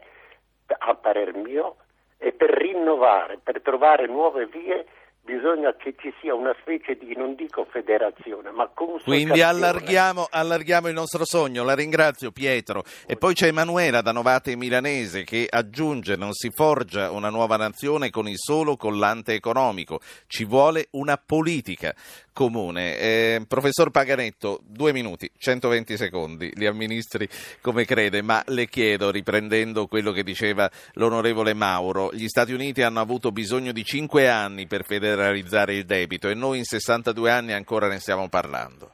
a 0.68 0.96
parer 0.96 1.34
mio, 1.36 1.78
e 2.18 2.32
per 2.32 2.50
rinnovare, 2.50 3.40
per 3.42 3.62
trovare 3.62 4.08
nuove 4.08 4.46
vie, 4.48 4.86
bisogna 5.24 5.74
che 5.76 5.96
ci 5.98 6.14
sia 6.20 6.36
una 6.36 6.56
specie 6.60 6.96
di, 6.96 7.16
non 7.16 7.36
dico 7.36 7.66
federazione, 7.70 8.52
ma 8.52 8.68
consolidazione. 8.68 9.24
Quindi 9.24 9.42
allarghiamo, 9.42 10.28
allarghiamo, 10.30 10.88
il 10.88 10.94
nostro 10.94 11.26
sogno. 11.26 11.64
La 11.64 11.76
ringrazio 11.76 12.32
Pietro. 12.32 12.84
E 13.08 13.16
poi 13.16 13.34
c'è 13.34 13.48
Emanuela 13.48 14.02
da 14.02 14.12
Novate 14.12 14.56
Milanese 14.56 15.24
che 15.24 15.48
aggiunge 15.50 16.16
non 16.16 16.34
si 16.34 16.50
forgia 16.52 17.12
una 17.12 17.30
nuova 17.30 17.56
nazione 17.56 18.10
con 18.10 18.28
il 18.28 18.38
solo 18.38 18.76
collante 18.76 19.34
economico, 19.34 20.00
ci 20.28 20.44
vuole 20.46 20.88
una 20.92 21.18
politica 21.18 21.94
comune. 22.34 22.98
Eh, 22.98 23.46
professor 23.48 23.92
Paganetto, 23.92 24.60
due 24.64 24.92
minuti, 24.92 25.30
120 25.38 25.96
secondi, 25.96 26.52
li 26.56 26.66
amministri 26.66 27.30
come 27.62 27.86
crede, 27.86 28.22
ma 28.22 28.44
le 28.48 28.68
chiedo, 28.68 29.12
riprendendo 29.12 29.88
quello 29.88 30.12
che 30.12 30.24
diceva 30.24 30.70
l'onorevole 30.94 31.54
Mauro, 31.54 32.10
gli 32.12 32.28
Stati 32.28 32.52
Uniti 32.52 32.82
hanno 32.82 33.00
avuto 33.00 33.32
bisogno 33.32 33.72
di 33.72 33.84
cinque 33.84 34.28
anni 34.28 34.66
per 34.68 34.84
federalizzare 34.84 35.76
il 35.76 35.86
debito 35.86 36.28
e 36.28 36.34
noi 36.34 36.58
in 36.58 36.66
62 36.66 37.30
anni 37.30 37.54
ancora 37.54 37.88
ne 37.88 38.00
stiamo 38.00 38.28
parlando. 38.28 38.92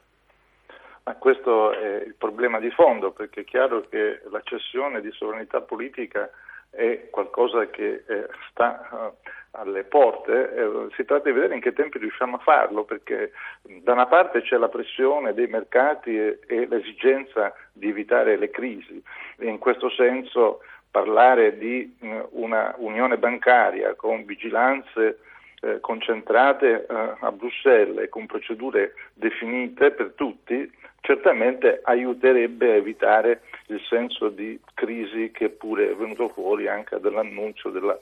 Ma 1.03 1.15
questo 1.15 1.71
è 1.71 2.03
il 2.05 2.13
problema 2.15 2.59
di 2.59 2.69
fondo, 2.69 3.11
perché 3.11 3.41
è 3.41 3.43
chiaro 3.45 3.87
che 3.89 4.21
la 4.29 4.41
cessione 4.43 5.01
di 5.01 5.09
sovranità 5.11 5.61
politica 5.61 6.29
è 6.69 7.07
qualcosa 7.09 7.67
che 7.69 8.03
eh, 8.05 8.27
sta 8.49 8.87
uh, 8.91 9.29
alle 9.51 9.83
porte, 9.83 10.53
eh, 10.53 10.87
si 10.95 11.05
tratta 11.05 11.29
di 11.29 11.31
vedere 11.31 11.55
in 11.55 11.61
che 11.61 11.73
tempi 11.73 11.97
riusciamo 11.97 12.37
a 12.37 12.39
farlo, 12.39 12.83
perché 12.83 13.31
da 13.61 13.93
una 13.93 14.05
parte 14.05 14.41
c'è 14.41 14.57
la 14.57 14.69
pressione 14.69 15.33
dei 15.33 15.47
mercati 15.47 16.17
e, 16.17 16.39
e 16.47 16.67
l'esigenza 16.67 17.53
di 17.73 17.89
evitare 17.89 18.37
le 18.37 18.49
crisi. 18.49 19.01
In 19.39 19.57
questo 19.57 19.89
senso 19.89 20.61
parlare 20.91 21.57
di 21.57 21.95
mh, 21.99 22.19
una 22.31 22.73
unione 22.77 23.17
bancaria 23.17 23.95
con 23.95 24.25
vigilanze 24.25 25.19
eh, 25.61 25.79
concentrate 25.79 26.85
eh, 26.85 27.15
a 27.19 27.31
Bruxelles 27.31 28.03
e 28.03 28.09
con 28.09 28.25
procedure 28.25 28.93
definite 29.13 29.91
per 29.91 30.13
tutti, 30.15 30.71
certamente 31.01 31.79
aiuterebbe 31.83 32.71
a 32.71 32.75
evitare 32.75 33.41
il 33.67 33.81
senso 33.87 34.29
di 34.29 34.59
crisi 34.73 35.31
che 35.31 35.49
pure 35.49 35.91
è 35.91 35.95
venuto 35.95 36.29
fuori 36.29 36.67
anche 36.67 36.99
dall'annuncio 36.99 37.69
della 37.69 37.97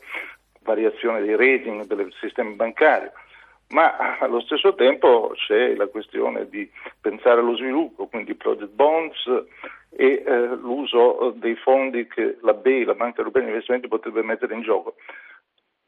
variazione 0.68 1.22
dei 1.22 1.36
rating 1.36 1.86
del 1.86 2.13
sistema 2.20 2.51
bancario. 2.51 3.11
Ma 3.70 4.18
allo 4.20 4.41
stesso 4.41 4.76
tempo 4.76 5.32
c'è 5.36 5.76
la 5.76 5.88
questione 5.88 6.47
di 6.47 6.70
pensare 7.01 7.39
allo 7.39 7.55
sviluppo, 7.55 8.07
quindi 8.07 8.36
project 8.36 8.72
bonds 8.72 9.26
e 9.89 10.24
eh, 10.26 10.47
l'uso 10.55 11.34
dei 11.36 11.55
fondi 11.55 12.07
che 12.07 12.38
la 12.41 12.53
BEI, 12.53 12.86
la 12.86 12.93
Banca 12.93 13.20
Europea 13.20 13.43
di 13.43 13.49
Investimenti, 13.49 13.88
potrebbe 13.88 14.22
mettere 14.24 14.53
in 14.53 14.61
gioco. 14.61 14.95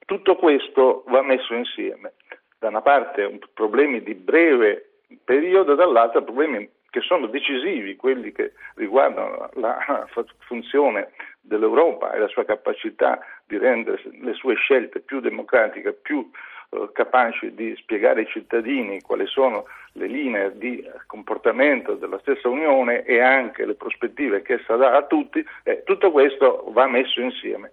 Tutto 0.05 0.35
questo 0.35 1.03
va 1.07 1.21
messo 1.21 1.53
insieme. 1.53 2.13
Da 2.57 2.69
una 2.69 2.81
parte 2.81 3.39
problemi 3.53 4.01
di 4.01 4.15
breve 4.15 5.03
periodo, 5.23 5.75
dall'altra 5.75 6.21
problemi 6.21 6.67
che 6.89 7.01
sono 7.01 7.27
decisivi, 7.27 7.95
quelli 7.95 8.31
che 8.31 8.53
riguardano 8.75 9.49
la 9.53 10.07
funzione 10.39 11.11
dell'Europa 11.41 12.11
e 12.11 12.19
la 12.19 12.27
sua 12.27 12.45
capacità 12.45 13.19
di 13.45 13.57
rendere 13.57 14.01
le 14.21 14.33
sue 14.33 14.55
scelte 14.55 14.99
più 14.99 15.19
democratiche, 15.19 15.93
più 15.93 16.29
eh, 16.71 16.89
capaci 16.93 17.53
di 17.55 17.75
spiegare 17.77 18.21
ai 18.21 18.27
cittadini 18.27 19.01
quali 19.01 19.25
sono 19.25 19.65
le 19.93 20.07
linee 20.07 20.57
di 20.57 20.87
comportamento 21.07 21.95
della 21.95 22.19
stessa 22.19 22.47
Unione 22.47 23.03
e 23.03 23.19
anche 23.19 23.65
le 23.65 23.73
prospettive 23.73 24.41
che 24.43 24.53
essa 24.55 24.75
dà 24.75 24.95
a 24.95 25.03
tutti, 25.03 25.43
eh, 25.63 25.83
tutto 25.83 26.11
questo 26.11 26.65
va 26.69 26.87
messo 26.87 27.21
insieme. 27.21 27.71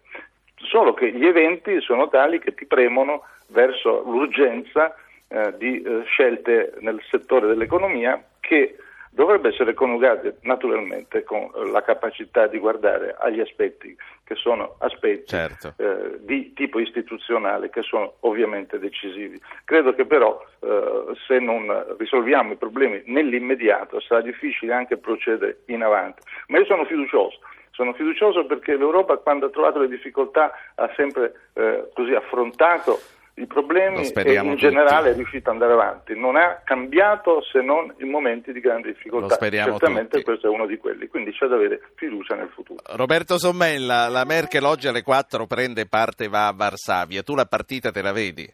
Solo 0.57 0.95
che 0.95 1.12
gli 1.12 1.27
eventi 1.27 1.81
sono 1.83 2.09
tali 2.09 2.39
che 2.39 2.55
ti 2.55 2.64
premono 2.64 3.25
verso 3.49 4.03
l'urgenza 4.03 4.95
eh, 5.29 5.55
di 5.59 5.83
eh, 5.83 6.03
scelte 6.05 6.75
nel 6.81 7.01
settore 7.11 7.47
dell'economia 7.47 8.23
che 8.41 8.77
dovrebbe 9.17 9.49
essere 9.49 9.73
coniugate 9.73 10.37
naturalmente 10.43 11.25
con 11.25 11.51
la 11.73 11.83
capacità 11.83 12.47
di 12.47 12.59
guardare 12.59 13.17
agli 13.19 13.41
aspetti 13.41 13.97
che 14.23 14.35
sono 14.35 14.75
aspetti 14.81 15.29
certo. 15.29 15.73
eh, 15.79 16.19
di 16.21 16.53
tipo 16.53 16.79
istituzionale 16.79 17.71
che 17.71 17.81
sono 17.81 18.17
ovviamente 18.21 18.79
decisivi. 18.79 19.41
Credo 19.64 19.95
che 19.95 20.05
però 20.05 20.39
eh, 20.61 21.14
se 21.27 21.39
non 21.39 21.97
risolviamo 21.99 22.53
i 22.53 22.57
problemi 22.57 23.03
nell'immediato 23.07 24.01
sarà 24.01 24.21
difficile 24.21 24.75
anche 24.75 24.99
procedere 24.99 25.61
in 25.67 25.83
avanti, 25.83 26.21
ma 26.49 26.59
io 26.59 26.67
sono 26.67 26.85
fiducioso. 26.85 27.39
Sono 27.71 27.95
fiducioso 27.95 28.45
perché 28.45 28.77
l'Europa 28.77 29.17
quando 29.17 29.47
ha 29.47 29.51
trovato 29.51 29.79
le 29.79 29.89
difficoltà 29.89 30.53
ha 30.75 30.93
sempre 30.95 31.33
eh, 31.55 31.89
così 31.95 32.12
affrontato 32.12 33.01
i 33.39 33.47
problemi 33.47 33.97
e 34.01 34.32
in 34.32 34.41
tutti. 34.51 34.57
generale 34.57 35.11
è 35.11 35.14
riuscito 35.14 35.51
ad 35.51 35.57
andare 35.57 35.72
avanti. 35.74 36.18
Non 36.18 36.37
ha 36.37 36.62
cambiato 36.64 37.43
se 37.43 37.61
non 37.61 37.95
in 37.99 38.09
momenti 38.09 38.51
di 38.53 38.61
grande 38.61 38.93
difficoltà. 38.93 39.26
Lo 39.26 39.34
speriamo 39.34 39.70
Certamente 39.72 40.11
tutti. 40.11 40.24
questo 40.24 40.47
è 40.47 40.51
uno 40.51 40.64
di 40.66 40.78
quelli, 40.78 41.07
quindi 41.09 41.32
c'è 41.32 41.47
da 41.47 41.57
avere 41.57 41.80
fiducia 41.97 42.34
nel 42.34 42.49
futuro. 42.49 42.80
Roberto 42.97 43.39
Sommella, 43.39 44.09
la 44.09 44.24
Merkel 44.24 44.64
oggi 44.64 44.89
alle 44.89 45.03
4 45.03 45.47
prende 45.47 45.87
parte 45.87 46.24
e 46.24 46.28
va 46.28 46.47
a 46.47 46.53
Varsavia. 46.53 47.22
Tu 47.22 47.34
la 47.34 47.45
partita 47.45 47.91
te 47.91 48.01
la 48.01 48.12
vedi? 48.12 48.51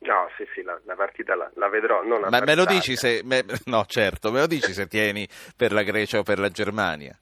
No, 0.00 0.28
sì, 0.38 0.46
sì, 0.54 0.62
la, 0.62 0.78
la 0.84 0.94
partita 0.94 1.34
la, 1.34 1.50
la, 1.54 1.68
vedrò. 1.68 2.02
Non 2.02 2.24
a 2.24 2.30
Ma 2.30 2.40
me 2.40 2.54
lo 2.54 2.64
se. 2.80 3.20
me- 3.24 3.44
no, 3.66 3.84
certo, 3.86 4.30
me 4.30 4.40
lo 4.40 4.46
dici 4.46 4.72
se 4.72 4.86
tieni 4.86 5.28
per 5.54 5.72
la 5.72 5.82
Grecia 5.82 6.18
o 6.18 6.22
per 6.22 6.38
la 6.38 6.48
Germania? 6.48 7.14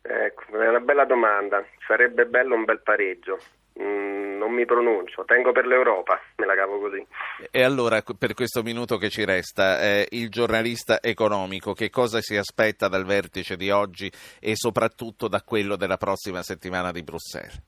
Ecco, 0.00 0.58
è 0.58 0.68
una 0.68 0.80
bella 0.80 1.04
domanda. 1.04 1.64
Sarebbe 1.86 2.24
bello 2.24 2.56
un 2.56 2.64
bel 2.64 2.80
pareggio. 2.80 3.38
Mm, 3.80 4.36
non 4.36 4.52
mi 4.52 4.66
pronuncio, 4.66 5.24
tengo 5.24 5.52
per 5.52 5.66
l'Europa, 5.66 6.20
me 6.36 6.46
la 6.46 6.54
cavo 6.54 6.78
così. 6.78 7.04
E 7.50 7.62
allora, 7.62 8.02
per 8.02 8.34
questo 8.34 8.62
minuto 8.62 8.98
che 8.98 9.08
ci 9.08 9.24
resta, 9.24 9.80
eh, 9.80 10.06
il 10.10 10.28
giornalista 10.28 11.00
economico 11.00 11.72
che 11.72 11.88
cosa 11.88 12.20
si 12.20 12.36
aspetta 12.36 12.88
dal 12.88 13.06
vertice 13.06 13.56
di 13.56 13.70
oggi 13.70 14.10
e 14.40 14.54
soprattutto 14.54 15.28
da 15.28 15.42
quello 15.42 15.76
della 15.76 15.96
prossima 15.96 16.42
settimana 16.42 16.92
di 16.92 17.02
Bruxelles? 17.02 17.62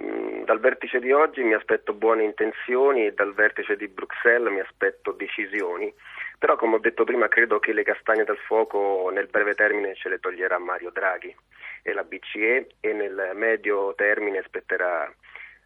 Mm, 0.00 0.44
dal 0.44 0.60
vertice 0.60 1.00
di 1.00 1.10
oggi 1.10 1.42
mi 1.42 1.54
aspetto 1.54 1.92
buone 1.92 2.22
intenzioni 2.22 3.06
e 3.06 3.12
dal 3.12 3.34
vertice 3.34 3.76
di 3.76 3.88
Bruxelles 3.88 4.52
mi 4.52 4.60
aspetto 4.60 5.10
decisioni, 5.10 5.92
però 6.38 6.54
come 6.54 6.76
ho 6.76 6.78
detto 6.78 7.02
prima 7.02 7.26
credo 7.26 7.58
che 7.58 7.72
le 7.72 7.82
castagne 7.82 8.22
dal 8.22 8.38
fuoco 8.38 9.10
nel 9.12 9.26
breve 9.26 9.54
termine 9.54 9.96
ce 9.96 10.08
le 10.08 10.20
toglierà 10.20 10.58
Mario 10.58 10.90
Draghi 10.90 11.34
e 11.82 11.92
la 11.92 12.04
BCE 12.04 12.68
e 12.80 12.92
nel 12.92 13.32
medio 13.34 13.94
termine 13.94 14.42
spetterà 14.46 15.12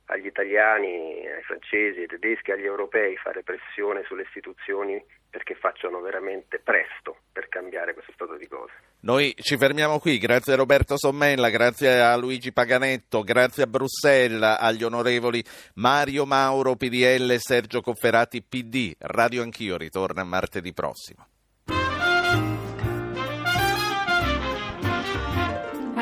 agli 0.06 0.26
italiani, 0.26 1.26
ai 1.26 1.42
francesi, 1.42 2.00
ai 2.00 2.06
tedeschi, 2.06 2.50
agli 2.50 2.64
europei 2.64 3.16
fare 3.16 3.42
pressione 3.42 4.02
sulle 4.04 4.22
istituzioni 4.22 5.02
perché 5.30 5.54
facciano 5.54 6.00
veramente 6.00 6.58
presto 6.58 7.16
per 7.32 7.48
cambiare 7.48 7.94
questo 7.94 8.12
stato 8.12 8.36
di 8.36 8.46
cose. 8.46 8.72
Noi 9.00 9.34
ci 9.36 9.56
fermiamo 9.56 9.98
qui, 9.98 10.18
grazie 10.18 10.52
a 10.52 10.56
Roberto 10.56 10.96
Sommella, 10.96 11.50
grazie 11.50 12.00
a 12.00 12.16
Luigi 12.16 12.52
Paganetto, 12.52 13.22
grazie 13.22 13.64
a 13.64 13.66
Bruxelles, 13.66 14.56
agli 14.60 14.84
onorevoli 14.84 15.42
Mario 15.74 16.24
Mauro 16.24 16.76
PDL 16.76 17.30
e 17.30 17.38
Sergio 17.38 17.80
Cofferati 17.80 18.42
PD. 18.42 18.94
Radio 18.98 19.42
Anch'io 19.42 19.76
ritorna 19.76 20.22
martedì 20.22 20.72
prossimo. 20.72 21.33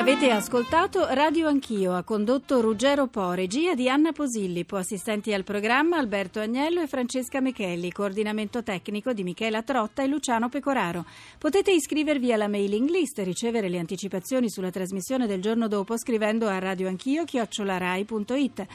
Avete 0.02 0.32
ascoltato 0.32 1.06
Radio 1.10 1.46
Anch'io, 1.46 1.94
ha 1.94 2.02
condotto 2.02 2.60
Ruggero 2.60 3.06
Po, 3.06 3.34
regia 3.34 3.76
di 3.76 3.88
Anna 3.88 4.10
Posillipo, 4.10 4.74
assistenti 4.74 5.32
al 5.32 5.44
programma 5.44 5.96
Alberto 5.96 6.40
Agnello 6.40 6.80
e 6.80 6.88
Francesca 6.88 7.40
Mechelli, 7.40 7.92
coordinamento 7.92 8.64
tecnico 8.64 9.12
di 9.12 9.22
Michela 9.22 9.62
Trotta 9.62 10.02
e 10.02 10.08
Luciano 10.08 10.48
Pecoraro. 10.48 11.04
Potete 11.38 11.70
iscrivervi 11.70 12.32
alla 12.32 12.48
mailing 12.48 12.90
list 12.90 13.20
e 13.20 13.22
ricevere 13.22 13.68
le 13.68 13.78
anticipazioni 13.78 14.50
sulla 14.50 14.70
trasmissione 14.70 15.28
del 15.28 15.40
giorno 15.40 15.68
dopo 15.68 15.96
scrivendo 15.96 16.48
a 16.48 16.58
radioanchio-rai.it. 16.58 18.66